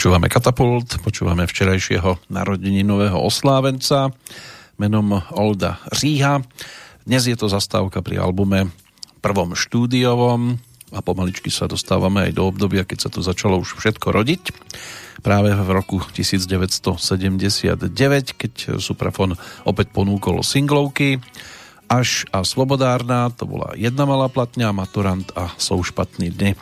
Počúvame 0.00 0.32
Katapult, 0.32 0.96
počúvame 1.04 1.44
včerajšieho 1.44 2.32
narodeninového 2.32 3.20
oslávenca 3.20 4.08
menom 4.80 5.20
Olda 5.36 5.76
Říha. 5.92 6.40
Dnes 7.04 7.28
je 7.28 7.36
to 7.36 7.52
zastávka 7.52 8.00
pri 8.00 8.16
albume 8.16 8.72
prvom 9.20 9.52
štúdiovom 9.52 10.56
a 10.96 11.04
pomaličky 11.04 11.52
sa 11.52 11.68
dostávame 11.68 12.32
aj 12.32 12.32
do 12.32 12.48
obdobia, 12.48 12.88
keď 12.88 12.96
sa 12.96 13.12
tu 13.12 13.20
začalo 13.20 13.60
už 13.60 13.76
všetko 13.76 14.08
rodiť. 14.08 14.42
Práve 15.20 15.52
v 15.52 15.68
roku 15.68 16.00
1979, 16.16 17.92
keď 18.40 18.80
Suprafon 18.80 19.36
opäť 19.68 19.92
ponúkol 19.92 20.40
singlovky, 20.40 21.20
až 21.92 22.24
a 22.32 22.40
Slobodárna, 22.40 23.28
to 23.36 23.44
bola 23.44 23.76
jedna 23.76 24.08
malá 24.08 24.32
platňa, 24.32 24.72
Maturant 24.72 25.28
a 25.36 25.52
Jsou 25.60 25.84
špatný 25.84 26.32
dny 26.32 26.56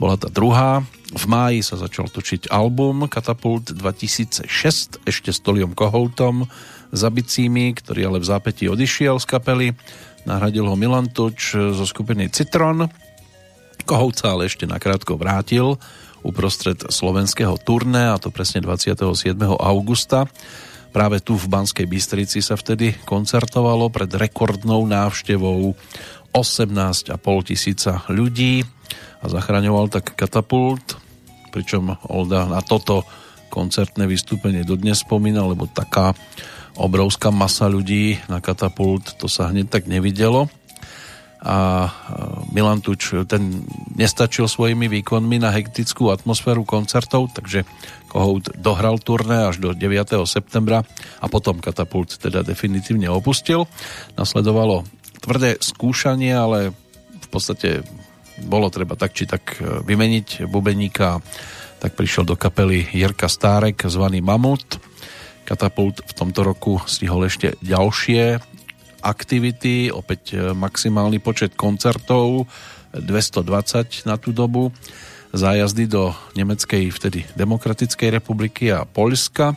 bola 0.00 0.16
tá 0.16 0.26
druhá. 0.32 0.82
V 1.10 1.24
máji 1.26 1.66
sa 1.66 1.74
začal 1.74 2.06
točiť 2.06 2.54
album 2.54 3.10
Katapult 3.10 3.74
2006 3.74 4.46
ešte 5.02 5.30
s 5.34 5.42
Toliom 5.42 5.74
Koholtom 5.74 6.46
Zabicími, 6.94 7.74
ktorý 7.74 8.14
ale 8.14 8.18
v 8.22 8.30
zápätí 8.30 8.70
odišiel 8.70 9.18
z 9.18 9.26
kapely. 9.26 9.68
Nahradil 10.22 10.70
ho 10.70 10.78
Milan 10.78 11.10
Tuč 11.10 11.58
zo 11.58 11.82
skupiny 11.82 12.30
Citron. 12.30 12.86
Kohovca 13.82 14.38
ale 14.38 14.46
ešte 14.46 14.70
nakrátko 14.70 15.18
vrátil 15.18 15.82
uprostred 16.22 16.78
slovenského 16.78 17.58
turné, 17.58 18.14
a 18.14 18.16
to 18.22 18.30
presne 18.30 18.62
27. 18.62 19.34
augusta. 19.58 20.30
Práve 20.94 21.18
tu 21.18 21.34
v 21.34 21.50
Banskej 21.50 21.90
Bystrici 21.90 22.38
sa 22.38 22.54
vtedy 22.54 22.94
koncertovalo 23.02 23.90
pred 23.90 24.10
rekordnou 24.14 24.86
návštevou 24.86 25.74
18,5 26.30 27.18
tisíca 27.50 28.06
ľudí 28.06 28.62
a 29.20 29.24
zachraňoval 29.28 29.92
tak 29.92 30.16
katapult, 30.16 30.96
pričom 31.52 31.96
Olda 32.08 32.48
na 32.48 32.64
toto 32.64 33.04
koncertné 33.50 34.06
vystúpenie 34.06 34.62
dodnes 34.62 35.02
spomína, 35.02 35.44
lebo 35.44 35.66
taká 35.66 36.14
obrovská 36.78 37.34
masa 37.34 37.66
ľudí 37.66 38.16
na 38.30 38.38
katapult, 38.38 39.18
to 39.18 39.26
sa 39.26 39.50
hneď 39.50 39.68
tak 39.68 39.84
nevidelo. 39.90 40.48
A 41.40 41.88
Milan 42.52 42.84
Tuč 42.84 43.16
ten 43.24 43.64
nestačil 43.96 44.44
svojimi 44.44 44.92
výkonmi 44.92 45.40
na 45.40 45.48
hektickú 45.48 46.12
atmosféru 46.12 46.68
koncertov, 46.68 47.32
takže 47.32 47.64
Kohout 48.12 48.52
dohral 48.60 49.00
turné 49.00 49.48
až 49.48 49.56
do 49.56 49.72
9. 49.72 50.20
septembra 50.28 50.84
a 51.16 51.26
potom 51.32 51.56
katapult 51.62 52.20
teda 52.20 52.44
definitívne 52.44 53.08
opustil. 53.08 53.64
Nasledovalo 54.20 54.84
tvrdé 55.24 55.56
skúšanie, 55.64 56.34
ale 56.36 56.76
v 57.24 57.28
podstate 57.32 57.88
bolo 58.44 58.72
treba 58.72 58.96
tak 58.96 59.12
či 59.12 59.28
tak 59.28 59.58
e, 59.58 59.84
vymeniť 59.84 60.48
bubeníka, 60.48 61.20
tak 61.80 61.96
prišiel 61.96 62.28
do 62.28 62.36
kapely 62.36 62.84
Jirka 62.92 63.28
Stárek, 63.28 63.88
zvaný 63.88 64.20
Mamut. 64.20 64.80
Katapult 65.48 66.04
v 66.04 66.12
tomto 66.14 66.46
roku 66.46 66.78
stihol 66.86 67.26
ešte 67.26 67.58
ďalšie 67.64 68.38
aktivity, 69.00 69.88
opäť 69.88 70.36
e, 70.36 70.52
maximálny 70.52 71.18
počet 71.18 71.56
koncertov, 71.56 72.48
220 72.92 74.06
na 74.06 74.18
tú 74.18 74.34
dobu, 74.34 74.74
zájazdy 75.30 75.86
do 75.86 76.10
Nemeckej 76.34 76.90
vtedy 76.90 77.22
Demokratickej 77.38 78.18
republiky 78.18 78.74
a 78.74 78.82
Poľska, 78.82 79.54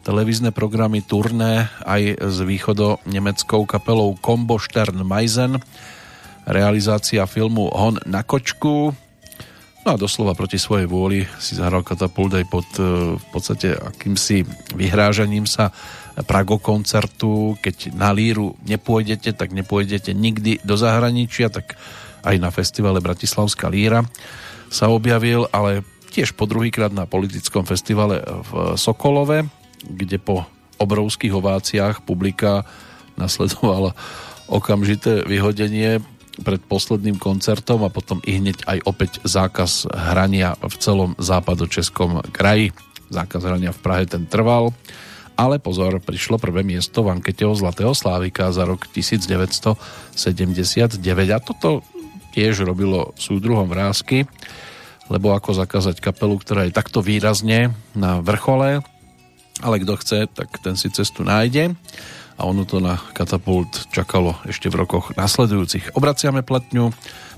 televízne 0.00 0.48
programy 0.48 1.04
turné 1.04 1.68
aj 1.84 2.24
s 2.24 2.36
východo 2.40 2.98
nemeckou 3.04 3.68
kapelou 3.68 4.16
Combo 4.16 4.56
Stern 4.56 5.04
Meisen, 5.04 5.60
realizácia 6.50 7.26
filmu 7.26 7.70
Hon 7.72 7.98
na 8.06 8.22
kočku, 8.26 8.94
No 9.80 9.96
a 9.96 10.00
doslova 10.00 10.36
proti 10.36 10.60
svojej 10.60 10.84
vôli 10.84 11.24
si 11.40 11.56
zahral 11.56 11.80
katapult 11.80 12.36
aj 12.36 12.44
pod 12.52 12.68
e, 12.76 13.16
v 13.16 13.26
podstate 13.32 13.72
akýmsi 13.72 14.44
vyhrážaním 14.76 15.48
sa 15.48 15.72
Prago 16.28 16.60
koncertu. 16.60 17.56
Keď 17.64 17.96
na 17.96 18.12
líru 18.12 18.60
nepôjdete, 18.68 19.32
tak 19.32 19.56
nepôjdete 19.56 20.12
nikdy 20.12 20.60
do 20.68 20.76
zahraničia, 20.76 21.48
tak 21.48 21.80
aj 22.20 22.36
na 22.36 22.52
festivale 22.52 23.00
Bratislavská 23.00 23.72
líra 23.72 24.04
sa 24.68 24.92
objavil, 24.92 25.48
ale 25.48 25.80
tiež 26.12 26.36
po 26.36 26.44
druhýkrát 26.44 26.92
na 26.92 27.08
politickom 27.08 27.64
festivale 27.64 28.20
v 28.20 28.76
Sokolove, 28.76 29.48
kde 29.80 30.20
po 30.20 30.44
obrovských 30.76 31.32
ováciách 31.32 32.04
publika 32.04 32.68
nasledovalo 33.16 33.96
okamžité 34.52 35.24
vyhodenie 35.24 36.04
pred 36.40 36.62
posledným 36.62 37.18
koncertom 37.18 37.82
a 37.82 37.92
potom 37.92 38.22
i 38.22 38.38
hneď 38.38 38.62
aj 38.64 38.78
opäť 38.86 39.18
zákaz 39.26 39.90
hrania 39.90 40.54
v 40.60 40.74
celom 40.78 41.10
západočeskom 41.18 42.30
kraji. 42.30 42.70
Zákaz 43.10 43.42
hrania 43.42 43.74
v 43.74 43.82
Prahe 43.82 44.06
ten 44.06 44.30
trval, 44.30 44.70
ale 45.34 45.58
pozor, 45.58 45.98
prišlo 45.98 46.38
prvé 46.38 46.62
miesto 46.62 47.02
v 47.02 47.18
ankete 47.18 47.42
o 47.42 47.56
Zlatého 47.58 47.90
Slávika 47.90 48.54
za 48.54 48.62
rok 48.62 48.86
1979 48.86 49.74
a 51.34 51.38
toto 51.42 51.82
tiež 52.30 52.62
robilo 52.62 53.10
súdruhom 53.18 53.66
vrázky, 53.66 54.30
lebo 55.10 55.34
ako 55.34 55.58
zakázať 55.58 55.98
kapelu, 55.98 56.38
ktorá 56.38 56.70
je 56.70 56.76
takto 56.76 57.02
výrazne 57.02 57.74
na 57.98 58.22
vrchole, 58.22 58.86
ale 59.58 59.76
kto 59.82 59.98
chce, 59.98 60.18
tak 60.30 60.54
ten 60.62 60.78
si 60.78 60.86
cestu 60.94 61.26
nájde 61.26 61.74
a 62.40 62.48
ono 62.48 62.64
to 62.64 62.80
na 62.80 62.96
katapult 63.12 63.92
čakalo 63.92 64.40
ešte 64.48 64.72
v 64.72 64.80
rokoch 64.80 65.12
nasledujúcich. 65.12 65.92
Obraciame 65.92 66.40
platňu, 66.40 66.88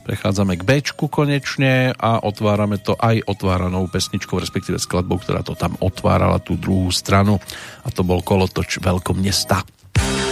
prechádzame 0.06 0.54
k 0.54 0.62
Bčku 0.62 1.10
konečne 1.10 1.90
a 1.98 2.22
otvárame 2.22 2.78
to 2.78 2.94
aj 2.94 3.26
otváranou 3.26 3.90
pesničkou, 3.90 4.38
respektíve 4.38 4.78
skladbou, 4.78 5.18
ktorá 5.18 5.42
to 5.42 5.58
tam 5.58 5.74
otvárala 5.82 6.38
tú 6.38 6.54
druhú 6.54 6.94
stranu 6.94 7.42
a 7.82 7.90
to 7.90 8.06
bol 8.06 8.22
kolotoč 8.22 8.78
Veľkomesta. 8.78 9.66
mesta. 9.66 10.31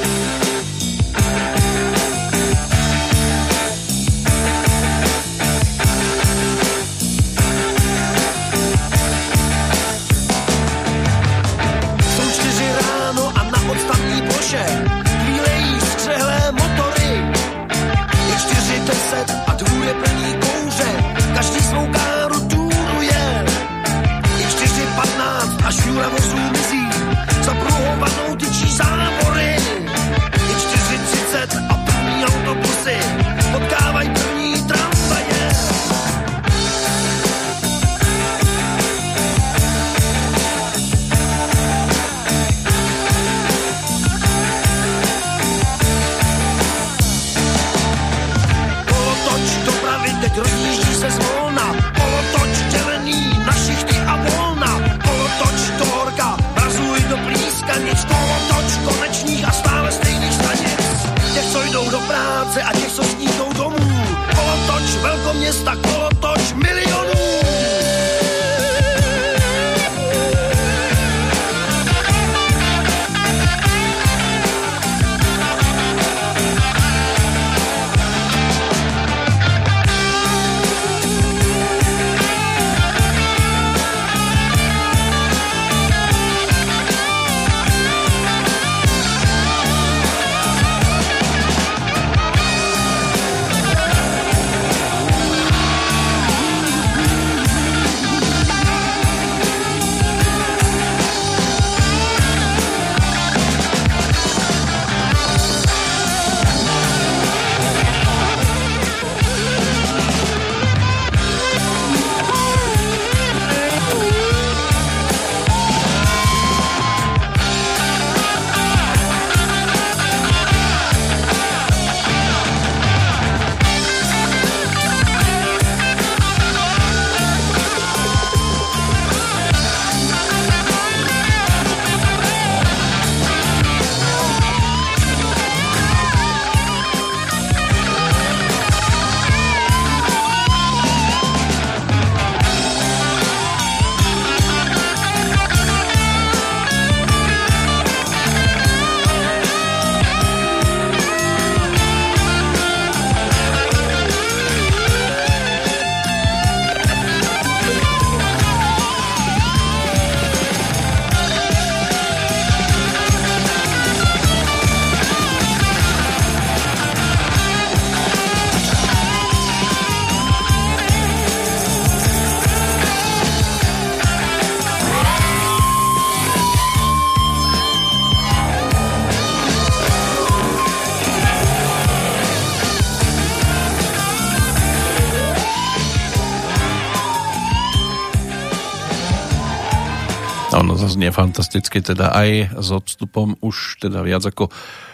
Znie 191.11 191.27
fantasticky, 191.27 191.82
teda 191.82 192.15
aj 192.15 192.55
s 192.55 192.69
odstupom 192.70 193.35
už 193.43 193.82
teda 193.82 194.07
viac 194.07 194.23
ako 194.23 194.47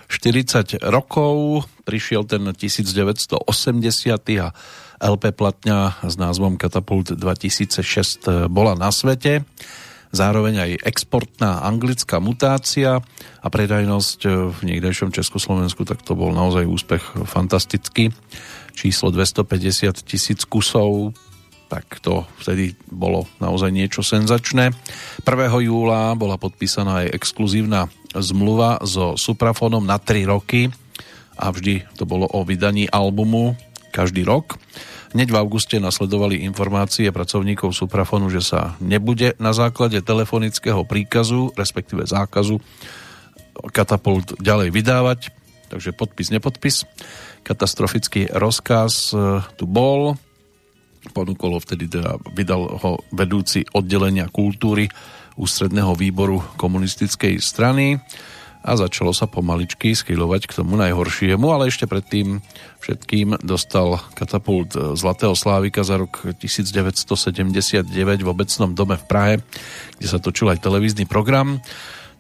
40 0.09 0.81
rokov. 0.89 1.69
Prišiel 1.85 2.25
ten 2.25 2.49
1980 2.49 3.45
a 4.41 4.49
LP 4.97 5.25
platňa 5.37 6.01
s 6.01 6.17
názvom 6.17 6.57
Katapult 6.57 7.13
2006 7.13 8.49
bola 8.49 8.73
na 8.73 8.89
svete. 8.89 9.45
Zároveň 10.17 10.55
aj 10.57 10.89
exportná 10.89 11.61
anglická 11.69 12.17
mutácia 12.17 13.05
a 13.45 13.47
predajnosť 13.53 14.21
v 14.57 14.59
niekdejšom 14.73 15.13
Československu, 15.13 15.85
tak 15.85 16.01
to 16.01 16.17
bol 16.17 16.33
naozaj 16.33 16.65
úspech 16.65 17.29
fantastický. 17.29 18.09
Číslo 18.73 19.13
250 19.13 20.01
tisíc 20.09 20.49
kusov 20.49 21.13
tak 21.67 21.99
to 21.99 22.23
vtedy 22.39 22.79
bolo 22.87 23.27
naozaj 23.43 23.75
niečo 23.75 24.07
senzačné. 24.07 24.71
1. 25.23 25.27
júla 25.67 26.15
bola 26.15 26.39
podpísaná 26.39 27.07
aj 27.07 27.15
exkluzívna 27.19 27.91
zmluva 28.15 28.81
so 28.87 29.19
Suprafónom 29.19 29.83
na 29.83 29.99
3 29.99 30.25
roky 30.31 30.71
a 31.37 31.53
vždy 31.53 31.85
to 31.99 32.09
bolo 32.09 32.25
o 32.31 32.47
vydaní 32.47 32.89
albumu 32.89 33.59
každý 33.93 34.25
rok. 34.25 34.57
Hneď 35.17 35.33
v 35.33 35.41
auguste 35.41 35.81
nasledovali 35.81 36.45
informácie 36.45 37.09
pracovníkov 37.09 37.73
Suprafonu, 37.73 38.29
že 38.29 38.45
sa 38.45 38.77
nebude 38.85 39.33
na 39.41 39.57
základe 39.57 40.05
telefonického 40.05 40.85
príkazu, 40.85 41.57
respektíve 41.57 42.05
zákazu, 42.05 42.61
katapult 43.73 44.37
ďalej 44.37 44.69
vydávať, 44.69 45.21
takže 45.73 45.97
podpis, 45.97 46.29
nepodpis. 46.29 46.85
Katastrofický 47.47 48.29
rozkaz 48.29 49.15
e, 49.15 49.41
tu 49.55 49.65
bol, 49.65 50.19
ponúkol 51.11 51.57
ho 51.57 51.61
vtedy 51.61 51.91
teda, 51.91 52.19
vydal 52.35 52.81
ho 52.81 53.03
vedúci 53.13 53.67
oddelenia 53.75 54.31
kultúry 54.31 54.89
ústredného 55.37 55.93
výboru 55.95 56.41
komunistickej 56.57 57.39
strany 57.39 58.01
a 58.67 58.75
začalo 58.75 59.15
sa 59.15 59.31
pomaličky 59.31 59.95
schylovať 59.95 60.51
k 60.51 60.57
tomu 60.59 60.75
najhoršiemu, 60.75 61.47
ale 61.55 61.71
ešte 61.71 61.87
predtým 61.87 62.43
všetkým 62.83 63.39
dostal 63.47 64.03
katapult 64.19 64.75
Zlatého 64.99 65.39
Slávika 65.39 65.87
za 65.87 66.03
rok 66.03 66.27
1979 66.43 67.87
v 68.27 68.29
obecnom 68.29 68.75
dome 68.75 68.99
v 68.99 69.05
Prahe, 69.07 69.35
kde 70.03 70.07
sa 70.11 70.19
točil 70.19 70.51
aj 70.51 70.67
televízny 70.67 71.07
program 71.07 71.63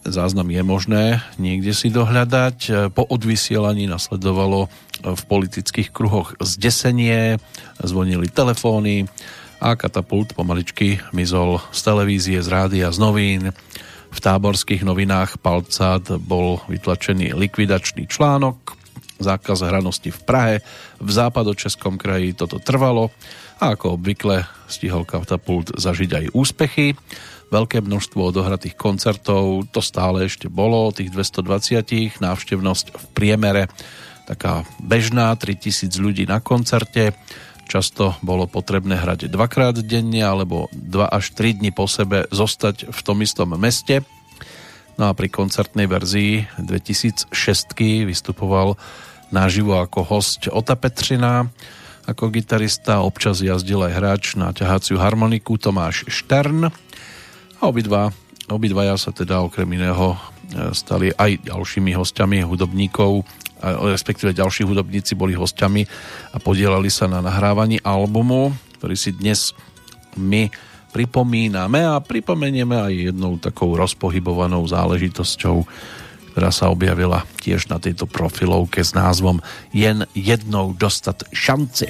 záznam 0.07 0.49
je 0.51 0.63
možné 0.63 1.05
niekde 1.37 1.75
si 1.75 1.91
dohľadať. 1.91 2.91
Po 2.95 3.03
odvysielaní 3.05 3.91
nasledovalo 3.91 4.71
v 5.03 5.23
politických 5.29 5.93
kruhoch 5.93 6.39
zdesenie, 6.41 7.43
zvonili 7.83 8.31
telefóny 8.31 9.11
a 9.61 9.75
katapult 9.75 10.33
pomaličky 10.37 11.01
mizol 11.13 11.61
z 11.73 11.81
televízie, 11.83 12.39
z 12.41 12.49
rádia, 12.49 12.89
z 12.93 12.99
novín. 13.01 13.43
V 14.13 14.19
táborských 14.23 14.87
novinách 14.87 15.37
Palcát 15.43 16.05
bol 16.23 16.65
vytlačený 16.71 17.37
likvidačný 17.37 18.09
článok, 18.09 18.57
zákaz 19.21 19.65
hranosti 19.65 20.13
v 20.13 20.21
Prahe, 20.25 20.57
v 21.01 21.11
západočeskom 21.11 22.01
kraji 22.01 22.33
toto 22.37 22.61
trvalo 22.61 23.13
a 23.57 23.73
ako 23.73 23.97
obvykle 23.97 24.45
stihol 24.69 25.09
katapult 25.09 25.73
zažiť 25.77 26.11
aj 26.13 26.25
úspechy 26.37 26.97
veľké 27.51 27.83
množstvo 27.83 28.35
odohratých 28.35 28.75
koncertov, 28.75 29.71
to 29.71 29.79
stále 29.79 30.27
ešte 30.27 30.51
bolo, 30.51 30.91
tých 30.91 31.15
220, 31.15 32.19
návštevnosť 32.19 32.87
v 32.91 33.05
priemere 33.15 33.65
taká 34.27 34.67
bežná, 34.83 35.31
3000 35.39 35.95
ľudí 36.03 36.27
na 36.27 36.43
koncerte, 36.43 37.15
často 37.71 38.19
bolo 38.23 38.51
potrebné 38.51 38.99
hrať 38.99 39.31
dvakrát 39.31 39.79
denne 39.83 40.23
alebo 40.23 40.67
dva 40.75 41.07
až 41.07 41.35
tri 41.35 41.55
dni 41.55 41.71
po 41.71 41.87
sebe 41.87 42.27
zostať 42.31 42.91
v 42.91 43.01
tom 43.03 43.23
istom 43.23 43.55
meste. 43.55 44.03
No 44.97 45.11
a 45.11 45.13
pri 45.15 45.29
koncertnej 45.31 45.87
verzii 45.87 46.47
2006 46.59 47.31
vystupoval 48.07 48.75
naživo 49.31 49.79
ako 49.79 50.07
host 50.07 50.47
Ota 50.51 50.79
Petřina, 50.79 51.51
ako 52.07 52.31
gitarista, 52.31 53.03
občas 53.03 53.43
jazdil 53.43 53.83
aj 53.83 53.93
hráč 53.99 54.25
na 54.39 54.55
ťahaciu 54.55 54.97
harmoniku 55.03 55.59
Tomáš 55.59 56.07
Štern, 56.07 56.71
obidva, 57.67 58.15
obidvaja 58.49 58.97
sa 58.97 59.11
teda 59.11 59.43
okrem 59.43 59.67
iného 59.75 60.15
e, 60.15 60.19
stali 60.73 61.11
aj 61.13 61.51
ďalšími 61.51 61.93
hostiami 61.95 62.47
hudobníkov, 62.47 63.27
respektíve 63.65 64.37
ďalší 64.37 64.69
hudobníci 64.69 65.17
boli 65.17 65.33
hostiami 65.33 65.83
a 66.33 66.37
podielali 66.37 66.93
sa 66.93 67.09
na 67.09 67.25
nahrávaní 67.25 67.81
albumu, 67.81 68.53
ktorý 68.77 68.95
si 68.95 69.17
dnes 69.17 69.57
my 70.17 70.53
pripomíname 70.93 71.85
a 71.85 72.01
pripomenieme 72.01 72.77
aj 72.77 72.93
jednou 73.13 73.37
takou 73.41 73.77
rozpohybovanou 73.77 74.65
záležitosťou, 74.65 75.65
ktorá 76.33 76.51
sa 76.53 76.69
objavila 76.69 77.25
tiež 77.41 77.69
na 77.73 77.81
tejto 77.81 78.05
profilovke 78.05 78.85
s 78.85 78.93
názvom 78.93 79.41
Jen 79.73 80.05
jednou 80.13 80.77
dostat 80.77 81.25
šanci. 81.33 81.89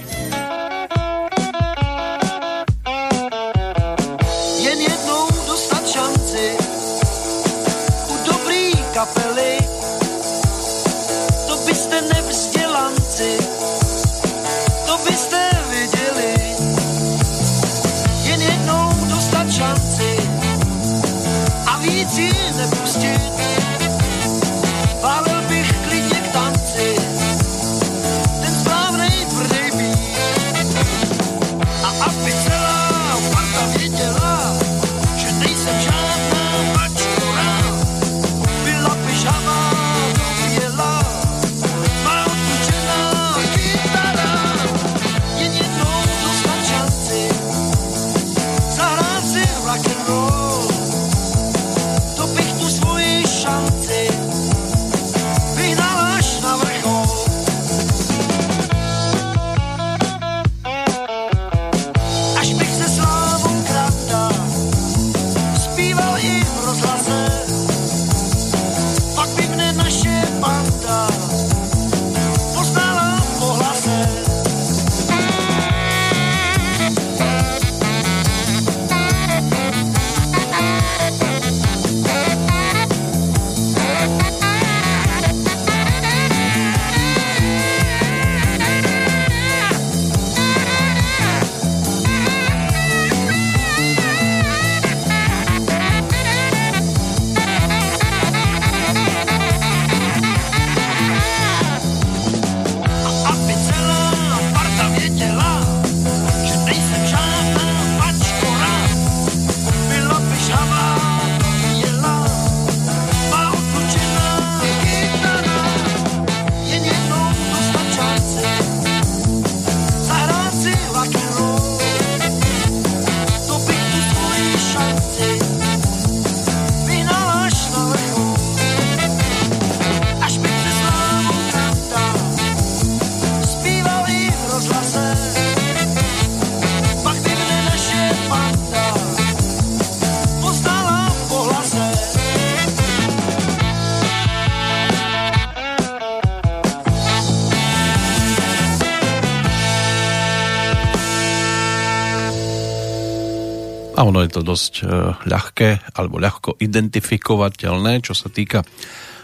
Ono 154.17 154.25
je 154.25 154.33
to 154.33 154.41
dosť 154.49 154.73
e, 154.81 154.85
ľahké 155.29 155.93
alebo 155.93 156.17
ľahko 156.17 156.57
identifikovateľné, 156.57 158.01
čo 158.01 158.17
sa 158.17 158.33
týka 158.33 158.65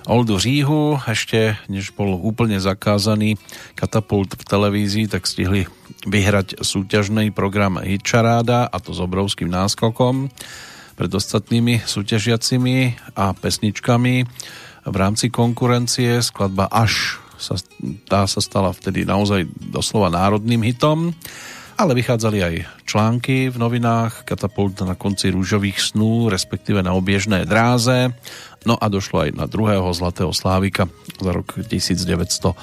Oldu 0.05 0.37
Říhu. 0.37 1.01
Ešte 1.09 1.57
než 1.73 1.97
bol 1.97 2.13
úplne 2.21 2.61
zakázaný 2.61 3.41
katapult 3.73 4.37
v 4.37 4.45
televízii, 4.45 5.09
tak 5.09 5.25
stihli 5.25 5.65
vyhrať 6.05 6.61
súťažný 6.61 7.33
program 7.33 7.81
Hitcharáda 7.81 8.69
a 8.69 8.77
to 8.85 8.93
s 8.93 9.01
obrovským 9.01 9.49
náskokom 9.49 10.29
pred 10.93 11.09
ostatnými 11.09 11.89
súťažiacimi 11.89 12.93
a 13.17 13.33
pesničkami 13.33 14.15
v 14.85 14.97
rámci 15.01 15.33
konkurencie. 15.33 16.21
Skladba 16.21 16.69
Až 16.69 17.17
sa, 17.41 17.57
tá 18.13 18.29
sa 18.29 18.45
stala 18.45 18.77
vtedy 18.77 19.09
naozaj 19.09 19.49
doslova 19.57 20.13
národným 20.13 20.61
hitom 20.69 21.17
ale 21.83 21.99
vychádzali 21.99 22.39
aj 22.39 22.55
články 22.87 23.51
v 23.51 23.59
novinách, 23.59 24.23
katapult 24.23 24.79
na 24.87 24.95
konci 24.95 25.35
rúžových 25.35 25.83
snú, 25.83 26.31
respektíve 26.31 26.79
na 26.79 26.95
obiežné 26.95 27.43
dráze. 27.43 28.15
No 28.63 28.79
a 28.79 28.87
došlo 28.87 29.27
aj 29.27 29.31
na 29.35 29.51
druhého 29.51 29.91
Zlatého 29.91 30.31
Slávika 30.31 30.87
za 31.19 31.35
rok 31.35 31.59
1980. 31.59 32.55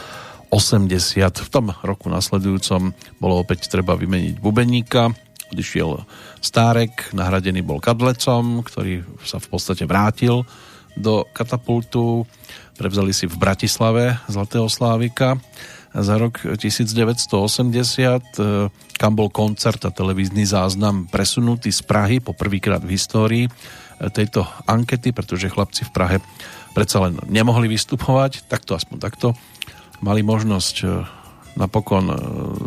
V 1.35 1.49
tom 1.51 1.75
roku 1.83 2.07
nasledujúcom 2.07 2.95
bolo 3.19 3.43
opäť 3.43 3.67
treba 3.67 3.99
vymeniť 3.99 4.39
bubeníka, 4.39 5.11
odišiel 5.51 5.99
Stárek, 6.39 7.11
nahradený 7.11 7.59
bol 7.59 7.83
Kadlecom, 7.83 8.63
ktorý 8.63 9.03
sa 9.27 9.43
v 9.43 9.47
podstate 9.51 9.83
vrátil 9.83 10.47
do 10.95 11.27
katapultu. 11.35 12.23
Prevzali 12.79 13.11
si 13.11 13.27
v 13.27 13.35
Bratislave 13.35 14.15
Zlatého 14.31 14.71
Slávika 14.71 15.35
za 15.93 16.15
rok 16.21 16.45
1980, 16.45 17.25
e, 18.37 18.69
kam 18.97 19.13
bol 19.17 19.33
koncert 19.33 19.81
a 19.85 19.91
televízny 19.91 20.45
záznam 20.45 21.09
presunutý 21.09 21.73
z 21.73 21.81
Prahy 21.81 22.21
po 22.21 22.37
prvýkrát 22.37 22.81
v 22.85 22.93
histórii 22.93 23.45
e, 23.49 23.51
tejto 24.13 24.45
ankety, 24.69 25.09
pretože 25.09 25.49
chlapci 25.49 25.89
v 25.89 25.91
Prahe 25.93 26.17
predsa 26.77 27.01
len 27.09 27.17
nemohli 27.25 27.65
vystupovať, 27.65 28.45
takto 28.45 28.77
aspoň 28.77 28.97
takto 29.01 29.27
mali 30.05 30.21
možnosť 30.21 30.75
e, 30.85 30.87
napokon 31.57 32.05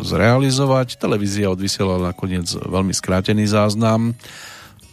zrealizovať. 0.03 0.99
Televízia 0.99 1.49
odvysielala 1.49 2.13
nakoniec 2.13 2.45
veľmi 2.45 2.91
skrátený 2.91 3.47
záznam 3.47 4.13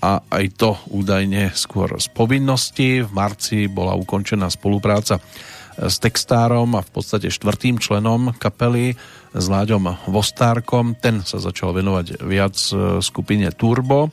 a 0.00 0.24
aj 0.32 0.44
to 0.56 0.70
údajne 0.88 1.52
skôr 1.52 1.92
z 2.00 2.08
povinnosti. 2.08 3.04
V 3.04 3.10
marci 3.12 3.68
bola 3.68 3.92
ukončená 3.98 4.48
spolupráca 4.48 5.20
s 5.80 5.96
textárom 5.96 6.76
a 6.76 6.84
v 6.84 6.90
podstate 6.92 7.32
štvrtým 7.32 7.80
členom 7.80 8.36
kapely 8.36 9.00
s 9.32 9.44
Láďom 9.48 9.96
Vostárkom. 10.12 10.92
Ten 10.98 11.24
sa 11.24 11.40
začal 11.40 11.72
venovať 11.72 12.20
viac 12.20 12.56
e, 12.68 13.00
skupine 13.00 13.48
Turbo. 13.56 14.12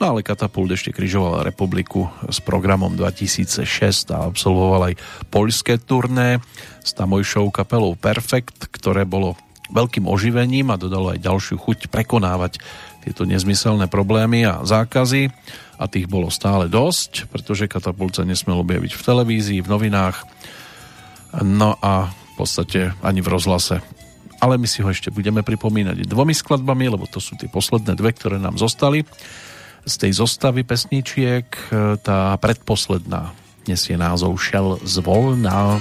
No 0.00 0.16
ale 0.16 0.24
Katapult 0.24 0.72
ešte 0.72 0.90
križoval 0.90 1.44
republiku 1.44 2.08
s 2.26 2.40
programom 2.40 2.96
2006 2.96 3.68
a 4.16 4.26
absolvoval 4.26 4.90
aj 4.90 4.94
poľské 5.30 5.76
turné 5.78 6.40
s 6.80 6.90
tamojšou 6.96 7.52
kapelou 7.54 7.94
Perfect, 7.94 8.72
ktoré 8.72 9.04
bolo 9.04 9.36
veľkým 9.70 10.08
oživením 10.08 10.74
a 10.74 10.80
dodalo 10.80 11.14
aj 11.14 11.22
ďalšiu 11.22 11.56
chuť 11.60 11.78
prekonávať 11.92 12.58
tieto 13.06 13.22
nezmyselné 13.24 13.86
problémy 13.86 14.42
a 14.42 14.62
zákazy 14.66 15.30
a 15.80 15.84
tých 15.86 16.06
bolo 16.06 16.30
stále 16.30 16.66
dosť, 16.70 17.30
pretože 17.30 17.70
katapult 17.70 18.14
sa 18.14 18.22
nesmel 18.22 18.62
objaviť 18.62 18.92
v 18.94 19.02
televízii, 19.02 19.58
v 19.64 19.70
novinách, 19.70 20.22
No 21.40 21.80
a 21.80 22.12
v 22.12 22.32
podstate 22.36 22.92
ani 23.00 23.24
v 23.24 23.32
rozhlase. 23.32 23.80
Ale 24.42 24.60
my 24.60 24.68
si 24.68 24.84
ho 24.84 24.90
ešte 24.92 25.08
budeme 25.08 25.40
pripomínať 25.40 26.04
dvomi 26.04 26.36
skladbami, 26.36 26.92
lebo 26.92 27.08
to 27.08 27.22
sú 27.22 27.40
tie 27.40 27.48
posledné 27.48 27.96
dve, 27.96 28.12
ktoré 28.12 28.36
nám 28.36 28.60
zostali. 28.60 29.08
Z 29.88 29.94
tej 29.96 30.12
zostavy 30.20 30.66
pesničiek 30.66 31.48
tá 32.04 32.36
predposledná 32.36 33.32
nesie 33.64 33.96
názov 33.96 34.36
Šel 34.36 34.82
zvolná. 34.84 35.80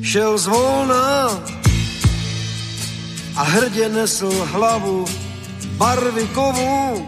Šel 0.00 0.38
zvolná 0.40 1.28
a 3.36 3.42
hrdě 3.42 3.88
nesl 3.88 4.32
hlavu 4.56 5.27
barvy 5.78 6.26
kovů. 6.26 7.06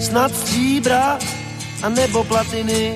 Snad 0.00 0.36
stříbra 0.36 1.18
a 1.82 1.88
nebo 1.88 2.24
platiny. 2.24 2.94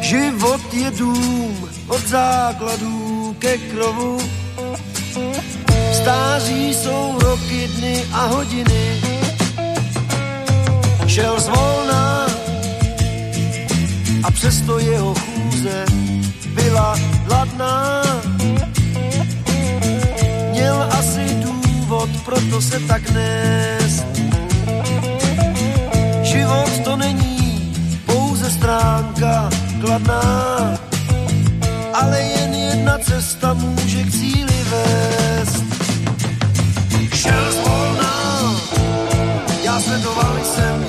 Život 0.00 0.74
je 0.74 0.90
dům 0.90 1.68
od 1.88 2.06
základů 2.06 3.36
ke 3.38 3.58
krovu. 3.58 4.18
Stáří 5.92 6.74
jsou 6.74 7.18
roky, 7.18 7.68
dny 7.68 8.04
a 8.12 8.26
hodiny. 8.26 9.00
Šel 11.06 11.40
zvolna 11.40 12.26
a 14.22 14.30
přesto 14.30 14.78
jeho 14.78 15.14
chůze 15.14 15.84
byla 16.54 16.96
hladná 17.24 18.02
měl 20.62 20.88
asi 20.98 21.24
důvod, 21.42 22.10
proto 22.24 22.60
se 22.62 22.80
tak 22.80 23.10
nést. 23.10 24.06
Život 26.22 26.78
to 26.84 26.96
není 26.96 27.74
pouze 28.06 28.50
stránka 28.50 29.50
kladná, 29.80 30.78
ale 31.92 32.22
jen 32.22 32.54
jedna 32.54 32.98
cesta 32.98 33.54
může 33.54 34.02
k 34.02 34.10
cíli 34.10 34.58
vést. 34.70 35.64
Šel 37.14 37.52
zvolná, 37.52 38.54
já 39.64 39.80
sledoval 39.80 40.36
jsem 40.44 40.81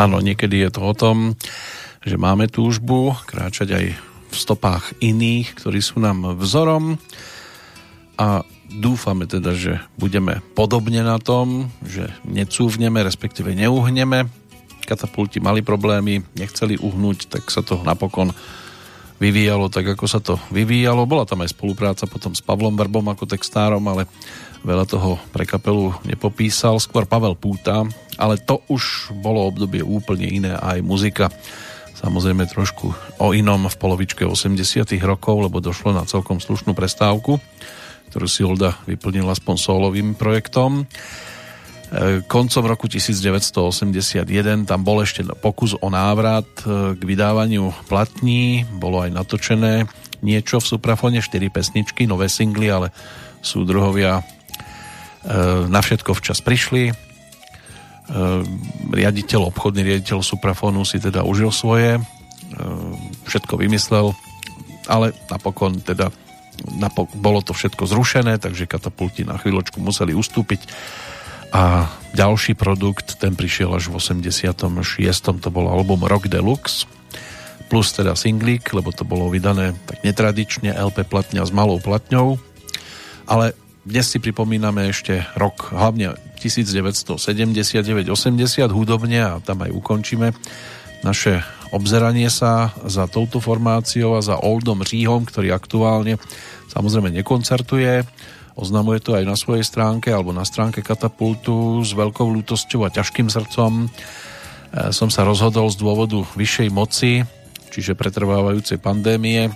Áno, 0.00 0.16
niekedy 0.24 0.64
je 0.64 0.70
to 0.72 0.80
o 0.80 0.96
tom, 0.96 1.36
že 2.00 2.16
máme 2.16 2.48
túžbu 2.48 3.12
kráčať 3.28 3.68
aj 3.76 3.84
v 4.32 4.34
stopách 4.34 4.96
iných, 5.04 5.52
ktorí 5.52 5.84
sú 5.84 6.00
nám 6.00 6.40
vzorom 6.40 6.96
a 8.16 8.40
dúfame 8.72 9.28
teda, 9.28 9.52
že 9.52 9.76
budeme 10.00 10.40
podobne 10.56 11.04
na 11.04 11.20
tom, 11.20 11.68
že 11.84 12.08
necúvneme, 12.24 13.04
respektíve 13.04 13.52
neuhneme. 13.52 14.24
Katapulti 14.88 15.36
mali 15.36 15.60
problémy, 15.60 16.24
nechceli 16.32 16.80
uhnúť, 16.80 17.36
tak 17.36 17.52
sa 17.52 17.60
to 17.60 17.84
napokon 17.84 18.32
vyvíjalo 19.20 19.68
tak, 19.68 19.84
ako 19.84 20.06
sa 20.08 20.24
to 20.24 20.40
vyvíjalo. 20.48 21.04
Bola 21.04 21.28
tam 21.28 21.44
aj 21.44 21.52
spolupráca 21.52 22.08
potom 22.08 22.32
s 22.32 22.40
Pavlom 22.40 22.72
Verbom 22.72 23.04
ako 23.04 23.28
textárom, 23.28 23.84
ale 23.84 24.08
veľa 24.60 24.84
toho 24.88 25.16
pre 25.32 25.48
kapelu 25.48 25.94
nepopísal. 26.04 26.80
Skôr 26.80 27.08
Pavel 27.08 27.36
Púta, 27.36 27.84
ale 28.20 28.36
to 28.40 28.60
už 28.68 29.14
bolo 29.20 29.48
obdobie 29.48 29.80
úplne 29.80 30.28
iné 30.28 30.52
aj 30.56 30.84
muzika. 30.84 31.32
Samozrejme 32.00 32.48
trošku 32.48 32.92
o 33.20 33.26
inom 33.36 33.68
v 33.68 33.76
polovičke 33.76 34.24
80 34.24 34.88
rokov, 35.04 35.44
lebo 35.44 35.60
došlo 35.60 35.92
na 35.92 36.08
celkom 36.08 36.40
slušnú 36.40 36.72
prestávku, 36.72 37.36
ktorú 38.08 38.26
si 38.28 38.40
Olda 38.40 38.80
vyplnila 38.88 39.36
aspoň 39.36 39.54
solovým 39.60 40.08
projektom. 40.16 40.88
E, 41.90 42.24
koncom 42.24 42.64
roku 42.64 42.88
1981 42.88 44.24
tam 44.64 44.80
bol 44.80 45.04
ešte 45.04 45.26
pokus 45.44 45.76
o 45.76 45.88
návrat 45.92 46.48
e, 46.64 46.96
k 46.96 47.00
vydávaniu 47.04 47.68
platní, 47.84 48.64
bolo 48.80 49.04
aj 49.04 49.10
natočené 49.12 49.84
niečo 50.24 50.60
v 50.60 50.68
Suprafone, 50.76 51.20
4 51.20 51.52
pesničky, 51.52 52.04
nové 52.08 52.32
singly, 52.32 52.72
ale 52.72 52.92
súdruhovia 53.44 54.20
e, 54.20 54.39
na 55.68 55.80
všetko 55.80 56.16
včas 56.16 56.40
prišli. 56.40 56.96
Riaditeľ, 58.90 59.40
obchodný 59.52 59.86
riaditeľ 59.86 60.24
Suprafonu 60.24 60.82
si 60.82 60.98
teda 60.98 61.22
užil 61.22 61.52
svoje, 61.54 62.00
všetko 63.28 63.60
vymyslel, 63.60 64.16
ale 64.90 65.14
napokon 65.30 65.78
teda 65.78 66.10
napok- 66.80 67.14
bolo 67.14 67.44
to 67.44 67.54
všetko 67.54 67.86
zrušené, 67.86 68.42
takže 68.42 68.66
katapulti 68.66 69.22
na 69.22 69.38
chvíľočku 69.38 69.78
museli 69.78 70.16
ustúpiť 70.16 70.66
a 71.50 71.90
ďalší 72.14 72.54
produkt, 72.54 73.18
ten 73.18 73.34
prišiel 73.34 73.74
až 73.74 73.90
v 73.90 73.98
86. 73.98 74.62
to 75.42 75.48
bol 75.50 75.66
album 75.70 76.06
Rock 76.06 76.30
Deluxe 76.30 76.86
plus 77.70 77.94
teda 77.94 78.18
singlík, 78.18 78.66
lebo 78.74 78.90
to 78.90 79.06
bolo 79.06 79.30
vydané 79.30 79.78
tak 79.86 80.02
netradične 80.02 80.74
LP 80.74 81.06
platňa 81.06 81.46
s 81.46 81.54
malou 81.54 81.78
platňou 81.78 82.38
ale 83.30 83.54
dnes 83.84 84.06
si 84.06 84.18
pripomíname 84.20 84.92
ešte 84.92 85.24
rok 85.36 85.72
hlavne 85.72 86.16
1979-80 86.40 88.08
hudobne 88.70 89.20
a 89.20 89.40
tam 89.40 89.64
aj 89.64 89.70
ukončíme 89.72 90.32
naše 91.00 91.40
obzeranie 91.72 92.28
sa 92.28 92.76
za 92.84 93.08
touto 93.08 93.40
formáciou 93.40 94.18
a 94.18 94.24
za 94.24 94.36
Oldom 94.36 94.84
Říhom, 94.84 95.24
ktorý 95.24 95.56
aktuálne 95.56 96.20
samozrejme 96.68 97.08
nekoncertuje 97.20 98.04
Oznamuje 98.60 99.00
to 99.00 99.16
aj 99.16 99.24
na 99.24 99.40
svojej 99.40 99.64
stránke 99.64 100.12
alebo 100.12 100.36
na 100.36 100.44
stránke 100.44 100.84
Katapultu 100.84 101.80
s 101.80 101.96
veľkou 101.96 102.28
lútosťou 102.28 102.84
a 102.84 102.92
ťažkým 102.92 103.32
srdcom. 103.32 103.86
E, 103.86 104.92
som 104.92 105.08
sa 105.08 105.24
rozhodol 105.24 105.72
z 105.72 105.80
dôvodu 105.80 106.20
vyššej 106.36 106.68
moci, 106.68 107.24
čiže 107.72 107.96
pretrvávajúcej 107.96 108.76
pandémie, 108.76 109.48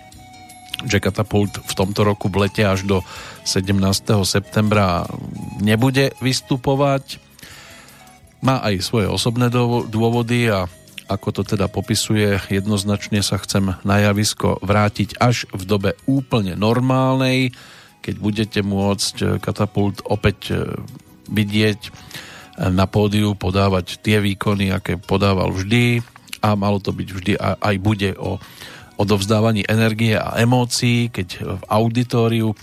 že 0.82 0.98
Katapult 0.98 1.62
v 1.62 1.72
tomto 1.72 2.02
roku 2.02 2.26
v 2.26 2.48
lete 2.48 2.66
až 2.66 2.82
do 2.82 2.98
17. 3.46 3.78
septembra 4.26 5.06
nebude 5.62 6.10
vystupovať. 6.18 7.22
Má 8.42 8.60
aj 8.60 8.82
svoje 8.82 9.06
osobné 9.08 9.48
dôvody 9.88 10.50
a 10.50 10.66
ako 11.04 11.28
to 11.36 11.42
teda 11.44 11.68
popisuje, 11.68 12.40
jednoznačne 12.48 13.20
sa 13.20 13.36
chcem 13.36 13.76
na 13.84 13.96
javisko 14.00 14.56
vrátiť 14.64 15.20
až 15.20 15.44
v 15.52 15.62
dobe 15.68 15.90
úplne 16.08 16.56
normálnej, 16.56 17.52
keď 18.00 18.14
budete 18.20 18.60
môcť 18.64 19.14
eh, 19.20 19.28
katapult 19.40 20.00
opäť 20.04 20.38
eh, 20.52 20.60
vidieť 21.28 21.80
eh, 21.88 21.92
na 22.72 22.88
pódiu, 22.88 23.36
podávať 23.36 24.00
tie 24.00 24.20
výkony, 24.20 24.72
aké 24.72 24.96
podával 24.96 25.52
vždy 25.52 26.00
a 26.44 26.56
malo 26.56 26.80
to 26.80 26.92
byť 26.92 27.08
vždy 27.08 27.32
a 27.40 27.56
aj 27.56 27.76
bude 27.80 28.10
o 28.20 28.36
odovzdávaní 28.96 29.66
energie 29.66 30.14
a 30.18 30.38
emócií, 30.38 31.10
keď 31.10 31.28
v 31.58 31.62
auditóriu 31.70 32.54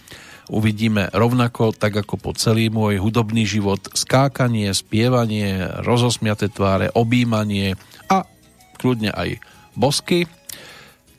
uvidíme 0.52 1.08
rovnako, 1.16 1.72
tak 1.72 2.04
ako 2.04 2.20
po 2.20 2.32
celý 2.36 2.68
môj 2.68 3.00
hudobný 3.00 3.48
život, 3.48 3.80
skákanie, 3.96 4.72
spievanie, 4.76 5.64
rozosmiaté 5.84 6.52
tváre, 6.52 6.92
objímanie 6.92 7.80
a 8.12 8.28
kľudne 8.76 9.16
aj 9.16 9.40
bosky 9.80 10.28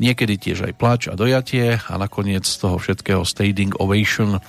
niekedy 0.02 0.34
tiež 0.34 0.66
aj 0.66 0.74
plač 0.74 1.00
a 1.06 1.14
dojatie 1.14 1.78
a 1.78 1.94
nakoniec 1.94 2.42
z 2.42 2.56
toho 2.58 2.82
všetkého 2.82 3.22
standing 3.22 3.70
ovation, 3.78 4.42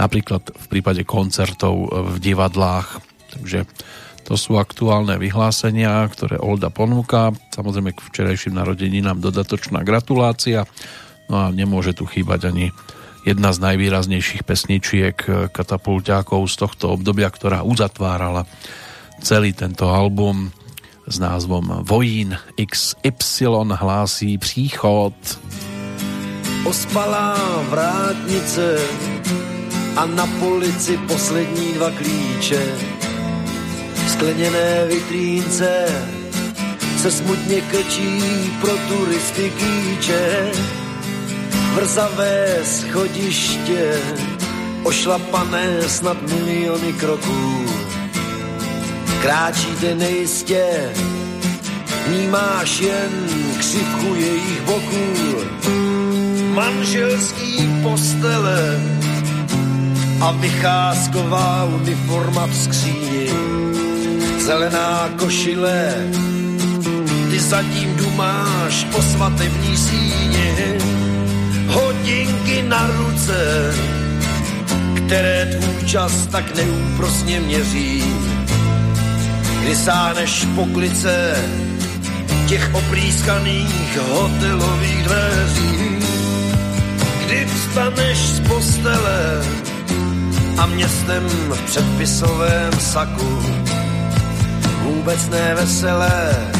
napríklad 0.00 0.48
v 0.48 0.66
prípade 0.72 1.04
koncertov 1.04 1.92
v 1.92 2.16
divadlách. 2.24 3.04
Takže 3.36 3.68
to 4.24 4.40
sú 4.40 4.56
aktuálne 4.56 5.20
vyhlásenia, 5.20 6.08
ktoré 6.08 6.40
Olda 6.40 6.72
ponúka. 6.72 7.36
Samozrejme 7.52 7.92
k 7.92 8.00
včerajším 8.08 8.56
narodeninám 8.56 9.20
dodatočná 9.20 9.84
gratulácia. 9.84 10.64
No 11.28 11.44
a 11.44 11.52
nemôže 11.52 11.92
tu 11.92 12.08
chýbať 12.08 12.48
ani 12.48 12.72
jedna 13.24 13.52
z 13.52 13.60
najvýraznejších 13.60 14.44
pesničiek 14.44 15.16
katapulťákov 15.52 16.44
z 16.48 16.54
tohto 16.56 16.96
obdobia, 16.96 17.28
ktorá 17.28 17.64
uzatvárala 17.64 18.48
celý 19.20 19.52
tento 19.56 19.88
album 19.88 20.52
s 21.08 21.20
názvom 21.20 21.84
Vojín 21.84 22.36
XY 22.56 23.76
hlásí 23.76 24.40
příchod. 24.40 25.12
Ospalá 26.64 27.36
vrátnice 27.68 28.80
a 29.96 30.08
na 30.08 30.26
polici 30.40 30.96
poslední 31.08 31.76
dva 31.76 31.90
klíče. 31.92 32.60
Skleněné 34.14 34.86
vitrínce 34.86 35.86
se 37.02 37.10
smutně 37.10 37.60
krčí 37.60 38.22
pro 38.60 38.72
turisty 38.88 39.52
kýče. 39.58 40.50
Vrzavé 41.74 42.56
schodiště, 42.64 44.00
ošlapané 44.84 45.82
snad 45.88 46.22
miliony 46.22 46.92
kroků 46.92 47.64
Kráčíte 49.22 49.94
nejistě, 49.94 50.64
vnímáš 52.06 52.80
jen 52.80 53.12
křivku 53.58 54.14
jejich 54.14 54.62
boků. 54.62 55.06
Manželský 56.54 57.80
postele 57.82 58.80
a 60.20 60.32
vycházková 60.32 61.64
uniforma 61.64 62.46
v 62.46 62.56
skříni. 62.56 63.30
Zelená 64.44 65.08
košile, 65.18 65.94
ty 67.30 67.40
zatím 67.40 67.96
dumáš 67.96 68.84
po 68.84 69.02
svatební 69.02 69.76
síni. 69.76 70.54
Hodinky 71.66 72.62
na 72.62 72.90
ruce, 72.96 73.72
které 74.94 75.46
tvůj 75.46 75.86
čas 75.86 76.26
tak 76.26 76.56
neúprosně 76.56 77.40
měří 77.40 78.04
kdy 79.64 79.76
sáhneš 79.76 80.46
po 80.54 80.64
klice 80.66 81.36
těch 82.48 82.74
oprýskaných 82.74 83.98
hotelových 83.98 85.02
dveří, 85.02 85.98
kdy 87.26 87.46
vstaneš 87.46 88.18
z 88.18 88.40
postele 88.40 89.42
a 90.58 90.66
městem 90.66 91.24
v 91.28 91.60
předpisovém 91.66 92.72
saku 92.80 93.42
vůbec 94.84 95.28
neveselé. 95.28 96.52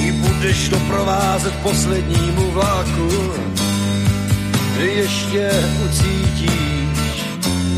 I 0.00 0.12
budeš 0.12 0.68
doprovázet 0.68 1.54
poslednímu 1.54 2.50
vlaku, 2.50 3.10
kdy 4.74 4.86
ještě 4.86 5.50
ucítíš 5.84 7.24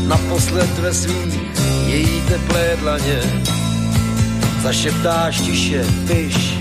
naposled 0.07 0.79
ve 0.79 0.93
svých 0.93 1.39
její 1.87 2.21
teplé 2.21 2.77
dlaně. 2.79 3.19
Zašeptáš 4.63 5.41
tiše 5.41 5.85
piš 6.07 6.57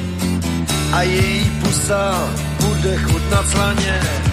a 0.92 1.02
její 1.02 1.50
pusa 1.50 2.28
bude 2.60 2.96
chutnat 2.96 3.50
slaně. 3.50 4.23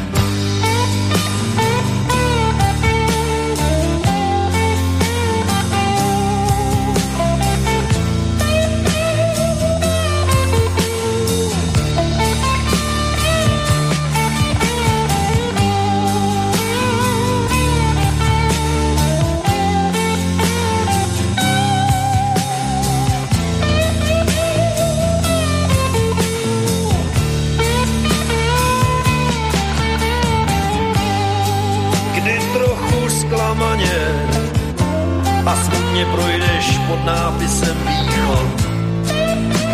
Mě 35.91 36.05
projdeš 36.05 36.77
pod 36.87 37.05
nápisem 37.05 37.77
východ. 37.87 38.47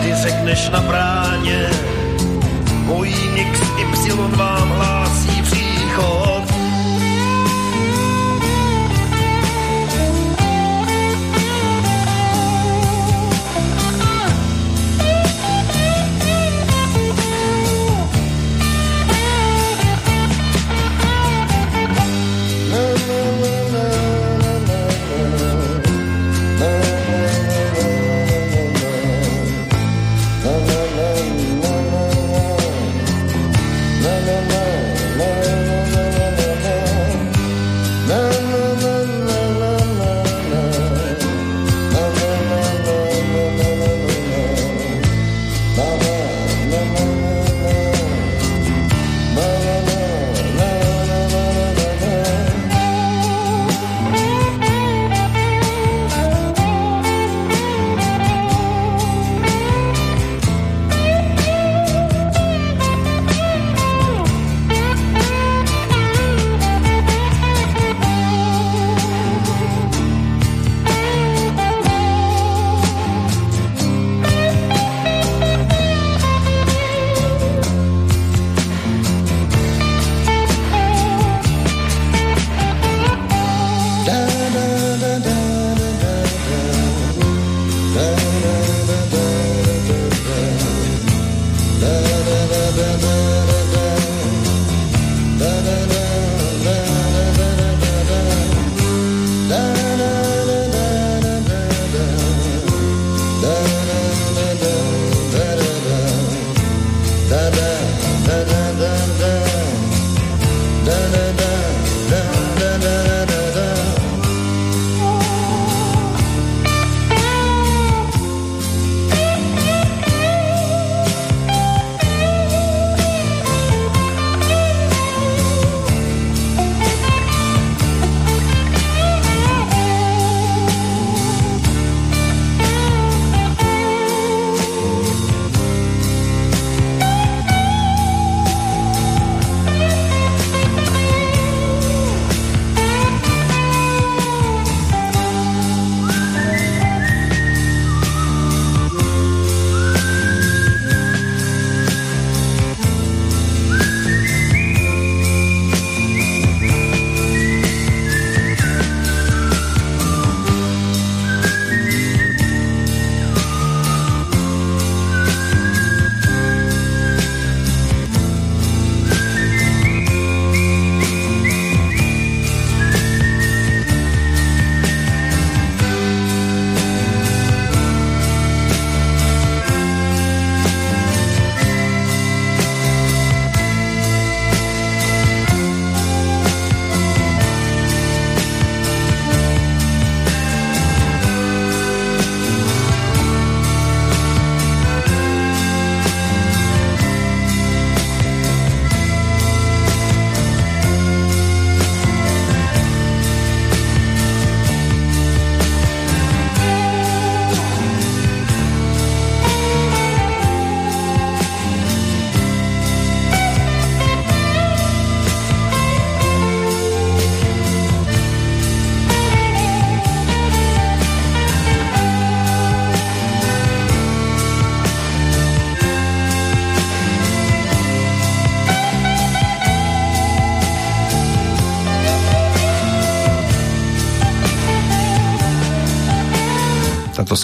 Ty 0.01 0.15
řekneš 0.15 0.69
na 0.69 0.81
bráně, 0.81 1.69
Boeing 2.85 3.57
XY 3.91 4.11
vám 4.35 4.69
hlásí 4.69 5.41
příchod. 5.41 6.56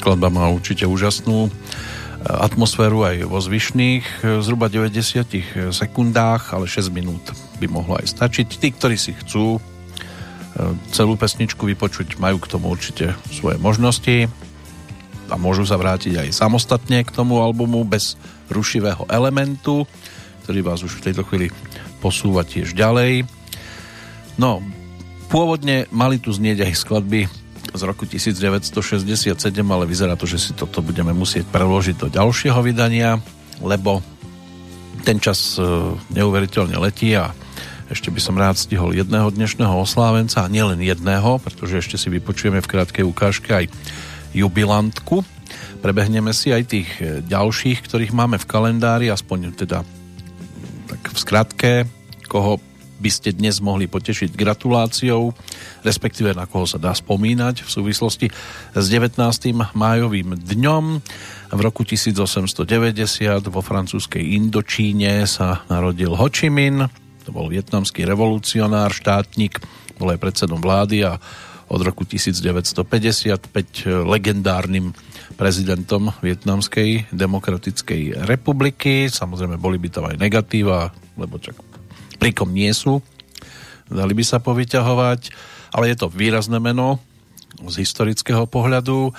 Skladba 0.03 0.27
má 0.27 0.51
určite 0.51 0.83
úžasnú 0.83 1.47
e, 1.47 1.51
atmosféru 2.27 3.07
aj 3.07 3.23
vo 3.23 3.39
zvyšných 3.39 4.03
e, 4.03 4.43
zhruba 4.43 4.67
90 4.67 5.71
sekundách, 5.71 6.51
ale 6.51 6.67
6 6.67 6.91
minút 6.91 7.23
by 7.63 7.71
mohlo 7.71 7.95
aj 7.95 8.11
stačiť. 8.11 8.51
Tí, 8.59 8.75
ktorí 8.75 8.99
si 8.99 9.15
chcú 9.15 9.55
e, 9.55 9.59
celú 10.91 11.15
pesničku 11.15 11.63
vypočuť, 11.63 12.19
majú 12.19 12.35
k 12.43 12.51
tomu 12.51 12.67
určite 12.67 13.15
svoje 13.31 13.55
možnosti 13.63 14.27
a 15.31 15.39
môžu 15.39 15.63
sa 15.63 15.79
vrátiť 15.79 16.19
aj 16.19 16.35
samostatne 16.35 17.07
k 17.07 17.15
tomu 17.15 17.39
albumu 17.39 17.87
bez 17.87 18.19
rušivého 18.51 19.07
elementu, 19.07 19.87
ktorý 20.43 20.67
vás 20.67 20.83
už 20.83 20.99
v 20.99 21.05
tejto 21.07 21.23
chvíli 21.23 21.47
posúva 22.03 22.43
tiež 22.43 22.75
ďalej. 22.75 23.23
No, 24.35 24.59
pôvodne 25.31 25.87
mali 25.95 26.19
tu 26.19 26.35
znieť 26.35 26.67
aj 26.67 26.73
skladby 26.75 27.42
z 27.71 27.81
roku 27.87 28.03
1967, 28.03 29.39
ale 29.63 29.85
vyzerá 29.87 30.19
to, 30.19 30.27
že 30.27 30.37
si 30.37 30.51
toto 30.51 30.83
budeme 30.83 31.15
musieť 31.15 31.47
preložiť 31.47 31.95
do 31.95 32.07
ďalšieho 32.11 32.59
vydania, 32.59 33.23
lebo 33.63 34.03
ten 35.07 35.19
čas 35.19 35.55
e, 35.55 35.63
neuveriteľne 36.15 36.75
letí 36.79 37.15
a 37.15 37.31
ešte 37.91 38.09
by 38.09 38.19
som 38.23 38.39
rád 38.39 38.57
stihol 38.57 38.95
jedného 38.95 39.29
dnešného 39.29 39.75
oslávenca 39.75 40.43
a 40.43 40.51
nielen 40.51 40.79
jedného, 40.79 41.37
pretože 41.43 41.83
ešte 41.83 41.95
si 41.99 42.07
vypočujeme 42.09 42.63
v 42.63 42.69
krátkej 42.71 43.05
ukážke 43.05 43.51
aj 43.53 43.65
jubilantku. 44.33 45.21
Prebehneme 45.83 46.31
si 46.31 46.49
aj 46.49 46.63
tých 46.67 46.89
e, 46.99 47.21
ďalších, 47.23 47.83
ktorých 47.85 48.15
máme 48.15 48.39
v 48.39 48.49
kalendári, 48.49 49.07
aspoň 49.11 49.53
teda 49.55 49.83
tak 50.87 51.01
v 51.11 51.17
skratke, 51.17 51.71
koho 52.27 52.57
by 53.03 53.11
ste 53.11 53.35
dnes 53.35 53.59
mohli 53.59 53.91
potešiť 53.91 54.31
gratuláciou, 54.31 55.35
respektíve 55.83 56.31
na 56.31 56.47
koho 56.47 56.63
sa 56.63 56.79
dá 56.79 56.95
spomínať 56.95 57.67
v 57.67 57.69
súvislosti 57.69 58.27
s 58.71 58.85
19. 58.87 59.19
májovým 59.75 60.39
dňom. 60.39 60.83
V 61.51 61.59
roku 61.59 61.83
1890 61.83 62.63
vo 63.51 63.59
francúzskej 63.59 64.39
Indočíne 64.39 65.27
sa 65.27 65.67
narodil 65.67 66.15
Ho 66.15 66.31
Chi 66.31 66.47
Minh, 66.47 66.87
to 67.27 67.35
bol 67.35 67.51
vietnamský 67.51 68.07
revolucionár, 68.07 68.95
štátnik, 68.95 69.59
bol 69.99 70.15
aj 70.15 70.23
predsedom 70.23 70.63
vlády 70.63 71.03
a 71.03 71.19
od 71.67 71.81
roku 71.83 72.07
1955 72.07 73.43
legendárnym 74.07 74.95
prezidentom 75.33 76.13
Vietnamskej 76.21 77.09
demokratickej 77.11 78.27
republiky. 78.29 79.09
Samozrejme, 79.09 79.57
boli 79.57 79.81
by 79.81 79.89
tam 79.89 80.05
aj 80.07 80.21
negatíva, 80.21 80.93
lebo 81.17 81.41
čak 81.41 81.72
prikom 82.23 82.55
nie 82.55 82.71
sú. 82.71 83.03
Dali 83.91 84.15
by 84.15 84.23
sa 84.23 84.39
povyťahovať, 84.39 85.21
ale 85.75 85.91
je 85.91 85.97
to 85.99 86.07
výrazné 86.07 86.55
meno 86.63 87.03
z 87.67 87.83
historického 87.83 88.47
pohľadu. 88.47 89.11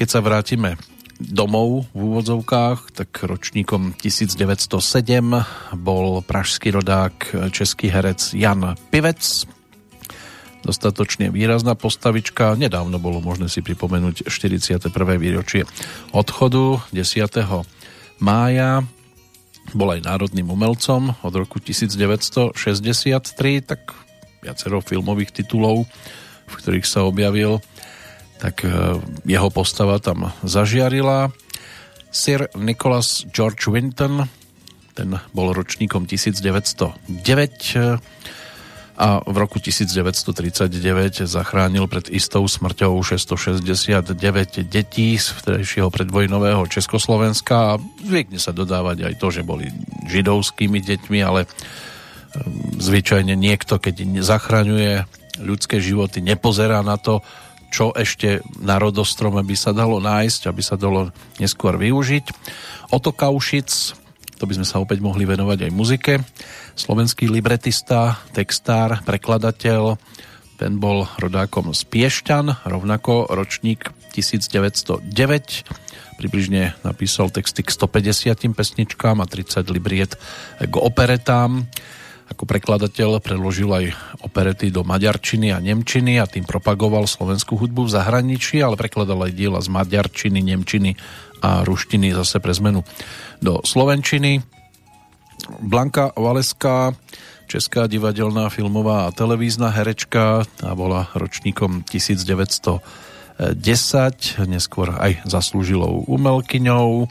Keď 0.00 0.08
sa 0.08 0.24
vrátime 0.24 0.80
domov 1.20 1.92
v 1.92 2.00
úvodzovkách, 2.12 2.96
tak 2.96 3.08
ročníkom 3.20 3.92
1907 4.00 4.72
bol 5.76 6.24
pražský 6.24 6.72
rodák 6.72 7.48
český 7.52 7.92
herec 7.92 8.32
Jan 8.32 8.80
Pivec, 8.88 9.44
dostatočne 10.64 11.28
výrazná 11.28 11.76
postavička. 11.76 12.56
Nedávno 12.56 12.96
bolo 12.96 13.20
možné 13.20 13.52
si 13.52 13.60
pripomenúť 13.60 14.28
41. 14.32 14.88
výročie 15.20 15.68
odchodu 16.16 16.80
10. 16.96 18.24
mája. 18.24 18.95
Bol 19.74 19.98
aj 19.98 20.06
národným 20.06 20.46
umelcom 20.52 21.16
od 21.24 21.34
roku 21.34 21.58
1963, 21.58 22.54
tak 23.66 23.94
viacero 24.44 24.78
filmových 24.78 25.42
titulov, 25.42 25.90
v 26.46 26.52
ktorých 26.54 26.86
sa 26.86 27.02
objavil, 27.02 27.58
tak 28.38 28.62
e, 28.62 29.00
jeho 29.26 29.48
postava 29.50 29.98
tam 29.98 30.30
zažiarila. 30.46 31.34
Sir 32.14 32.46
Nicholas 32.54 33.26
George 33.34 33.66
Winton, 33.66 34.30
ten 34.94 35.18
bol 35.34 35.50
ročníkom 35.50 36.06
1909, 36.06 38.00
a 38.96 39.20
v 39.20 39.36
roku 39.36 39.60
1939 39.60 41.28
zachránil 41.28 41.84
pred 41.84 42.08
istou 42.08 42.48
smrťou 42.48 42.96
669 43.04 44.16
detí 44.64 45.20
z 45.20 45.36
vtedajšieho 45.36 45.92
predvojnového 45.92 46.64
Československa 46.64 47.76
a 47.76 47.80
zvykne 48.00 48.40
sa 48.40 48.56
dodávať 48.56 49.12
aj 49.12 49.14
to, 49.20 49.28
že 49.28 49.44
boli 49.44 49.68
židovskými 50.08 50.80
deťmi, 50.80 51.18
ale 51.20 51.44
ehm, 51.44 52.80
zvyčajne 52.80 53.36
niekto, 53.36 53.76
keď 53.76 54.24
zachraňuje 54.24 55.04
ľudské 55.44 55.76
životy, 55.76 56.24
nepozerá 56.24 56.80
na 56.80 56.96
to, 56.96 57.20
čo 57.68 57.92
ešte 57.92 58.40
na 58.64 58.80
rodostrome 58.80 59.44
by 59.44 59.56
sa 59.60 59.76
dalo 59.76 60.00
nájsť, 60.00 60.48
aby 60.48 60.62
sa 60.64 60.80
dalo 60.80 61.12
neskôr 61.36 61.76
využiť. 61.76 62.24
Oto 62.96 63.12
Kaušic, 63.12 63.68
to 64.40 64.44
by 64.48 64.56
sme 64.56 64.64
sa 64.64 64.80
opäť 64.80 65.04
mohli 65.04 65.28
venovať 65.28 65.68
aj 65.68 65.72
muzike 65.76 66.14
slovenský 66.76 67.32
libretista, 67.32 68.20
textár, 68.36 69.00
prekladateľ. 69.08 69.96
Ten 70.56 70.76
bol 70.76 71.08
rodákom 71.20 71.72
z 71.72 71.82
Piešťan, 71.88 72.68
rovnako 72.68 73.28
ročník 73.32 73.92
1909. 74.12 75.04
Približne 76.16 76.72
napísal 76.80 77.28
texty 77.28 77.60
k 77.60 77.68
150 77.72 78.56
pesničkám 78.56 79.20
a 79.20 79.26
30 79.28 79.68
libriet 79.68 80.16
k 80.60 80.74
operetám. 80.76 81.68
Ako 82.26 82.42
prekladateľ 82.42 83.22
preložil 83.22 83.70
aj 83.70 83.84
operety 84.24 84.72
do 84.72 84.82
maďarčiny 84.82 85.54
a 85.54 85.62
nemčiny 85.62 86.18
a 86.18 86.26
tým 86.26 86.42
propagoval 86.42 87.06
slovenskú 87.06 87.54
hudbu 87.54 87.86
v 87.86 87.94
zahraničí, 87.94 88.58
ale 88.64 88.74
prekladal 88.74 89.28
aj 89.28 89.32
diela 89.36 89.60
z 89.62 89.70
maďarčiny, 89.70 90.42
nemčiny 90.42 90.98
a 91.44 91.62
ruštiny 91.62 92.16
zase 92.16 92.40
pre 92.40 92.56
zmenu 92.56 92.82
do 93.38 93.62
slovenčiny. 93.62 94.55
Blanka 95.60 96.12
Valeská, 96.16 96.94
česká 97.46 97.86
divadelná, 97.86 98.48
filmová 98.48 99.06
a 99.06 99.14
televízna 99.14 99.70
herečka, 99.70 100.42
tá 100.58 100.74
bola 100.74 101.06
ročníkom 101.14 101.86
1910, 101.86 102.82
neskôr 104.50 104.88
aj 104.98 105.22
zaslúžilou 105.26 106.06
umelkyňou. 106.10 107.06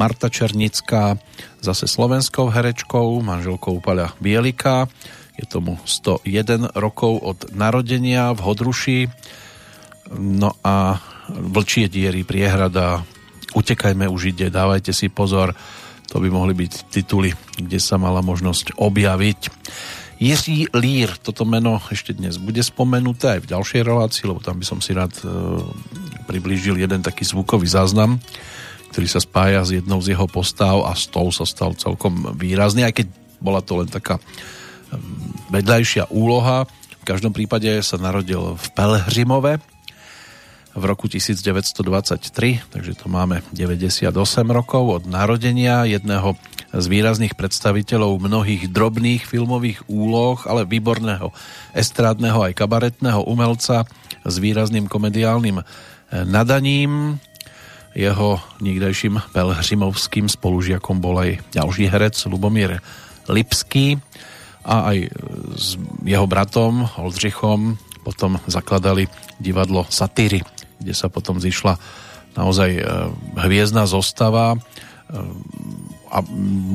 Marta 0.00 0.32
Černická, 0.32 1.20
zase 1.60 1.84
slovenskou 1.84 2.48
herečkou, 2.48 3.20
manželkou 3.20 3.80
Paľa 3.84 4.16
Bielika. 4.20 4.88
Je 5.34 5.44
tomu 5.44 5.76
101 5.84 6.72
rokov 6.78 7.20
od 7.20 7.38
narodenia 7.52 8.32
v 8.32 8.40
Hodruši. 8.40 8.98
No 10.14 10.54
a 10.62 11.00
Vlčie 11.28 11.88
diery, 11.88 12.20
priehrada, 12.20 13.00
utekajme 13.56 14.04
už 14.12 14.36
ide, 14.36 14.52
dávajte 14.52 14.92
si 14.92 15.08
pozor, 15.08 15.56
to 16.14 16.22
by 16.22 16.30
mohli 16.30 16.54
byť 16.54 16.94
tituly, 16.94 17.34
kde 17.58 17.82
sa 17.82 17.98
mala 17.98 18.22
možnosť 18.22 18.78
objaviť. 18.78 19.50
Jiří 20.22 20.70
Lír, 20.70 21.10
toto 21.18 21.42
meno 21.42 21.82
ešte 21.90 22.14
dnes 22.14 22.38
bude 22.38 22.62
spomenuté 22.62 23.34
aj 23.34 23.40
v 23.42 23.50
ďalšej 23.50 23.82
relácii, 23.82 24.24
lebo 24.30 24.38
tam 24.38 24.62
by 24.62 24.64
som 24.64 24.78
si 24.78 24.94
rád 24.94 25.10
e, 25.26 25.26
priblížil 26.30 26.78
jeden 26.78 27.02
taký 27.02 27.26
zvukový 27.26 27.66
záznam, 27.66 28.22
ktorý 28.94 29.10
sa 29.10 29.18
spája 29.18 29.66
s 29.66 29.74
jednou 29.74 29.98
z 29.98 30.14
jeho 30.14 30.30
postáv 30.30 30.86
a 30.86 30.94
s 30.94 31.10
tou 31.10 31.34
sa 31.34 31.42
stal 31.42 31.74
celkom 31.74 32.30
výrazný, 32.38 32.86
aj 32.86 33.02
keď 33.02 33.06
bola 33.42 33.58
to 33.58 33.82
len 33.82 33.90
taká 33.90 34.22
e, 34.22 34.22
vedľajšia 35.50 36.14
úloha. 36.14 36.70
V 37.02 37.04
každom 37.10 37.34
prípade 37.34 37.74
sa 37.82 37.98
narodil 37.98 38.54
v 38.54 38.66
Pelhřimove, 38.70 39.58
v 40.74 40.84
roku 40.90 41.06
1923, 41.06 42.74
takže 42.74 42.92
to 42.98 43.06
máme 43.06 43.46
98 43.54 44.10
rokov 44.50 44.82
od 44.82 45.02
narodenia 45.06 45.86
jedného 45.86 46.34
z 46.74 46.86
výrazných 46.90 47.38
predstaviteľov 47.38 48.18
mnohých 48.18 48.66
drobných 48.66 49.22
filmových 49.22 49.86
úloh, 49.86 50.42
ale 50.50 50.66
výborného 50.66 51.30
estrádneho 51.70 52.42
aj 52.42 52.58
kabaretného 52.58 53.22
umelca 53.22 53.86
s 54.26 54.34
výrazným 54.42 54.90
komediálnym 54.90 55.62
eh, 55.62 55.64
nadaním. 56.26 57.22
Jeho 57.94 58.42
nikdejším 58.58 59.22
pelhřimovským 59.30 60.26
spolužiakom 60.26 60.98
bol 60.98 61.22
aj 61.22 61.38
ďalší 61.54 61.86
herec 61.86 62.18
Lubomír 62.26 62.82
Lipský 63.30 64.02
a 64.66 64.90
aj 64.90 65.14
s 65.54 65.78
jeho 66.02 66.26
bratom 66.26 66.90
Oldřichom 66.98 67.78
potom 68.02 68.42
zakladali 68.50 69.06
divadlo 69.38 69.86
Satyry 69.86 70.42
kde 70.80 70.94
sa 70.96 71.10
potom 71.12 71.38
zišla 71.38 71.78
naozaj 72.34 72.70
e, 72.78 72.82
hviezdna 73.38 73.86
zostava 73.86 74.54
e, 74.54 74.58
a 76.14 76.22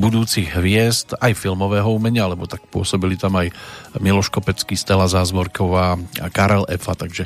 budúcich 0.03 0.51
hviezd 0.51 1.15
aj 1.15 1.31
filmového 1.35 1.87
umenia, 1.87 2.27
lebo 2.27 2.43
tak 2.43 2.59
pôsobili 2.67 3.15
tam 3.15 3.39
aj 3.39 3.55
Miloš 4.03 4.27
Kopecký, 4.27 4.75
Stella 4.75 5.07
Zázvorková 5.07 5.95
a 6.19 6.27
Karel 6.27 6.67
Efa, 6.67 6.91
takže 6.91 7.23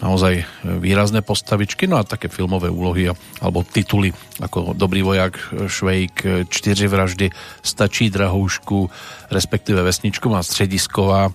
naozaj 0.00 0.46
výrazné 0.64 1.20
postavičky, 1.20 1.84
no 1.84 2.00
a 2.00 2.08
také 2.08 2.32
filmové 2.32 2.72
úlohy 2.72 3.12
alebo 3.42 3.66
tituly 3.66 4.14
ako 4.40 4.72
Dobrý 4.72 5.04
vojak, 5.04 5.36
Švejk, 5.68 6.46
Čtyři 6.48 6.86
vraždy, 6.88 7.26
Stačí 7.60 8.08
drahoušku, 8.08 8.88
respektíve 9.28 9.82
Vesničko 9.82 10.32
má 10.32 10.40
středisková, 10.40 11.34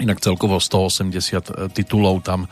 inak 0.00 0.20
celkovo 0.20 0.60
180 0.60 1.72
titulov 1.72 2.20
tam 2.20 2.44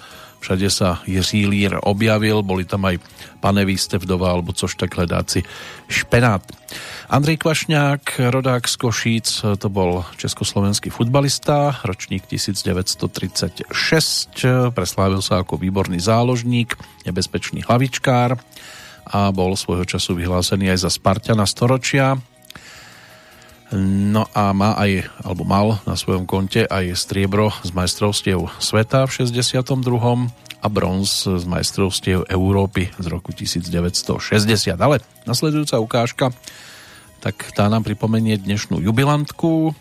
Všade 0.45 0.69
sa 0.69 1.01
Jiří 1.09 1.49
Lír 1.49 1.73
objavil, 1.89 2.45
boli 2.45 2.69
tam 2.69 2.85
aj 2.85 3.01
pane 3.41 3.65
Výstevdová 3.65 4.37
alebo 4.37 4.53
což 4.53 4.77
tak 4.77 4.93
hledáci 4.93 5.41
špenát. 5.89 6.45
Andrej 7.09 7.41
Kvašňák, 7.41 8.21
rodák 8.29 8.69
z 8.69 8.77
Košíc, 8.77 9.41
to 9.41 9.69
bol 9.73 10.05
československý 10.21 10.93
futbalista, 10.93 11.81
ročník 11.81 12.29
1936, 12.29 13.73
preslávil 14.77 15.25
sa 15.25 15.41
ako 15.41 15.57
výborný 15.57 15.97
záložník, 15.97 16.77
nebezpečný 17.09 17.65
hlavičkár 17.65 18.37
a 19.09 19.33
bol 19.33 19.57
svojho 19.57 19.89
času 19.89 20.13
vyhlásený 20.13 20.77
aj 20.77 20.85
za 20.85 20.91
Spartana 20.93 21.49
storočia. 21.49 22.21
No 23.73 24.29
a 24.37 24.53
má 24.53 24.77
aj, 24.77 25.09
alebo 25.25 25.49
mal 25.49 25.81
na 25.89 25.97
svojom 25.97 26.29
konte 26.29 26.69
aj 26.69 26.93
striebro 27.01 27.49
z 27.65 27.73
majstrovstiev 27.73 28.53
sveta 28.61 29.09
v 29.09 29.25
62. 29.25 29.65
a 30.61 30.67
bronz 30.69 31.25
z 31.25 31.45
majstrovstiev 31.49 32.29
Európy 32.29 32.93
z 33.01 33.07
roku 33.09 33.33
1960. 33.33 34.77
Ale 34.77 35.01
nasledujúca 35.25 35.81
ukážka, 35.81 36.27
tak 37.25 37.41
tá 37.57 37.73
nám 37.73 37.89
pripomenie 37.89 38.37
dnešnú 38.37 38.85
jubilantku 38.85 39.73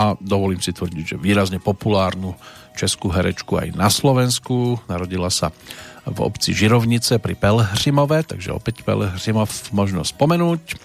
a 0.00 0.16
dovolím 0.16 0.64
si 0.64 0.72
tvrdiť, 0.72 1.04
že 1.04 1.16
výrazne 1.20 1.60
populárnu 1.60 2.32
českú 2.78 3.12
herečku 3.12 3.60
aj 3.60 3.76
na 3.76 3.92
Slovensku. 3.92 4.80
Narodila 4.88 5.28
sa 5.28 5.52
v 6.08 6.18
obci 6.24 6.56
Žirovnice 6.56 7.20
pri 7.20 7.36
Pelhřimove, 7.36 8.24
takže 8.24 8.56
opäť 8.56 8.86
Pelhřimov 8.88 9.74
možno 9.76 10.00
spomenúť 10.00 10.80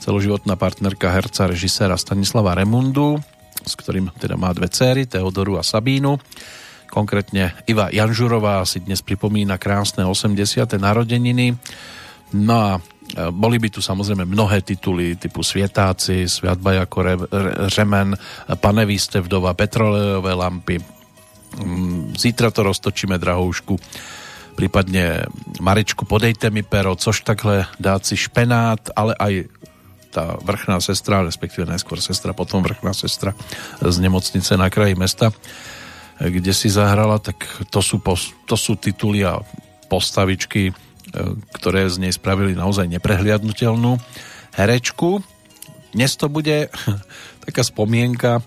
celoživotná 0.00 0.56
partnerka 0.56 1.10
herca, 1.10 1.48
režiséra 1.48 1.96
Stanislava 1.96 2.54
Remundu, 2.54 3.20
s 3.66 3.74
ktorým 3.74 4.12
teda 4.16 4.38
má 4.38 4.52
dve 4.52 4.68
céry, 4.70 5.08
Teodoru 5.08 5.58
a 5.58 5.64
Sabínu. 5.64 6.20
Konkrétne 6.86 7.58
Iva 7.66 7.90
Janžurová 7.90 8.62
si 8.62 8.78
dnes 8.84 9.02
pripomína 9.02 9.58
krásne 9.58 10.06
80. 10.06 10.78
narodeniny. 10.78 11.58
No 12.38 12.54
a 12.54 12.70
e, 12.78 12.80
boli 13.34 13.58
by 13.58 13.68
tu 13.74 13.82
samozrejme 13.82 14.22
mnohé 14.22 14.62
tituly 14.62 15.18
typu 15.18 15.42
Svietáci, 15.42 16.30
Sviatba 16.30 16.86
ako 16.86 16.98
re, 17.02 17.14
re, 17.18 17.52
Řemen, 17.66 18.14
Pane 18.62 18.86
ste 18.98 19.18
vdova, 19.18 19.58
Petrolejové 19.58 20.32
lampy, 20.34 20.78
mm, 21.58 22.14
Zítra 22.14 22.54
to 22.54 22.62
roztočíme, 22.62 23.18
drahoušku, 23.18 23.74
prípadne 24.54 25.26
Marečku, 25.58 26.06
podejte 26.06 26.50
mi 26.50 26.62
pero, 26.62 26.96
což 26.96 27.20
takhle 27.20 27.66
dát 27.82 28.06
si 28.06 28.16
špenát, 28.16 28.80
ale 28.96 29.12
aj 29.18 29.32
tá 30.16 30.40
vrchná 30.40 30.80
sestra, 30.80 31.20
respektíve 31.20 31.68
najskôr 31.68 32.00
sestra, 32.00 32.32
potom 32.32 32.64
vrchná 32.64 32.96
sestra 32.96 33.36
z 33.84 33.96
nemocnice 34.00 34.56
na 34.56 34.72
kraji 34.72 34.96
mesta, 34.96 35.28
kde 36.16 36.56
si 36.56 36.72
zahrala, 36.72 37.20
tak 37.20 37.44
to 37.68 37.84
sú, 37.84 38.00
to 38.48 38.56
sú 38.56 38.80
tituly 38.80 39.20
a 39.28 39.44
postavičky, 39.92 40.72
e, 40.72 40.74
ktoré 41.52 41.84
z 41.92 42.00
nej 42.00 42.12
spravili 42.16 42.56
naozaj 42.56 42.88
neprehliadnutelnú 42.88 44.00
herečku. 44.56 45.20
Dnes 45.92 46.16
to 46.16 46.32
bude 46.32 46.72
taká 47.44 47.60
spomienka 47.60 48.40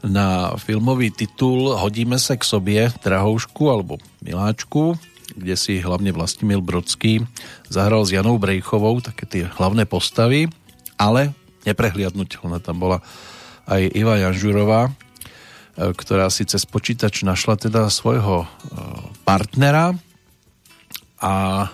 na 0.00 0.56
filmový 0.56 1.12
titul 1.12 1.76
Hodíme 1.76 2.16
sa 2.16 2.40
k 2.40 2.48
sobě, 2.48 2.80
Drahoušku 3.04 3.68
alebo 3.68 4.00
Miláčku, 4.24 4.96
kde 5.36 5.54
si 5.60 5.84
hlavne 5.84 6.16
Vlastimil 6.16 6.64
Brodský 6.64 7.28
zahral 7.68 8.08
s 8.08 8.16
Janou 8.16 8.40
Brejchovou 8.40 9.04
také 9.04 9.28
tie 9.28 9.44
hlavné 9.44 9.84
postavy, 9.84 10.48
ale 11.00 11.32
neprehliadnutelná 11.64 12.60
tam 12.60 12.76
bola 12.76 13.00
aj 13.64 13.88
Iva 13.96 14.20
Janžurová, 14.20 14.92
e, 14.92 14.92
ktorá 15.96 16.28
si 16.28 16.44
cez 16.44 16.68
počítač 16.68 17.24
našla 17.24 17.56
teda 17.56 17.88
svojho 17.88 18.44
e, 18.44 18.48
partnera 19.24 19.96
a 21.24 21.64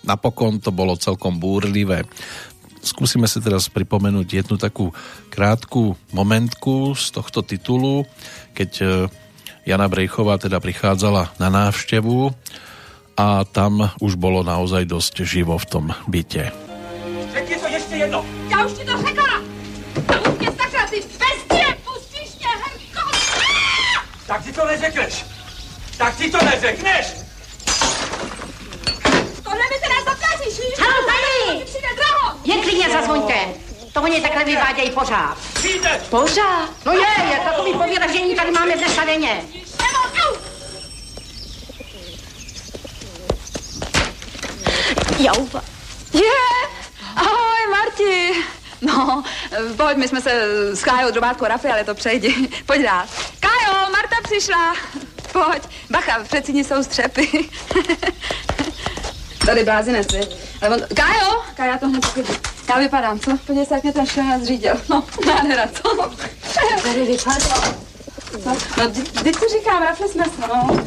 napokon 0.00 0.64
to 0.64 0.72
bolo 0.72 0.96
celkom 0.96 1.36
búrlivé. 1.36 2.08
Skúsime 2.82 3.30
si 3.30 3.38
teraz 3.38 3.70
pripomenúť 3.70 4.42
jednu 4.42 4.56
takú 4.58 4.90
krátku 5.30 5.94
momentku 6.10 6.98
z 6.98 7.14
tohto 7.14 7.44
titulu, 7.44 8.08
keď 8.56 8.70
e, 8.80 8.86
Jana 9.62 9.86
Brejchová 9.86 10.42
teda 10.42 10.58
prichádzala 10.58 11.38
na 11.38 11.48
návštevu 11.52 12.34
a 13.14 13.46
tam 13.46 13.92
už 14.02 14.18
bolo 14.18 14.42
naozaj 14.42 14.88
dosť 14.88 15.22
živo 15.22 15.54
v 15.54 15.66
tom 15.68 15.84
byte. 16.10 16.50
Řekni 17.30 17.56
Tak 24.32 24.44
ti 24.44 24.52
to 24.52 24.66
neřekneš. 24.66 25.24
Tak 25.98 26.16
ti 26.16 26.30
to 26.30 26.44
neřekneš. 26.44 27.06
Tohle 29.42 29.60
mi 29.72 29.78
teda 29.80 30.04
zakazíš, 30.04 30.58
víš? 30.58 30.78
Halo, 30.78 31.06
tady! 31.06 31.64
Jen 32.44 32.62
klidně 32.62 32.90
zazvoňte. 32.90 33.34
To 33.92 34.02
oni 34.02 34.20
takhle 34.20 34.44
vyvádějí 34.44 34.90
pořád. 34.90 35.36
Přijde. 35.54 36.00
Pořád? 36.10 36.70
No 36.86 36.92
je, 36.92 37.06
je, 37.30 37.40
takový 37.50 37.72
pověražení 37.72 38.34
tady 38.34 38.50
máme 38.50 38.76
dneska 38.76 39.04
denně. 39.04 39.44
Nebo, 39.54 39.98
au! 40.28 40.36
Jouba. 45.18 45.62
Je! 46.12 46.68
Ahoj, 47.16 47.66
Marti! 47.70 48.32
No, 48.82 49.22
pojď, 49.76 49.96
my 49.96 50.08
jsme 50.08 50.20
se 50.20 50.42
s 50.76 50.84
Kájou 50.84 51.10
drobátkou 51.10 51.44
rafli, 51.44 51.70
ale 51.70 51.84
to 51.84 51.94
přejdi. 51.94 52.48
Pojď 52.66 52.84
rád. 52.84 53.08
Kájo, 53.40 53.90
Marta 53.92 54.16
přišla. 54.22 54.74
Pojď. 55.32 55.62
Bacha, 55.90 56.18
v 56.18 56.28
předsíni 56.28 56.64
jsou 56.64 56.82
střepy. 56.82 57.48
Tady 59.46 59.64
blázinec, 59.64 60.12
vy. 60.12 60.20
Ale 60.62 60.76
on... 60.76 60.82
Kájo! 60.96 61.42
Kája 61.56 61.78
to 61.78 61.88
hned 61.88 62.06
poklidí. 62.06 62.32
Já 62.68 62.78
vypadám, 62.78 63.20
co? 63.20 63.30
Podívej 63.46 63.66
se, 63.66 63.74
jak 63.74 63.82
mě 63.82 63.92
ten 63.92 64.06
šel 64.06 64.24
zřídil. 64.40 64.74
No, 64.88 65.04
nádhera, 65.26 65.68
co? 65.82 66.10
Tady 66.82 67.04
vypadá. 67.06 67.74
No, 68.78 68.90
teď 69.22 69.36
to 69.36 69.46
říkám, 69.58 69.82
rafli 69.82 70.08
jsme 70.08 70.24
se, 70.24 70.48
no. 70.48 70.84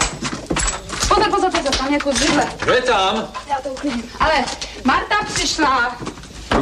Pozor, 1.08 1.30
pozor, 1.30 1.52
pozor, 1.52 1.76
tam 1.78 1.94
je 1.94 2.00
kus 2.00 2.20
židle. 2.20 2.48
Kdo 2.64 2.74
je 2.74 2.82
tam? 2.82 3.28
Já 3.50 3.56
to 3.64 3.70
uklidím. 3.70 4.12
Ale 4.20 4.46
Marta 4.84 5.16
přišla. 5.34 5.98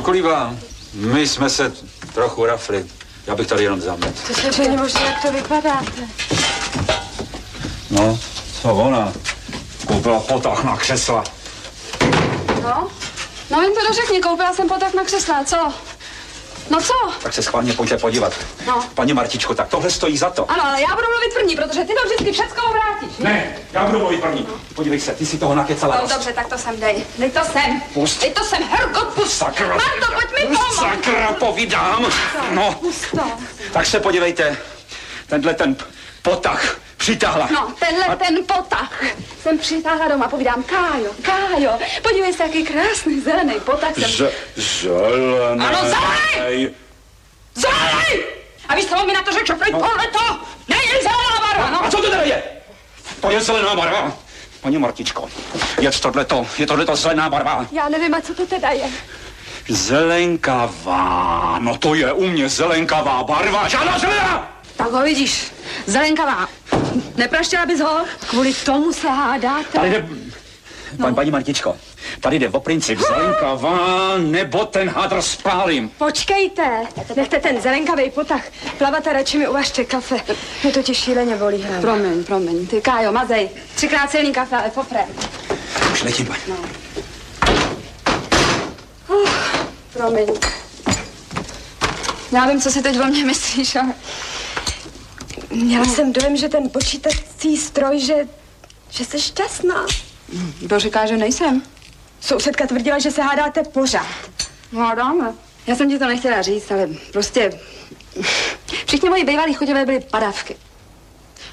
Kvůli 0.03 0.21
vám. 0.21 0.59
My 0.93 1.27
jsme 1.27 1.49
se 1.49 1.73
trochu 2.13 2.45
rafli. 2.45 2.85
Já 3.27 3.35
bych 3.35 3.47
tady 3.47 3.63
jenom 3.63 3.81
zamet. 3.81 4.15
To 4.55 4.61
není 4.63 4.77
možné, 4.77 5.01
jak 5.01 5.21
to 5.21 5.31
vypadáte. 5.31 6.07
No, 7.89 8.19
co 8.61 8.73
ona? 8.73 9.13
Koupila 9.87 10.19
potah 10.19 10.63
na 10.63 10.77
křesla. 10.77 11.23
No? 12.63 12.87
No 13.49 13.61
jen 13.61 13.73
to 13.73 13.87
dořekni, 13.87 14.21
koupila 14.21 14.53
jsem 14.53 14.67
potah 14.67 14.93
na 14.93 15.03
křesla, 15.03 15.43
co? 15.43 15.73
No 16.69 16.81
co? 16.81 16.93
Tak 17.23 17.33
se 17.33 17.43
schválně 17.43 17.73
pojďte 17.73 17.97
podívat. 17.97 18.33
No. 18.67 18.83
Paní 18.93 19.13
Martičko, 19.13 19.55
tak 19.55 19.67
tohle 19.67 19.89
stojí 19.91 20.17
za 20.17 20.29
to. 20.29 20.51
Ano, 20.51 20.65
ale 20.65 20.81
já 20.81 20.87
budu 20.87 21.07
mluvit 21.07 21.33
první, 21.33 21.55
protože 21.55 21.81
ty 21.81 21.93
to 21.93 22.05
vždycky 22.05 22.31
všecko 22.31 22.61
obrátíš. 22.69 23.17
Ne, 23.19 23.55
já 23.73 23.85
budu 23.85 23.99
mluvit 23.99 24.21
první. 24.21 24.47
Podívej 24.75 24.99
se, 24.99 25.11
ty 25.13 25.25
si 25.25 25.37
toho 25.37 25.55
nakecala 25.55 25.97
No 26.01 26.07
dobře, 26.07 26.33
tak 26.33 26.47
to 26.47 26.57
sem 26.57 26.79
dej. 26.79 27.05
Dej 27.17 27.31
to 27.31 27.39
sem. 27.51 27.81
Pust. 27.93 28.21
Dej 28.21 28.31
to 28.31 28.43
sem, 28.43 28.63
Herko, 28.63 29.05
pust. 29.05 29.37
Sakra. 29.37 29.67
Marto, 29.67 30.13
pojď 30.13 30.39
mi 30.39 30.55
pomoct. 30.55 30.75
Sakra, 30.79 31.33
povídám. 31.39 32.05
No, 32.51 32.73
Pust 32.73 33.11
to. 33.11 33.23
tak 33.73 33.85
se 33.85 33.99
podívejte. 33.99 34.57
Tenhle 35.27 35.53
ten 35.53 35.75
potah 36.23 36.77
přitáhla. 36.97 37.47
No, 37.51 37.73
tenhle 37.79 38.15
ten 38.15 38.45
potah 38.45 39.03
jsem 39.41 39.57
přitáhla 39.59 40.07
doma, 40.07 40.27
povídám, 40.27 40.63
Kájo, 40.63 41.11
Kájo, 41.21 41.71
podívej 42.03 42.33
se, 42.33 42.43
jaký 42.43 42.63
krásný 42.63 43.19
zelený 43.21 43.53
potah 43.65 43.93
jsem... 43.93 44.09
Z- 44.09 44.31
zelený. 44.55 45.65
Ano, 45.65 45.77
zelený! 45.81 46.69
Zelený! 47.55 48.23
A 48.69 48.75
víš, 48.75 48.85
co 48.85 48.95
on 48.95 49.07
mi 49.07 49.13
na 49.13 49.21
to 49.21 49.31
řekl? 49.31 49.53
No. 49.71 49.79
Tohle 49.79 50.07
to 50.07 50.19
není 50.67 50.81
zelená 50.91 51.39
barva, 51.47 51.69
no. 51.69 51.85
A 51.85 51.89
co 51.91 51.97
to 51.97 52.09
teda 52.09 52.21
je? 52.23 52.43
To 53.21 53.31
je 53.31 53.41
zelená 53.41 53.75
barva. 53.75 54.13
Paní 54.61 54.77
Martičko, 54.77 55.29
je 55.81 55.91
tohleto, 55.91 56.47
je 56.57 56.67
tohleto 56.67 56.95
zelená 56.95 57.29
barva. 57.29 57.65
Já 57.71 57.89
nevím, 57.89 58.13
a 58.13 58.21
co 58.21 58.33
to 58.33 58.45
teda 58.47 58.69
je. 58.69 58.85
Zelenkavá, 59.69 61.55
no 61.59 61.77
to 61.77 61.95
je 61.95 62.13
u 62.13 62.27
mě 62.27 62.49
zelenkavá 62.49 63.23
barva, 63.23 63.67
žádná 63.67 63.99
zelená! 63.99 64.52
Tak 64.83 64.91
ho 64.91 65.03
vidíš, 65.03 65.51
zelenkavá. 65.85 66.47
Nepraštěla 67.15 67.65
bys 67.65 67.79
ho? 67.79 68.05
Kvůli 68.29 68.53
tomu 68.53 68.93
se 68.93 69.09
hádáte. 69.09 69.71
Tady 69.71 69.89
jde, 69.89 70.07
pan, 71.01 71.15
paní 71.15 71.31
Martičko, 71.31 71.77
tady 72.19 72.39
jde 72.39 72.49
o 72.49 72.59
princip 72.59 72.99
zelenkavá, 72.99 74.17
nebo 74.17 74.65
ten 74.65 74.89
hadr 74.89 75.21
spálím. 75.21 75.89
Počkejte, 75.89 76.63
nechte 77.15 77.39
ten 77.39 77.61
zelenkavý 77.61 78.09
potah. 78.09 78.41
Plavate, 78.77 79.13
radši 79.13 79.37
mi 79.37 79.47
uvažte 79.47 79.85
kafe. 79.85 80.15
Mě 80.63 80.73
to 80.73 80.83
ti 80.83 80.95
šíleně 80.95 81.35
bolí 81.35 81.63
hlava. 81.63 81.81
Promiň, 81.81 82.23
promiň. 82.23 82.67
Ty 82.67 82.81
Kájo, 82.81 83.11
mazej. 83.11 83.49
Třikrát 83.75 84.11
silný 84.11 84.33
kafe, 84.33 84.57
ale 84.57 84.69
popre. 84.69 85.05
Už 85.93 86.03
letím, 86.03 86.25
paní. 86.25 86.41
No. 86.47 86.55
Uh, 89.07 89.29
promiň. 89.93 90.27
Já 92.31 92.47
vím, 92.47 92.61
co 92.61 92.71
si 92.71 92.81
teď 92.81 92.99
o 92.99 93.05
mě 93.05 93.25
myslíš, 93.25 93.75
ale... 93.75 93.93
Měla 95.53 95.85
jsem 95.85 96.13
dojem, 96.13 96.37
že 96.37 96.49
ten 96.49 96.69
počítací 96.69 97.57
stroj, 97.57 97.99
že, 97.99 98.27
že 98.89 99.05
jsi 99.05 99.21
šťastná. 99.21 99.85
Kdo 100.59 100.79
říká, 100.79 101.05
že 101.05 101.17
nejsem? 101.17 101.61
Sousedka 102.21 102.67
tvrdila, 102.67 102.99
že 102.99 103.11
se 103.11 103.21
hádáte 103.21 103.63
pořád. 103.63 104.07
No 104.71 104.79
Hádáme. 104.79 105.33
Já 105.67 105.75
jsem 105.75 105.89
ti 105.89 105.99
to 105.99 106.07
nechtěla 106.07 106.41
říct, 106.41 106.71
ale 106.71 106.89
prostě... 107.11 107.59
Všichni 108.85 109.09
moji 109.09 109.23
bývalí 109.23 109.53
chodové 109.53 109.85
byly 109.85 109.99
padavky. 109.99 110.55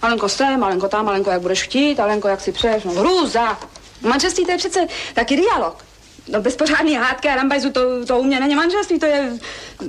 Malenko 0.02 0.28
sem, 0.28 0.60
malenko 0.60 0.88
tam, 0.88 1.04
malenko 1.04 1.30
jak 1.30 1.40
budeš 1.40 1.62
chtít, 1.62 1.98
malenko 1.98 2.28
jak 2.28 2.40
si 2.40 2.52
přeješ, 2.52 2.84
no 2.84 2.92
hrůza. 2.92 3.58
Manželství 4.00 4.44
to 4.44 4.52
je 4.52 4.58
přece 4.58 4.86
taky 5.14 5.36
dialog. 5.36 5.84
No 6.28 6.40
bez 6.40 6.56
pořádný 6.56 6.94
hádky 6.94 7.28
a 7.28 7.34
rambajzu 7.34 7.70
to, 7.70 8.06
to 8.06 8.18
u 8.18 8.24
mě 8.24 8.40
není 8.40 8.54
manželství, 8.54 8.98
to 8.98 9.06
je 9.06 9.32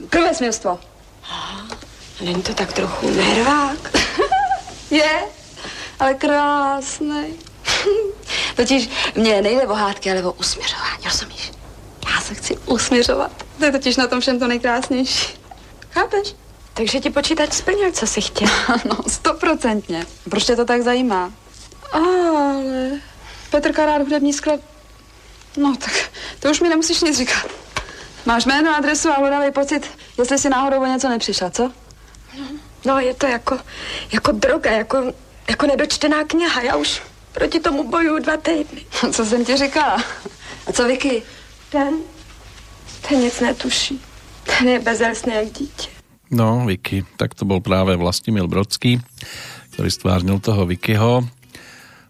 krvesmilstvo. 0.10 0.80
Není 2.22 2.42
to 2.42 2.54
tak 2.54 2.74
trochu 2.74 3.10
nervák? 3.10 3.98
je, 4.92 5.20
ale 6.00 6.14
krásný. 6.14 7.34
totiž 8.56 8.90
mě 9.16 9.42
nejde 9.42 9.68
o 9.68 9.74
hádky, 9.74 10.12
ale 10.12 10.24
o 10.24 10.32
usměřování, 10.32 11.04
rozumíš? 11.06 11.52
Já 12.14 12.22
se 12.22 12.34
chci 12.34 12.58
usměřovat. 12.58 13.32
To 13.60 13.66
je 13.66 13.72
totiž 13.72 13.98
na 13.98 14.08
tom 14.08 14.20
všem 14.20 14.40
to 14.40 14.48
nejkrásnější. 14.48 15.28
Chápeš? 15.90 16.36
Takže 16.74 17.00
ti 17.00 17.10
počítač 17.10 17.54
splnil, 17.54 17.92
co 17.92 18.08
jsi 18.08 18.22
chtěl. 18.22 18.48
No, 18.86 18.98
stoprocentně. 19.08 20.06
Proč 20.30 20.44
tě 20.44 20.56
to 20.56 20.66
tak 20.66 20.82
zajímá? 20.82 21.32
Ale 21.92 22.92
Petr 23.50 23.72
rád 23.72 24.02
hudební 24.02 24.34
sklad. 24.34 24.60
No, 25.58 25.76
tak 25.76 25.94
to 26.40 26.52
už 26.52 26.60
mi 26.62 26.70
nemusíš 26.70 27.02
nic 27.02 27.18
říkat. 27.18 27.46
Máš 28.26 28.46
jméno, 28.46 28.76
adresu 28.76 29.10
a 29.10 29.14
hlodavý 29.14 29.52
pocit, 29.52 29.92
jestli 30.20 30.38
si 30.38 30.50
náhodou 30.50 30.82
o 30.82 30.86
něco 30.86 31.10
nepřišla, 31.10 31.50
co? 31.50 31.72
No, 32.86 33.00
je 33.00 33.14
to 33.14 33.28
jako, 33.28 33.60
jako 34.12 34.32
droga, 34.32 34.72
jako, 34.72 35.14
jako 35.50 35.66
nedočtená 35.68 36.24
kniha. 36.24 36.62
Já 36.62 36.76
už 36.76 37.02
proti 37.32 37.60
tomu 37.60 37.90
bojuju 37.90 38.20
dva 38.20 38.38
týdny. 38.38 38.86
Co 39.12 39.26
jsem 39.26 39.46
ti 39.46 39.58
říkala? 39.58 40.04
A 40.68 40.72
co 40.72 40.88
Vicky? 40.88 41.24
Ten, 41.70 41.94
ten 43.10 43.20
nic 43.20 43.40
netuší. 43.40 44.02
Ten 44.44 44.68
je 44.68 44.80
bezelstný 44.80 45.34
jak 45.34 45.52
dítě. 45.52 45.90
No, 46.32 46.64
Vicky, 46.66 47.04
tak 47.20 47.36
to 47.36 47.44
bol 47.44 47.60
práve 47.60 48.00
Vlastimil 48.00 48.48
Brodský, 48.48 49.04
ktorý 49.76 49.90
stvárnil 49.92 50.40
toho 50.40 50.64
Vickyho 50.64 51.28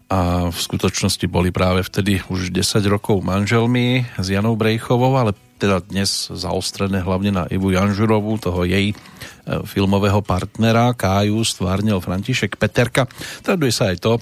a 0.06 0.46
v 0.46 0.58
skutočnosti 0.58 1.26
boli 1.26 1.50
práve 1.50 1.82
vtedy 1.82 2.22
už 2.30 2.54
10 2.54 2.86
rokov 2.86 3.18
manželmi 3.24 4.06
s 4.14 4.26
Janou 4.30 4.54
Brejchovou, 4.54 5.18
ale 5.18 5.34
teda 5.58 5.82
dnes 5.82 6.30
zaostrené 6.30 7.02
hlavne 7.02 7.34
na 7.34 7.44
Ivu 7.50 7.74
Janžurovú, 7.74 8.38
toho 8.38 8.62
jej 8.62 8.94
filmového 9.42 10.22
partnera 10.22 10.94
Káju 10.94 11.42
stvárnil 11.42 11.98
František 11.98 12.56
Peterka. 12.56 13.10
Traduje 13.42 13.74
sa 13.74 13.90
aj 13.90 13.98
to, 13.98 14.12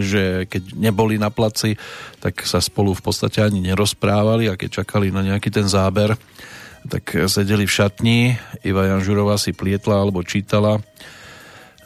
že 0.00 0.48
keď 0.48 0.74
neboli 0.74 1.20
na 1.20 1.28
placi, 1.28 1.76
tak 2.18 2.42
sa 2.48 2.58
spolu 2.58 2.96
v 2.96 3.04
podstate 3.04 3.44
ani 3.44 3.60
nerozprávali 3.60 4.48
a 4.48 4.58
keď 4.58 4.82
čakali 4.82 5.12
na 5.12 5.20
nejaký 5.20 5.52
ten 5.52 5.68
záber, 5.68 6.16
tak 6.88 7.16
sedeli 7.28 7.64
v 7.64 7.72
šatni, 7.72 8.18
Iva 8.64 8.88
Janžurová 8.88 9.36
si 9.40 9.52
plietla 9.52 10.04
alebo 10.04 10.24
čítala, 10.24 10.80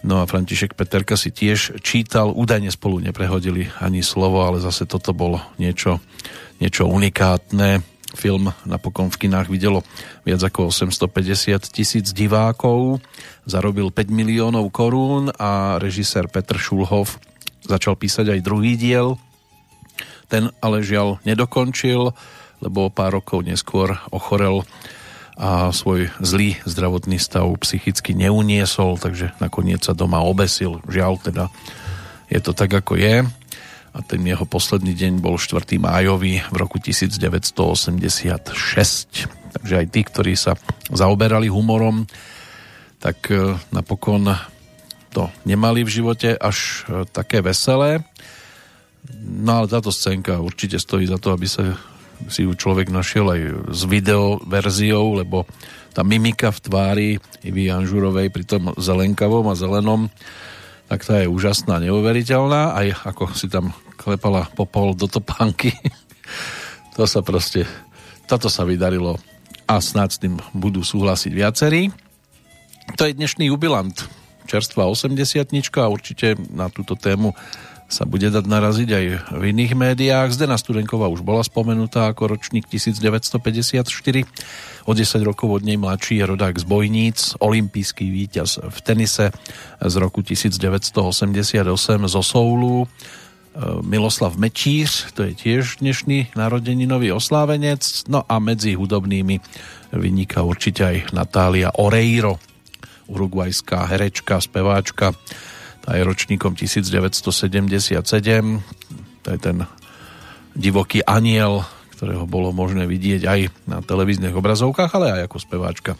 no 0.02 0.23
a 0.23 0.31
František 0.31 0.78
Peterka 0.78 1.19
si 1.19 1.35
tiež 1.35 1.82
čítal, 1.82 2.31
údajne 2.31 2.70
spolu 2.70 3.02
neprehodili 3.02 3.66
ani 3.82 4.02
slovo, 4.02 4.47
ale 4.47 4.62
zase 4.62 4.86
toto 4.86 5.10
bolo 5.10 5.43
niečo, 5.59 5.98
niečo 6.62 6.86
unikátne. 6.86 7.98
Film 8.16 8.48
napokon 8.64 9.12
v 9.12 9.28
kinách 9.28 9.52
videlo 9.52 9.85
viac 10.24 10.40
ako 10.40 10.72
850 10.72 11.60
tisíc 11.68 12.12
divákov, 12.16 13.05
zarobil 13.44 13.93
5 13.93 14.09
miliónov 14.09 14.72
korún 14.72 15.28
a 15.36 15.76
režisér 15.76 16.28
Petr 16.32 16.56
Šulhov 16.56 17.20
začal 17.68 18.01
písať 18.01 18.32
aj 18.32 18.40
druhý 18.40 18.80
diel. 18.80 19.20
Ten 20.32 20.48
ale 20.64 20.80
žiaľ 20.80 21.20
nedokončil, 21.28 22.16
lebo 22.64 22.89
pár 22.89 23.20
rokov 23.20 23.44
neskôr 23.44 24.01
ochorel 24.09 24.64
a 25.39 25.70
svoj 25.70 26.10
zlý 26.18 26.59
zdravotný 26.66 27.22
stav 27.22 27.47
psychicky 27.62 28.10
neuniesol, 28.10 28.98
takže 28.98 29.39
nakoniec 29.39 29.86
sa 29.86 29.94
doma 29.94 30.18
obesil. 30.26 30.82
Žiaľ 30.90 31.12
teda 31.22 31.44
je 32.26 32.40
to 32.43 32.51
tak, 32.52 32.74
ako 32.74 32.98
je. 32.98 33.22
A 33.97 34.05
ten 34.05 34.20
jeho 34.23 34.44
posledný 34.44 34.93
deň 34.93 35.24
bol 35.24 35.40
4. 35.40 35.65
májový 35.81 36.44
v 36.44 36.56
roku 36.56 36.77
1986. 36.77 38.52
Takže 39.48 39.74
aj 39.74 39.86
tí, 39.89 40.01
ktorí 40.05 40.36
sa 40.36 40.55
zaoberali 40.93 41.48
humorom, 41.48 42.05
tak 43.01 43.32
e, 43.32 43.56
napokon 43.73 44.35
to 45.15 45.32
nemali 45.48 45.82
v 45.82 45.90
živote 45.90 46.36
až 46.36 46.85
e, 46.86 47.09
také 47.09 47.40
veselé. 47.40 48.05
No 49.24 49.65
ale 49.65 49.73
táto 49.73 49.89
scénka 49.89 50.43
určite 50.43 50.77
stojí 50.77 51.09
za 51.09 51.16
to, 51.16 51.32
aby 51.32 51.48
sa 51.48 51.73
si 52.27 52.43
ju 52.43 52.52
človek 52.52 52.90
našiel 52.90 53.31
aj 53.31 53.40
s 53.70 53.82
video 53.86 54.43
verziou, 54.43 55.15
lebo 55.16 55.47
tá 55.94 56.02
mimika 56.02 56.51
v 56.51 56.62
tvári 56.62 57.09
Ivy 57.47 57.70
Janžurovej 57.70 58.28
pri 58.35 58.44
tom 58.44 58.74
zelenkavom 58.74 59.47
a 59.47 59.55
zelenom 59.55 60.10
tak 60.89 61.05
tá 61.05 61.20
je 61.20 61.28
úžasná, 61.28 61.78
neuveriteľná, 61.85 62.73
aj 62.73 62.86
ako 63.05 63.36
si 63.36 63.47
tam 63.52 63.77
klepala 64.01 64.48
popol 64.56 64.97
do 64.97 65.05
topánky. 65.05 65.77
to 66.97 67.05
sa 67.05 67.20
proste, 67.20 67.69
toto 68.24 68.48
sa 68.48 68.65
vydarilo 68.65 69.20
a 69.69 69.85
snad 69.85 70.16
s 70.16 70.19
tým 70.19 70.40
budú 70.56 70.81
súhlasiť 70.81 71.32
viacerí. 71.32 71.93
To 72.97 73.05
je 73.05 73.12
dnešný 73.12 73.52
jubilant, 73.52 73.93
čerstvá 74.48 74.89
80 74.89 75.44
a 75.77 75.86
určite 75.93 76.40
na 76.48 76.73
túto 76.73 76.97
tému 76.97 77.36
sa 77.89 78.05
bude 78.05 78.28
dať 78.28 78.44
naraziť 78.44 78.89
aj 78.93 79.05
v 79.32 79.43
iných 79.48 79.73
médiách. 79.73 80.28
Zdena 80.36 80.60
Studenková 80.60 81.09
už 81.09 81.24
bola 81.24 81.40
spomenutá 81.40 82.12
ako 82.12 82.36
ročník 82.36 82.69
1954. 82.69 83.89
O 84.85 84.93
10 84.93 85.09
rokov 85.24 85.48
od 85.48 85.62
nej 85.65 85.81
mladší 85.81 86.20
je 86.20 86.24
rodák 86.28 86.60
z 86.60 86.65
Bojníc, 86.69 87.40
olimpijský 87.40 88.12
víťaz 88.12 88.60
v 88.60 88.78
tenise 88.85 89.32
z 89.81 89.94
roku 89.97 90.20
1988 90.20 91.65
zo 92.12 92.23
Soulu. 92.23 92.85
E, 92.85 92.89
Miloslav 93.81 94.36
Mečíř, 94.36 95.16
to 95.16 95.24
je 95.24 95.32
tiež 95.32 95.81
dnešný 95.81 96.36
narodeninový 96.36 97.16
oslávenec. 97.16 98.05
No 98.12 98.20
a 98.28 98.36
medzi 98.36 98.77
hudobnými 98.77 99.40
vyniká 99.97 100.44
určite 100.44 100.85
aj 100.85 100.97
Natália 101.16 101.73
Oreiro, 101.73 102.36
uruguajská 103.09 103.89
herečka, 103.89 104.44
speváčka, 104.44 105.16
je 105.97 106.02
ročníkom 106.05 106.52
1977. 106.52 107.97
To 109.24 109.28
je 109.32 109.39
ten 109.40 109.65
divoký 110.52 111.01
aniel, 111.06 111.65
ktorého 111.97 112.28
bolo 112.28 112.52
možné 112.52 112.85
vidieť 112.85 113.23
aj 113.24 113.40
na 113.65 113.78
televíznych 113.81 114.36
obrazovkách, 114.36 114.90
ale 114.93 115.06
aj 115.16 115.20
ako 115.31 115.39
speváčka 115.40 115.93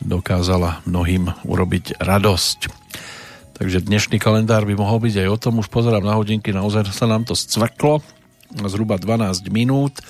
dokázala 0.00 0.80
mnohým 0.88 1.30
urobiť 1.44 2.00
radosť. 2.00 2.60
Takže 3.60 3.84
dnešný 3.84 4.16
kalendár 4.16 4.64
by 4.64 4.72
mohol 4.72 5.04
byť 5.04 5.14
aj 5.20 5.28
o 5.28 5.36
tom, 5.36 5.60
už 5.60 5.68
pozerám 5.68 6.00
na 6.00 6.16
hodinky, 6.16 6.48
naozaj 6.48 6.88
sa 6.90 7.04
nám 7.04 7.28
to 7.28 7.36
scvrklo, 7.36 8.00
zhruba 8.66 8.96
12 8.96 9.52
minút, 9.52 10.00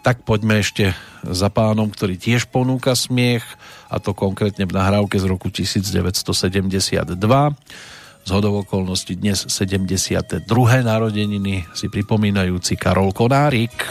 tak 0.00 0.24
poďme 0.24 0.64
ešte 0.64 0.96
za 1.20 1.52
pánom, 1.52 1.92
ktorý 1.92 2.16
tiež 2.16 2.48
ponúka 2.48 2.96
smiech, 2.96 3.44
a 3.92 4.00
to 4.00 4.16
konkrétne 4.16 4.64
v 4.64 4.74
nahrávke 4.74 5.20
z 5.20 5.28
roku 5.28 5.52
1972 5.52 7.20
z 8.26 8.34
hodov 8.34 8.66
okolností 8.66 9.22
dnes 9.22 9.46
72. 9.46 10.42
narodeniny 10.82 11.62
si 11.70 11.86
pripomínajúci 11.86 12.74
Karol 12.74 13.14
Konárik. 13.14 13.86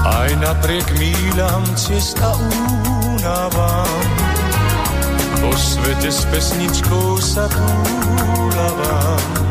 Aj 0.00 0.30
napriek 0.40 0.88
míľam 0.96 1.60
cesta 1.76 2.32
únavám, 2.40 4.00
po 5.44 5.52
svete 5.52 6.08
s 6.08 6.24
pesničkou 6.32 7.20
sa 7.20 7.44
túlavám 7.52 9.45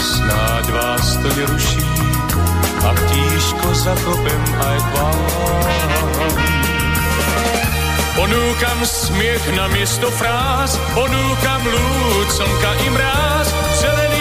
snáď 0.00 0.64
vás 0.72 1.06
to 1.20 1.28
neruší 1.36 1.86
a 2.80 2.90
tížko 3.12 3.68
zakopem 3.74 4.42
aj 4.56 4.78
k 4.80 4.90
vám. 4.96 5.20
Ponúkam 8.16 8.78
smiech 8.84 9.44
na 9.56 9.68
miesto 9.72 10.12
fráz, 10.12 10.76
ponúkam 10.92 11.62
lúd, 11.64 12.28
slnka 12.28 12.72
i 12.84 12.88
mráz, 12.92 13.48
zelený 13.80 14.19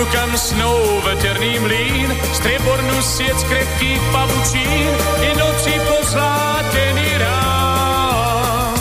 Ponúkam 0.00 0.32
snou 0.32 0.80
veterný 1.04 1.60
mlín, 1.60 2.08
striebornú 2.32 3.04
sieť 3.04 3.36
krepkých 3.36 4.00
pavučín 4.08 4.92
i 5.20 5.30
noci 5.36 5.76
poslátený 5.76 7.08
rám. 7.20 8.80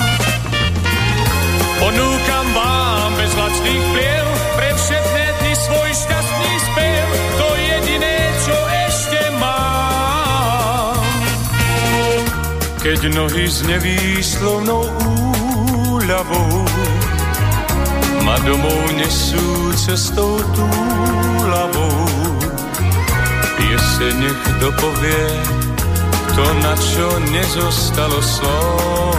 Ponúkam 1.76 2.48
vám 2.56 3.12
bez 3.20 3.36
lačných 3.36 3.84
pliev, 3.92 4.28
pre 4.56 4.70
všetné 4.80 5.26
dny 5.44 5.54
svoj 5.60 5.90
šťastný 5.92 6.52
spev, 6.72 7.08
to 7.36 7.48
jediné, 7.68 8.16
čo 8.40 8.58
ešte 8.88 9.20
mám. 9.44 11.04
Keď 12.80 13.00
nohy 13.12 13.44
z 13.44 13.68
nevýslovnou 13.68 14.88
úľavou 15.84 16.69
ma 18.30 18.38
domov 18.46 18.94
nesú 18.94 19.74
cestou 19.74 20.38
túlavou. 20.54 22.06
Jeseň 23.58 24.14
nech 24.22 24.44
dopovie 24.62 25.26
to, 26.38 26.46
na 26.62 26.74
čo 26.78 27.10
nezostalo 27.34 28.22
slov. 28.22 29.18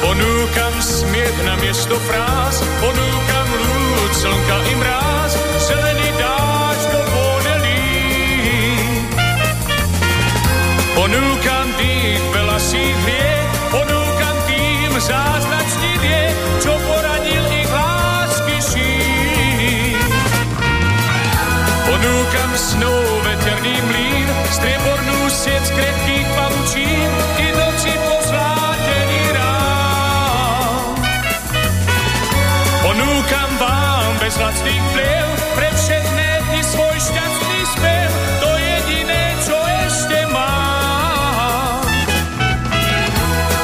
Ponúkam 0.00 0.74
smiech 0.80 1.36
na 1.44 1.54
miesto 1.60 2.00
fráz, 2.08 2.56
ponúkam 2.80 3.48
lúd, 3.60 4.12
slnka 4.16 4.56
i 4.64 4.74
mráz, 4.80 5.32
zelený 5.68 6.08
dáž 6.16 6.80
do 6.88 7.00
podelí. 7.12 7.88
Ponúkam 10.96 11.66
dých, 11.76 12.24
veľa 12.32 12.56
si 12.56 12.80
hriech, 12.80 13.52
ponúkam 13.68 14.36
tým 14.48 14.92
vie, 14.96 15.53
čo 16.64 16.72
poranil 16.72 17.44
ich 17.52 17.68
lásky 17.68 18.56
šír. 18.72 19.12
Snou 22.54 23.02
veterný 23.26 23.82
mlín, 23.90 24.30
striebornú 24.54 25.26
sieť 25.26 25.74
krepkých 25.74 26.28
pavučín 26.38 27.10
i 27.42 27.48
noci 27.50 27.92
pozlátený 27.98 29.22
rám. 29.34 30.94
Ponúkam 32.78 33.50
vám 33.58 34.10
bez 34.22 34.38
lacných 34.38 34.84
pliev, 34.94 35.28
pre 35.58 35.66
všetné 35.66 36.28
dni 36.46 36.62
svoj 36.62 36.94
šťastný 36.94 37.60
spev, 37.74 38.10
to 38.38 38.50
jediné, 38.54 39.22
čo 39.42 39.58
ešte 39.82 40.18
mám. 40.30 41.82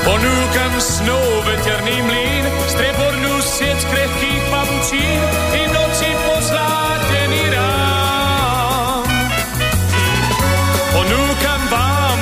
Ponúkam 0.03 0.75
snou 0.83 1.25
veterný 1.47 1.97
mlín, 2.11 2.40
pavučín 4.91 5.23
i 5.55 5.63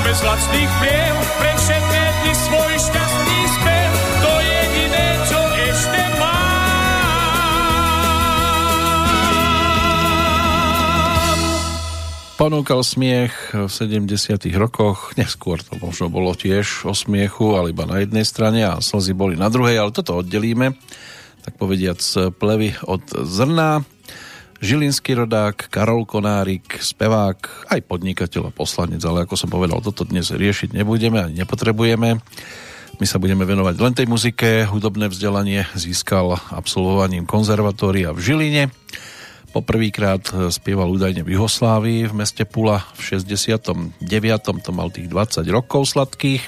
bez 0.04 0.24
lacných 0.24 0.72
priev, 0.80 1.14
pre 1.36 1.52
svoj 2.32 2.72
šťastný 2.80 3.40
spev, 3.60 3.90
to 4.24 4.32
jediné, 4.40 5.06
čo 5.28 5.40
ešte 5.68 6.00
mám. 6.16 6.56
Ponúkal 12.40 12.80
smiech 12.80 13.52
v 13.52 13.68
70 13.68 14.08
rokoch, 14.56 15.12
neskôr 15.20 15.60
to 15.60 15.76
možno 15.76 16.08
bolo 16.08 16.32
tiež 16.32 16.88
o 16.88 16.96
smiechu, 16.96 17.60
ale 17.60 17.76
iba 17.76 17.84
na 17.84 18.00
jednej 18.00 18.24
strane 18.24 18.64
a 18.64 18.80
slzy 18.80 19.12
boli 19.12 19.36
na 19.36 19.52
druhej, 19.52 19.76
ale 19.76 19.92
toto 19.92 20.24
oddelíme, 20.24 20.72
tak 21.58 21.66
povediac 21.66 21.98
plevy 22.38 22.70
od 22.86 23.02
zrna. 23.26 23.82
Žilinský 24.62 25.18
rodák, 25.18 25.66
Karol 25.74 26.06
Konárik, 26.06 26.78
spevák, 26.78 27.66
aj 27.74 27.82
podnikateľ 27.82 28.54
a 28.54 28.54
poslanec, 28.54 29.02
ale 29.02 29.26
ako 29.26 29.34
som 29.34 29.50
povedal, 29.50 29.82
toto 29.82 30.06
dnes 30.06 30.30
riešiť 30.30 30.70
nebudeme 30.70 31.18
ani 31.18 31.42
nepotrebujeme. 31.42 32.22
My 33.02 33.06
sa 33.10 33.18
budeme 33.18 33.42
venovať 33.42 33.74
len 33.74 33.90
tej 33.90 34.06
muzike. 34.06 34.70
Hudobné 34.70 35.10
vzdelanie 35.10 35.66
získal 35.74 36.38
absolvovaním 36.54 37.26
konzervatória 37.26 38.14
v 38.14 38.22
Žiline. 38.22 38.62
Poprvýkrát 39.50 40.30
spieval 40.54 40.94
údajne 40.94 41.26
v 41.26 41.34
Juhoslávii 41.34 42.06
v 42.06 42.14
meste 42.14 42.46
Pula 42.46 42.86
v 42.94 43.18
69. 43.18 43.98
To 44.46 44.70
mal 44.70 44.94
tých 44.94 45.10
20 45.10 45.42
rokov 45.50 45.90
sladkých. 45.90 46.46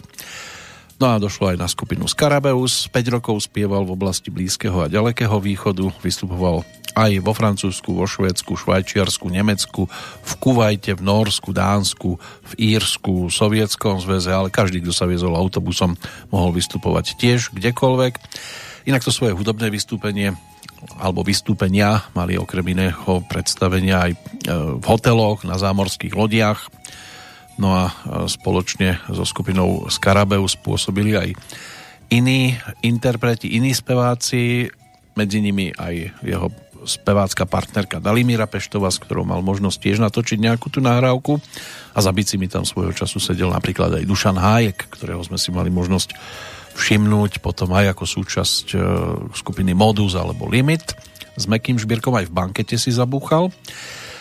No 1.00 1.16
a 1.16 1.16
došlo 1.16 1.48
aj 1.48 1.56
na 1.56 1.64
skupinu 1.64 2.04
Scarabeus. 2.04 2.84
5 2.92 3.16
rokov 3.16 3.48
spieval 3.48 3.88
v 3.88 3.96
oblasti 3.96 4.28
Blízkeho 4.28 4.84
a 4.84 4.92
Ďalekého 4.92 5.32
východu. 5.40 5.88
Vystupoval 6.04 6.60
aj 6.92 7.24
vo 7.24 7.32
Francúzsku, 7.32 7.96
vo 7.96 8.04
Švédsku, 8.04 8.52
Švajčiarsku, 8.52 9.24
Nemecku, 9.32 9.88
v 10.20 10.32
Kuvajte, 10.36 11.00
v 11.00 11.00
Norsku, 11.00 11.56
Dánsku, 11.56 12.20
v 12.20 12.52
Írsku, 12.76 13.32
Sovietskom 13.32 13.96
zväze, 13.96 14.28
ale 14.28 14.52
každý, 14.52 14.84
kto 14.84 14.92
sa 14.92 15.08
viezol 15.08 15.40
autobusom, 15.40 15.96
mohol 16.28 16.52
vystupovať 16.52 17.16
tiež 17.16 17.56
kdekoľvek. 17.56 18.20
Inak 18.84 19.00
to 19.00 19.08
svoje 19.08 19.32
hudobné 19.32 19.72
vystúpenie 19.72 20.36
alebo 20.96 21.20
vystúpenia 21.20 22.08
mali 22.16 22.40
okrem 22.40 22.64
iného 22.72 23.20
predstavenia 23.28 24.08
aj 24.08 24.12
e, 24.12 24.18
v 24.80 24.84
hoteloch, 24.84 25.44
na 25.44 25.60
zámorských 25.60 26.16
lodiach. 26.16 26.72
No 27.60 27.76
a 27.76 27.92
spoločne 28.24 29.04
so 29.12 29.22
skupinou 29.28 29.92
Skarabeu 29.92 30.48
spôsobili 30.48 31.12
aj 31.12 31.28
iní 32.08 32.56
interpreti, 32.80 33.52
iní 33.52 33.76
speváci, 33.76 34.72
medzi 35.12 35.38
nimi 35.44 35.68
aj 35.76 36.24
jeho 36.24 36.48
spevácka 36.88 37.44
partnerka 37.44 38.00
Dalimíra 38.00 38.48
Peštova, 38.48 38.88
s 38.88 38.96
ktorou 38.96 39.28
mal 39.28 39.44
možnosť 39.44 39.78
tiež 39.84 39.98
natočiť 40.00 40.40
nejakú 40.40 40.72
tú 40.72 40.80
nahrávku 40.80 41.36
a 41.92 41.98
za 42.00 42.08
bicimi 42.08 42.48
tam 42.48 42.64
svojho 42.64 42.96
času 42.96 43.20
sedel 43.20 43.52
napríklad 43.52 44.00
aj 44.00 44.08
Dušan 44.08 44.40
Hájek, 44.40 44.88
ktorého 44.88 45.20
sme 45.20 45.36
si 45.36 45.52
mali 45.52 45.68
možnosť 45.68 46.16
všimnúť 46.72 47.44
potom 47.44 47.76
aj 47.76 47.92
ako 47.92 48.04
súčasť 48.08 48.66
e, 48.72 48.76
skupiny 49.36 49.76
Modus 49.76 50.16
alebo 50.16 50.48
Limit. 50.48 50.96
S 51.36 51.44
Mekým 51.44 51.76
Žbírkom 51.76 52.16
aj 52.16 52.30
v 52.30 52.36
bankete 52.36 52.80
si 52.80 52.88
zabúchal. 52.88 53.52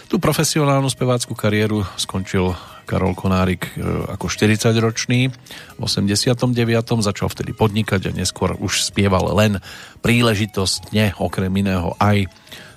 Tú 0.10 0.18
profesionálnu 0.18 0.90
spevácku 0.90 1.38
kariéru 1.38 1.86
skončil 1.96 2.58
Karol 2.90 3.14
Konárik 3.14 3.78
e, 3.78 3.86
ako 4.10 4.26
40-ročný. 4.26 5.30
V 5.78 5.82
89. 5.86 6.58
začal 7.06 7.30
vtedy 7.30 7.54
podnikať 7.54 8.10
a 8.10 8.16
neskôr 8.18 8.58
už 8.58 8.90
spieval 8.90 9.30
len 9.38 9.62
príležitostne, 10.02 11.14
okrem 11.22 11.54
iného 11.54 11.94
aj 12.02 12.26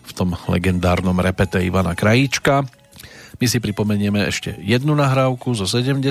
v 0.05 0.11
tom 0.13 0.37
legendárnom 0.53 1.17
repete 1.17 1.65
Ivana 1.65 1.97
Krajíčka. 1.97 2.69
My 3.41 3.47
si 3.49 3.57
pripomenieme 3.57 4.29
ešte 4.29 4.53
jednu 4.61 4.93
nahrávku 4.93 5.57
zo 5.57 5.65
70 5.65 6.05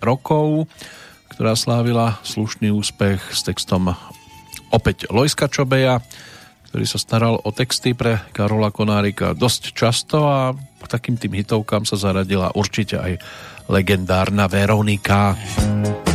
rokov, 0.00 0.64
ktorá 1.28 1.52
slávila 1.52 2.16
slušný 2.24 2.72
úspech 2.72 3.20
s 3.28 3.44
textom 3.44 3.92
opäť 4.72 5.06
Lojska 5.12 5.46
Čobeja, 5.46 6.02
ktorý 6.70 6.84
sa 6.90 6.98
staral 6.98 7.38
o 7.38 7.50
texty 7.54 7.94
pre 7.94 8.18
Karola 8.34 8.74
Konárika 8.74 9.38
dosť 9.38 9.70
často 9.70 10.26
a 10.26 10.50
takým 10.88 11.16
tým 11.18 11.36
hitovkám 11.40 11.84
sa 11.88 11.96
zaradila 11.98 12.54
určite 12.54 13.00
aj 13.00 13.18
legendárna 13.68 14.46
Veronika. 14.46 15.34
Veronika. 15.34 16.13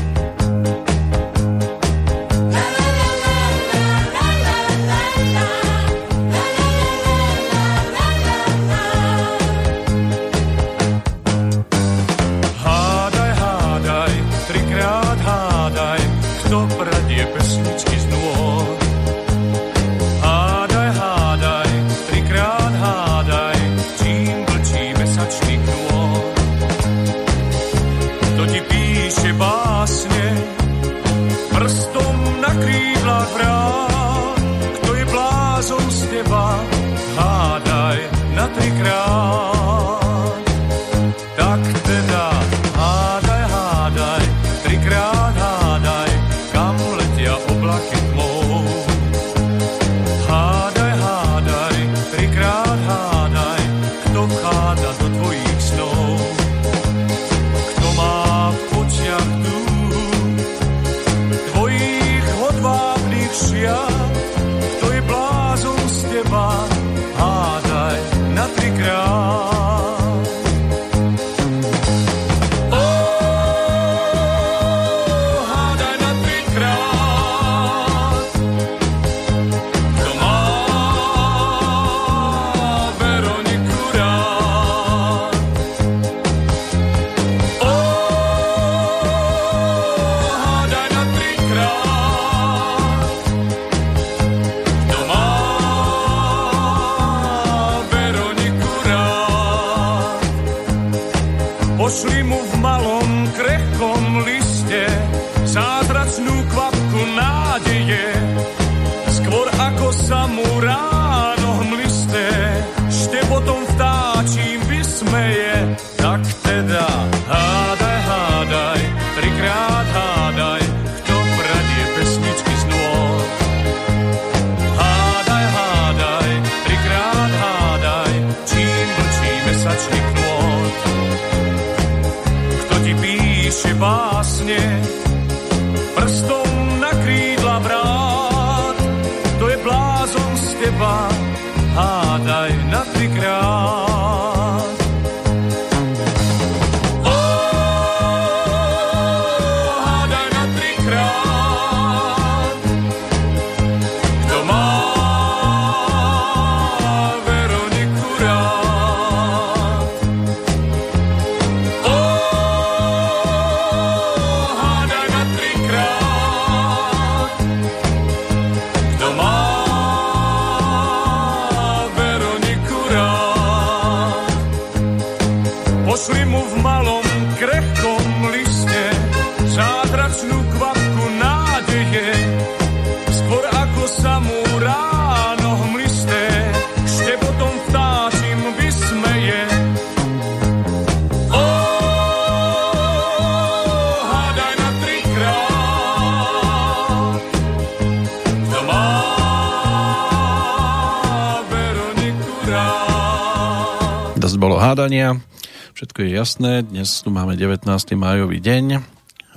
Jasné, 206.19 206.67
dnes 206.67 206.99
tu 206.99 207.15
máme 207.15 207.39
19. 207.39 207.63
májový 207.95 208.43
deň, 208.43 208.83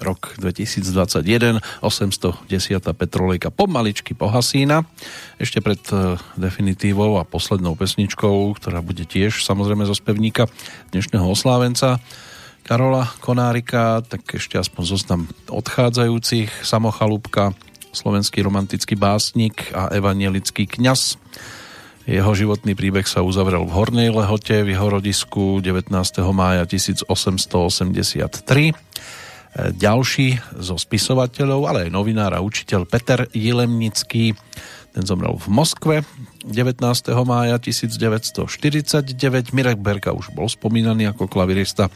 rok 0.03 0.35
2021, 0.43 1.63
810. 1.79 2.43
petrolejka 2.91 3.55
pomaličky 3.55 4.19
pohasína. 4.19 4.83
Ešte 5.39 5.63
pred 5.63 5.79
e, 5.95 6.19
definitívou 6.35 7.23
a 7.23 7.29
poslednou 7.29 7.79
pesničkou, 7.79 8.59
ktorá 8.59 8.83
bude 8.83 9.07
tiež 9.07 9.47
samozrejme 9.47 9.87
zo 9.87 9.95
spevníka 9.95 10.51
dnešného 10.91 11.23
oslávenca 11.23 12.03
Karola 12.67 13.07
Konárika, 13.23 14.03
tak 14.03 14.27
ešte 14.35 14.59
aspoň 14.59 14.83
zoznam 14.83 15.21
odchádzajúcich, 15.55 16.67
Samochalúbka, 16.67 17.55
slovenský 17.95 18.43
romantický 18.43 18.99
básnik 18.99 19.71
a 19.71 19.87
evanielický 19.95 20.67
kňaz 20.67 21.15
jeho 22.03 22.35
životný 22.35 22.74
príbeh 22.74 23.07
sa 23.07 23.23
uzavrel 23.23 23.62
v 23.62 23.74
Hornej 23.79 24.11
Lehote 24.11 24.66
v 24.66 24.74
jeho 24.74 24.91
rodisku 24.91 25.62
19. 25.62 25.95
mája 26.35 26.66
1883. 26.66 27.07
E, 28.66 28.74
ďalší 29.70 30.29
zo 30.59 30.74
spisovateľov, 30.74 31.61
ale 31.70 31.79
aj 31.87 31.95
novinár 31.95 32.35
a 32.35 32.43
učiteľ 32.43 32.91
Peter 32.91 33.31
Jilemnický, 33.31 34.35
ten 34.91 35.05
zomrel 35.07 35.39
v 35.39 35.47
Moskve 35.47 35.97
19. 36.43 36.83
mája 37.23 37.62
1949. 37.62 39.55
Mirek 39.55 39.79
Berka 39.79 40.11
už 40.11 40.35
bol 40.35 40.51
spomínaný 40.51 41.15
ako 41.15 41.31
klavirista 41.31 41.87
e, 41.87 41.93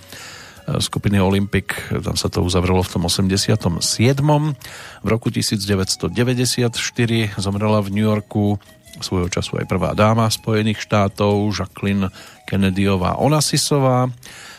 skupiny 0.79 1.19
Olympic, 1.19 1.75
tam 1.91 2.15
sa 2.15 2.31
to 2.31 2.47
uzavrelo 2.47 2.79
v 2.87 2.91
tom 2.95 3.11
87. 3.11 3.75
V 5.03 5.09
roku 5.11 5.35
1994 5.35 6.15
zomrela 7.43 7.83
v 7.83 7.89
New 7.91 8.07
Yorku 8.07 8.63
svojho 9.01 9.29
času 9.29 9.61
aj 9.61 9.67
prvá 9.69 9.93
dáma 9.93 10.29
Spojených 10.29 10.81
štátov, 10.81 11.53
Jacqueline 11.53 12.09
Kennedyová 12.49 13.21
Onasisová, 13.21 14.09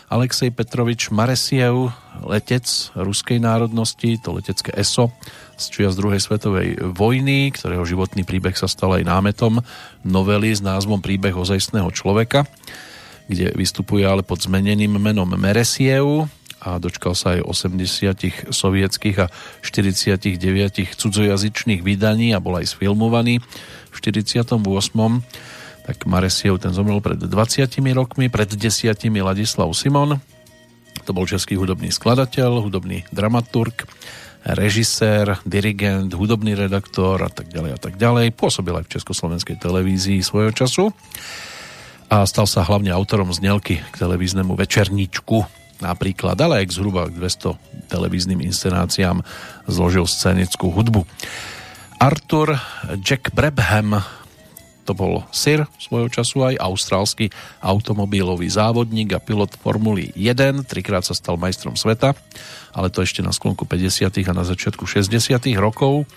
Alexej 0.08 0.56
Petrovič 0.56 1.12
Maresiev, 1.12 1.92
letec 2.24 2.64
ruskej 2.96 3.36
národnosti, 3.44 4.16
to 4.16 4.40
letecké 4.40 4.72
ESO 4.72 5.12
z 5.60 5.64
čias 5.68 6.00
druhej 6.00 6.22
svetovej 6.22 6.80
vojny, 6.96 7.52
ktorého 7.52 7.84
životný 7.84 8.24
príbeh 8.24 8.56
sa 8.56 8.70
stal 8.70 8.96
aj 8.96 9.04
námetom 9.04 9.60
novely 10.06 10.54
s 10.54 10.64
názvom 10.64 11.04
Príbeh 11.04 11.36
ozajstného 11.36 11.92
človeka, 11.92 12.48
kde 13.28 13.52
vystupuje 13.52 14.06
ale 14.08 14.24
pod 14.24 14.40
zmeneným 14.40 14.96
menom 14.96 15.28
Meresiev 15.36 16.30
a 16.58 16.82
dočkal 16.82 17.14
sa 17.14 17.38
aj 17.38 17.46
80 17.46 18.50
sovietských 18.50 19.16
a 19.22 19.26
49 19.62 20.98
cudzojazyčných 20.98 21.80
vydaní 21.86 22.34
a 22.34 22.42
bol 22.42 22.58
aj 22.58 22.74
sfilmovaný 22.74 23.38
v 23.94 23.96
48. 23.96 24.58
Tak 25.88 26.04
Maresiev 26.04 26.60
ten 26.60 26.74
zomrel 26.74 27.00
pred 27.00 27.16
20 27.16 27.30
rokmi, 27.96 28.28
pred 28.28 28.50
10 28.50 28.92
Ladislav 29.22 29.70
Simon, 29.72 30.20
to 31.08 31.16
bol 31.16 31.24
český 31.24 31.56
hudobný 31.56 31.88
skladateľ, 31.88 32.60
hudobný 32.68 33.08
dramaturg, 33.08 33.88
režisér, 34.44 35.40
dirigent, 35.48 36.12
hudobný 36.12 36.52
redaktor 36.52 37.16
a 37.24 37.32
tak 37.32 37.48
ďalej 37.48 37.70
a 37.72 37.78
tak 37.80 37.94
ďalej. 37.96 38.36
Pôsobil 38.36 38.76
aj 38.76 38.84
v 38.84 38.92
Československej 39.00 39.56
televízii 39.56 40.20
svojho 40.20 40.52
času 40.52 40.92
a 42.12 42.28
stal 42.28 42.44
sa 42.44 42.64
hlavne 42.64 42.92
autorom 42.92 43.32
znelky 43.32 43.80
k 43.80 43.94
televíznemu 43.96 44.52
večerníčku 44.52 45.57
napríklad, 45.78 46.38
ale 46.38 46.64
aj 46.64 46.66
k 46.70 46.76
zhruba 46.76 47.08
200 47.10 47.58
televíznym 47.88 48.42
inscenáciám 48.44 49.22
zložil 49.66 50.06
scénickú 50.06 50.70
hudbu. 50.70 51.06
Arthur 51.98 52.54
Jack 53.02 53.34
Brabham 53.34 53.98
to 54.88 54.96
bol 54.96 55.20
Sir 55.28 55.68
svojho 55.76 56.08
času 56.08 56.48
aj 56.48 56.56
austrálsky 56.64 57.28
automobilový 57.60 58.48
závodník 58.48 59.12
a 59.12 59.20
pilot 59.20 59.52
Formuly 59.60 60.16
1, 60.16 60.64
trikrát 60.64 61.04
sa 61.04 61.12
stal 61.12 61.36
majstrom 61.36 61.76
sveta, 61.76 62.16
ale 62.72 62.88
to 62.88 63.04
ešte 63.04 63.20
na 63.20 63.28
sklonku 63.28 63.68
50. 63.68 64.08
a 64.08 64.32
na 64.32 64.48
začiatku 64.48 64.88
60. 64.88 65.12
rokov. 65.60 66.08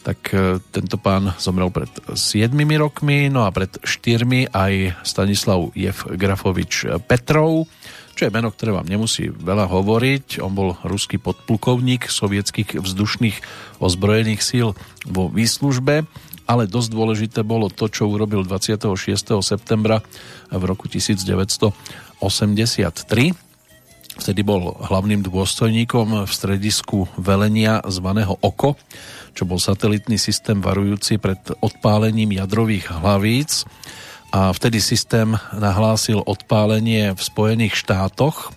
Tak 0.00 0.32
e, 0.32 0.64
tento 0.72 0.96
pán 0.96 1.36
zomrel 1.36 1.68
pred 1.68 1.92
7 2.16 2.56
rokmi, 2.80 3.28
no 3.28 3.44
a 3.44 3.52
pred 3.52 3.68
4 3.84 4.48
aj 4.48 4.72
Stanislav 5.04 5.68
Jevgrafovič 5.76 7.04
Petrov, 7.04 7.68
čo 8.14 8.28
je 8.28 8.34
meno, 8.34 8.52
ktoré 8.52 8.76
vám 8.76 8.84
nemusí 8.84 9.32
veľa 9.32 9.66
hovoriť. 9.70 10.44
On 10.44 10.52
bol 10.52 10.76
ruský 10.84 11.16
podplukovník 11.16 12.10
sovietských 12.10 12.76
vzdušných 12.76 13.36
ozbrojených 13.80 14.42
síl 14.44 14.76
vo 15.08 15.32
výslužbe, 15.32 16.04
ale 16.50 16.66
dosť 16.66 16.88
dôležité 16.90 17.40
bolo 17.46 17.70
to, 17.70 17.86
čo 17.86 18.10
urobil 18.10 18.42
26. 18.42 18.90
septembra 19.40 20.02
v 20.50 20.62
roku 20.66 20.90
1983. 20.90 21.70
Vtedy 24.20 24.42
bol 24.44 24.76
hlavným 24.84 25.24
dôstojníkom 25.24 26.28
v 26.28 26.32
stredisku 26.34 27.08
velenia 27.16 27.80
zvaného 27.88 28.36
OKO, 28.42 28.76
čo 29.32 29.48
bol 29.48 29.56
satelitný 29.56 30.20
systém 30.20 30.60
varujúci 30.60 31.16
pred 31.16 31.40
odpálením 31.62 32.36
jadrových 32.36 32.90
hlavíc 33.00 33.64
a 34.30 34.54
vtedy 34.54 34.78
systém 34.78 35.34
nahlásil 35.54 36.22
odpálenie 36.22 37.14
v 37.14 37.20
Spojených 37.20 37.74
štátoch 37.74 38.54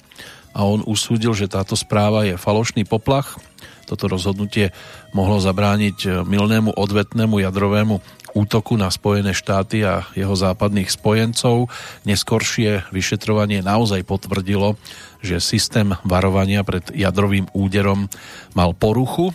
a 0.53 0.69
on 0.69 0.85
usúdil, 0.85 1.33
že 1.33 1.49
táto 1.49 1.73
správa 1.73 2.29
je 2.29 2.37
falošný 2.37 2.85
poplach. 2.85 3.41
Toto 3.89 4.05
rozhodnutie 4.05 4.69
mohlo 5.11 5.41
zabrániť 5.41 6.25
milnému 6.29 6.77
odvetnému 6.77 7.41
jadrovému 7.41 7.99
útoku 8.33 8.77
na 8.77 8.89
Spojené 8.89 9.33
štáty 9.33 9.85
a 9.85 10.05
jeho 10.17 10.33
západných 10.33 10.89
spojencov. 10.89 11.69
Neskoršie 12.05 12.89
vyšetrovanie 12.89 13.61
naozaj 13.61 14.05
potvrdilo, 14.05 14.77
že 15.21 15.37
systém 15.41 15.93
varovania 16.01 16.65
pred 16.65 16.89
jadrovým 16.93 17.49
úderom 17.53 18.09
mal 18.57 18.73
poruchu. 18.73 19.33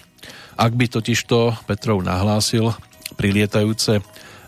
Ak 0.59 0.75
by 0.75 0.91
totižto 0.91 1.67
Petrov 1.71 2.03
nahlásil 2.03 2.75
prilietajúce 3.15 4.03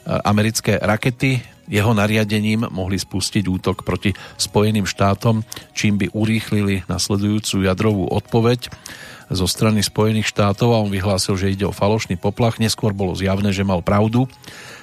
americké 0.06 0.78
rakety 0.78 1.38
jeho 1.66 1.92
nariadením 1.92 2.70
mohli 2.70 2.96
spustiť 2.96 3.44
útok 3.50 3.82
proti 3.82 4.16
Spojeným 4.38 4.86
štátom, 4.86 5.42
čím 5.76 6.00
by 6.00 6.14
urýchlili 6.14 6.86
nasledujúcu 6.88 7.66
jadrovú 7.66 8.08
odpoveď 8.08 8.72
zo 9.30 9.46
strany 9.46 9.78
Spojených 9.80 10.26
štátov 10.34 10.74
a 10.74 10.82
on 10.82 10.90
vyhlásil, 10.90 11.38
že 11.38 11.54
ide 11.54 11.62
o 11.62 11.74
falošný 11.74 12.18
poplach. 12.18 12.58
Neskôr 12.58 12.90
bolo 12.90 13.14
zjavné, 13.14 13.54
že 13.54 13.62
mal 13.62 13.78
pravdu. 13.80 14.26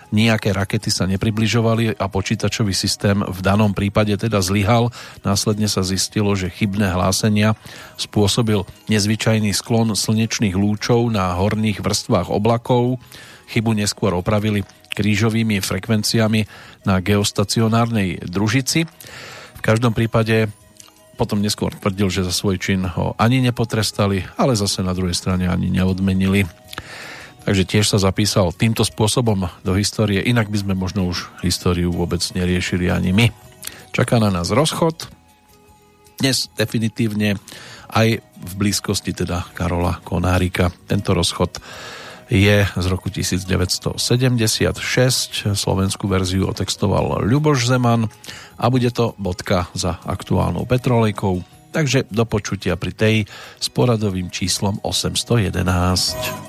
Nijaké 0.08 0.56
rakety 0.56 0.88
sa 0.88 1.04
nepribližovali 1.04 2.00
a 2.00 2.08
počítačový 2.08 2.72
systém 2.72 3.20
v 3.20 3.40
danom 3.44 3.76
prípade 3.76 4.16
teda 4.16 4.40
zlyhal. 4.40 4.88
Následne 5.28 5.68
sa 5.68 5.84
zistilo, 5.84 6.32
že 6.32 6.48
chybné 6.48 6.96
hlásenia 6.96 7.60
spôsobil 8.00 8.64
nezvyčajný 8.88 9.52
sklon 9.52 9.92
slnečných 9.92 10.56
lúčov 10.56 11.12
na 11.12 11.36
horných 11.36 11.84
vrstvách 11.84 12.32
oblakov. 12.32 13.04
Chybu 13.52 13.76
neskôr 13.76 14.16
opravili 14.16 14.64
krížovými 14.98 15.62
frekvenciami 15.62 16.42
na 16.90 16.98
geostacionárnej 16.98 18.26
družici. 18.26 18.90
V 19.54 19.62
každom 19.62 19.94
prípade 19.94 20.50
potom 21.14 21.42
neskôr 21.42 21.74
tvrdil, 21.78 22.10
že 22.10 22.26
za 22.26 22.34
svoj 22.34 22.58
čin 22.58 22.82
ho 22.86 23.14
ani 23.22 23.42
nepotrestali, 23.46 24.26
ale 24.38 24.58
zase 24.58 24.82
na 24.82 24.98
druhej 24.98 25.14
strane 25.14 25.46
ani 25.46 25.70
neodmenili. 25.70 26.50
Takže 27.46 27.64
tiež 27.64 27.86
sa 27.88 28.02
zapísal 28.02 28.52
týmto 28.52 28.84
spôsobom 28.84 29.48
do 29.64 29.72
histórie, 29.78 30.20
inak 30.20 30.50
by 30.50 30.58
sme 30.66 30.74
možno 30.76 31.08
už 31.08 31.30
históriu 31.46 31.94
vôbec 31.94 32.20
neriešili 32.34 32.90
ani 32.90 33.14
my. 33.14 33.28
Čaká 33.96 34.20
na 34.20 34.30
nás 34.30 34.52
rozchod, 34.52 35.10
dnes 36.18 36.50
definitívne 36.58 37.38
aj 37.94 38.20
v 38.22 38.52
blízkosti 38.58 39.14
teda 39.14 39.48
Karola 39.54 40.02
Konárika. 40.04 40.74
Tento 40.90 41.14
rozchod 41.16 41.62
je 42.28 42.68
z 42.68 42.86
roku 42.92 43.08
1976. 43.10 44.00
Slovenskú 45.56 46.06
verziu 46.12 46.48
otextoval 46.48 47.24
Ľuboš 47.24 47.68
Zeman 47.72 48.12
a 48.60 48.66
bude 48.68 48.92
to 48.92 49.16
bodka 49.16 49.72
za 49.76 50.00
aktuálnou 50.04 50.68
petrolejkou. 50.68 51.44
Takže 51.72 52.08
do 52.08 52.24
počutia 52.24 52.80
pri 52.80 52.92
tej 52.96 53.16
s 53.60 53.68
poradovým 53.72 54.32
číslom 54.32 54.80
811. 54.84 56.47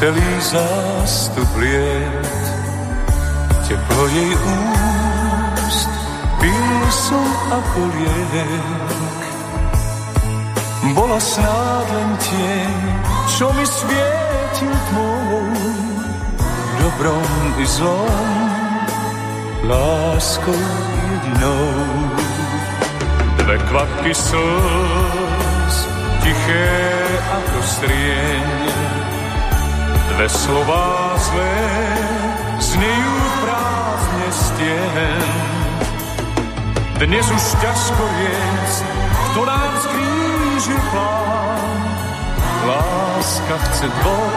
celý 0.00 0.32
zástup 0.40 1.50
liet, 1.60 2.32
teplo 3.68 4.04
jej 4.08 4.32
úst, 4.32 5.92
pil 6.40 6.80
som 6.88 7.28
ako 7.52 7.80
liek. 8.00 9.20
Bola 10.96 11.20
snáď 11.20 11.86
len 11.92 12.12
tieň, 12.16 12.76
čo 13.28 13.52
mi 13.52 13.64
svietil 13.68 14.72
tmou, 14.88 15.52
dobrom 16.80 17.32
i 17.60 17.66
zlom, 17.68 18.32
láskou 19.68 20.64
jedinou. 20.96 21.76
Dve 23.36 23.56
kvapky 23.68 24.16
slz, 24.16 25.76
tiché 26.24 26.72
ako 27.36 27.58
strieň, 27.68 28.79
dve 30.10 30.26
slová 30.28 31.14
zlé, 31.22 31.62
znejú 32.58 33.14
prázdne 33.46 34.28
stien. 34.34 35.22
Dnes 37.00 37.26
už 37.30 37.44
ťažko 37.62 38.02
riec, 38.18 38.72
kto 39.30 39.40
nám 39.46 39.72
skríži 39.80 40.76
plán. 40.92 41.80
Láska 42.60 43.56
chce 43.56 43.86
dvor, 43.88 44.34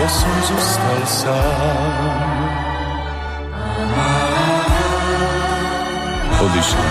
ja 0.00 0.08
som 0.08 0.34
zostal 0.48 1.00
sám. 1.04 2.38
Odišla. 6.42 6.88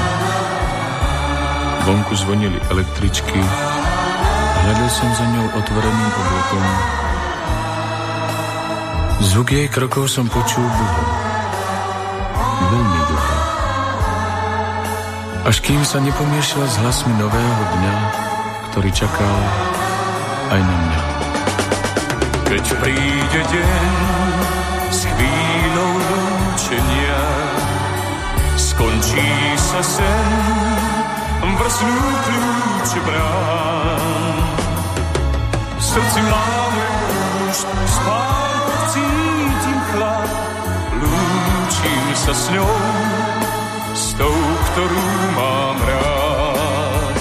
Vonku 1.82 2.14
zvonili 2.14 2.60
električky, 2.70 3.42
hľadal 4.62 4.90
som 4.94 5.10
za 5.18 5.26
ňou 5.34 5.48
otvoreným 5.58 6.12
oblokom. 6.14 6.66
Zvuk 9.22 9.54
jej 9.54 9.70
krokov 9.70 10.10
som 10.10 10.26
počul 10.26 10.66
dlho. 10.66 11.04
Veľmi 12.74 13.02
dlho. 13.06 13.38
Až 15.46 15.62
kým 15.62 15.82
sa 15.86 16.02
nepomiešala 16.02 16.66
s 16.66 16.76
hlasmi 16.82 17.14
nového 17.22 17.64
dňa, 17.78 17.96
ktorý 18.74 18.90
čakal 18.90 19.38
aj 20.50 20.62
na 20.66 20.76
mňa. 20.76 21.02
Keď 22.50 22.66
príde 22.82 23.42
deň 23.46 23.94
s 24.90 25.00
chvíľou 25.06 25.92
lúčenia, 26.02 27.22
skončí 28.58 29.30
sa 29.70 29.82
sen, 29.86 30.30
vrznú 31.62 32.10
kľúče 32.26 33.00
brán. 33.06 34.38
V 35.78 35.84
srdci 35.86 36.20
máme 36.26 36.86
púšť, 37.06 37.70
spánku 37.86 38.41
sa 42.22 42.34
s 42.38 42.46
ňou, 42.54 42.74
s 43.98 44.06
tou, 44.14 44.38
ktorú 44.70 45.06
mám 45.34 45.78
rád. 45.82 47.16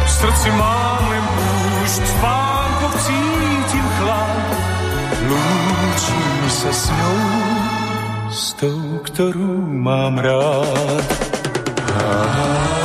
V 0.00 0.10
srdci 0.10 0.48
mám 0.56 1.02
len 1.12 1.26
púšť, 1.36 2.00
spánku 2.00 2.86
cítim 3.04 3.86
chlad, 4.00 4.44
lúčim 5.28 6.40
sa 6.48 6.70
s 6.72 6.84
ňou, 6.88 7.20
s 8.32 8.44
tou, 8.56 8.80
ktorú 9.04 9.52
mám 9.76 10.16
rád. 10.16 11.04
Oh 11.92 12.81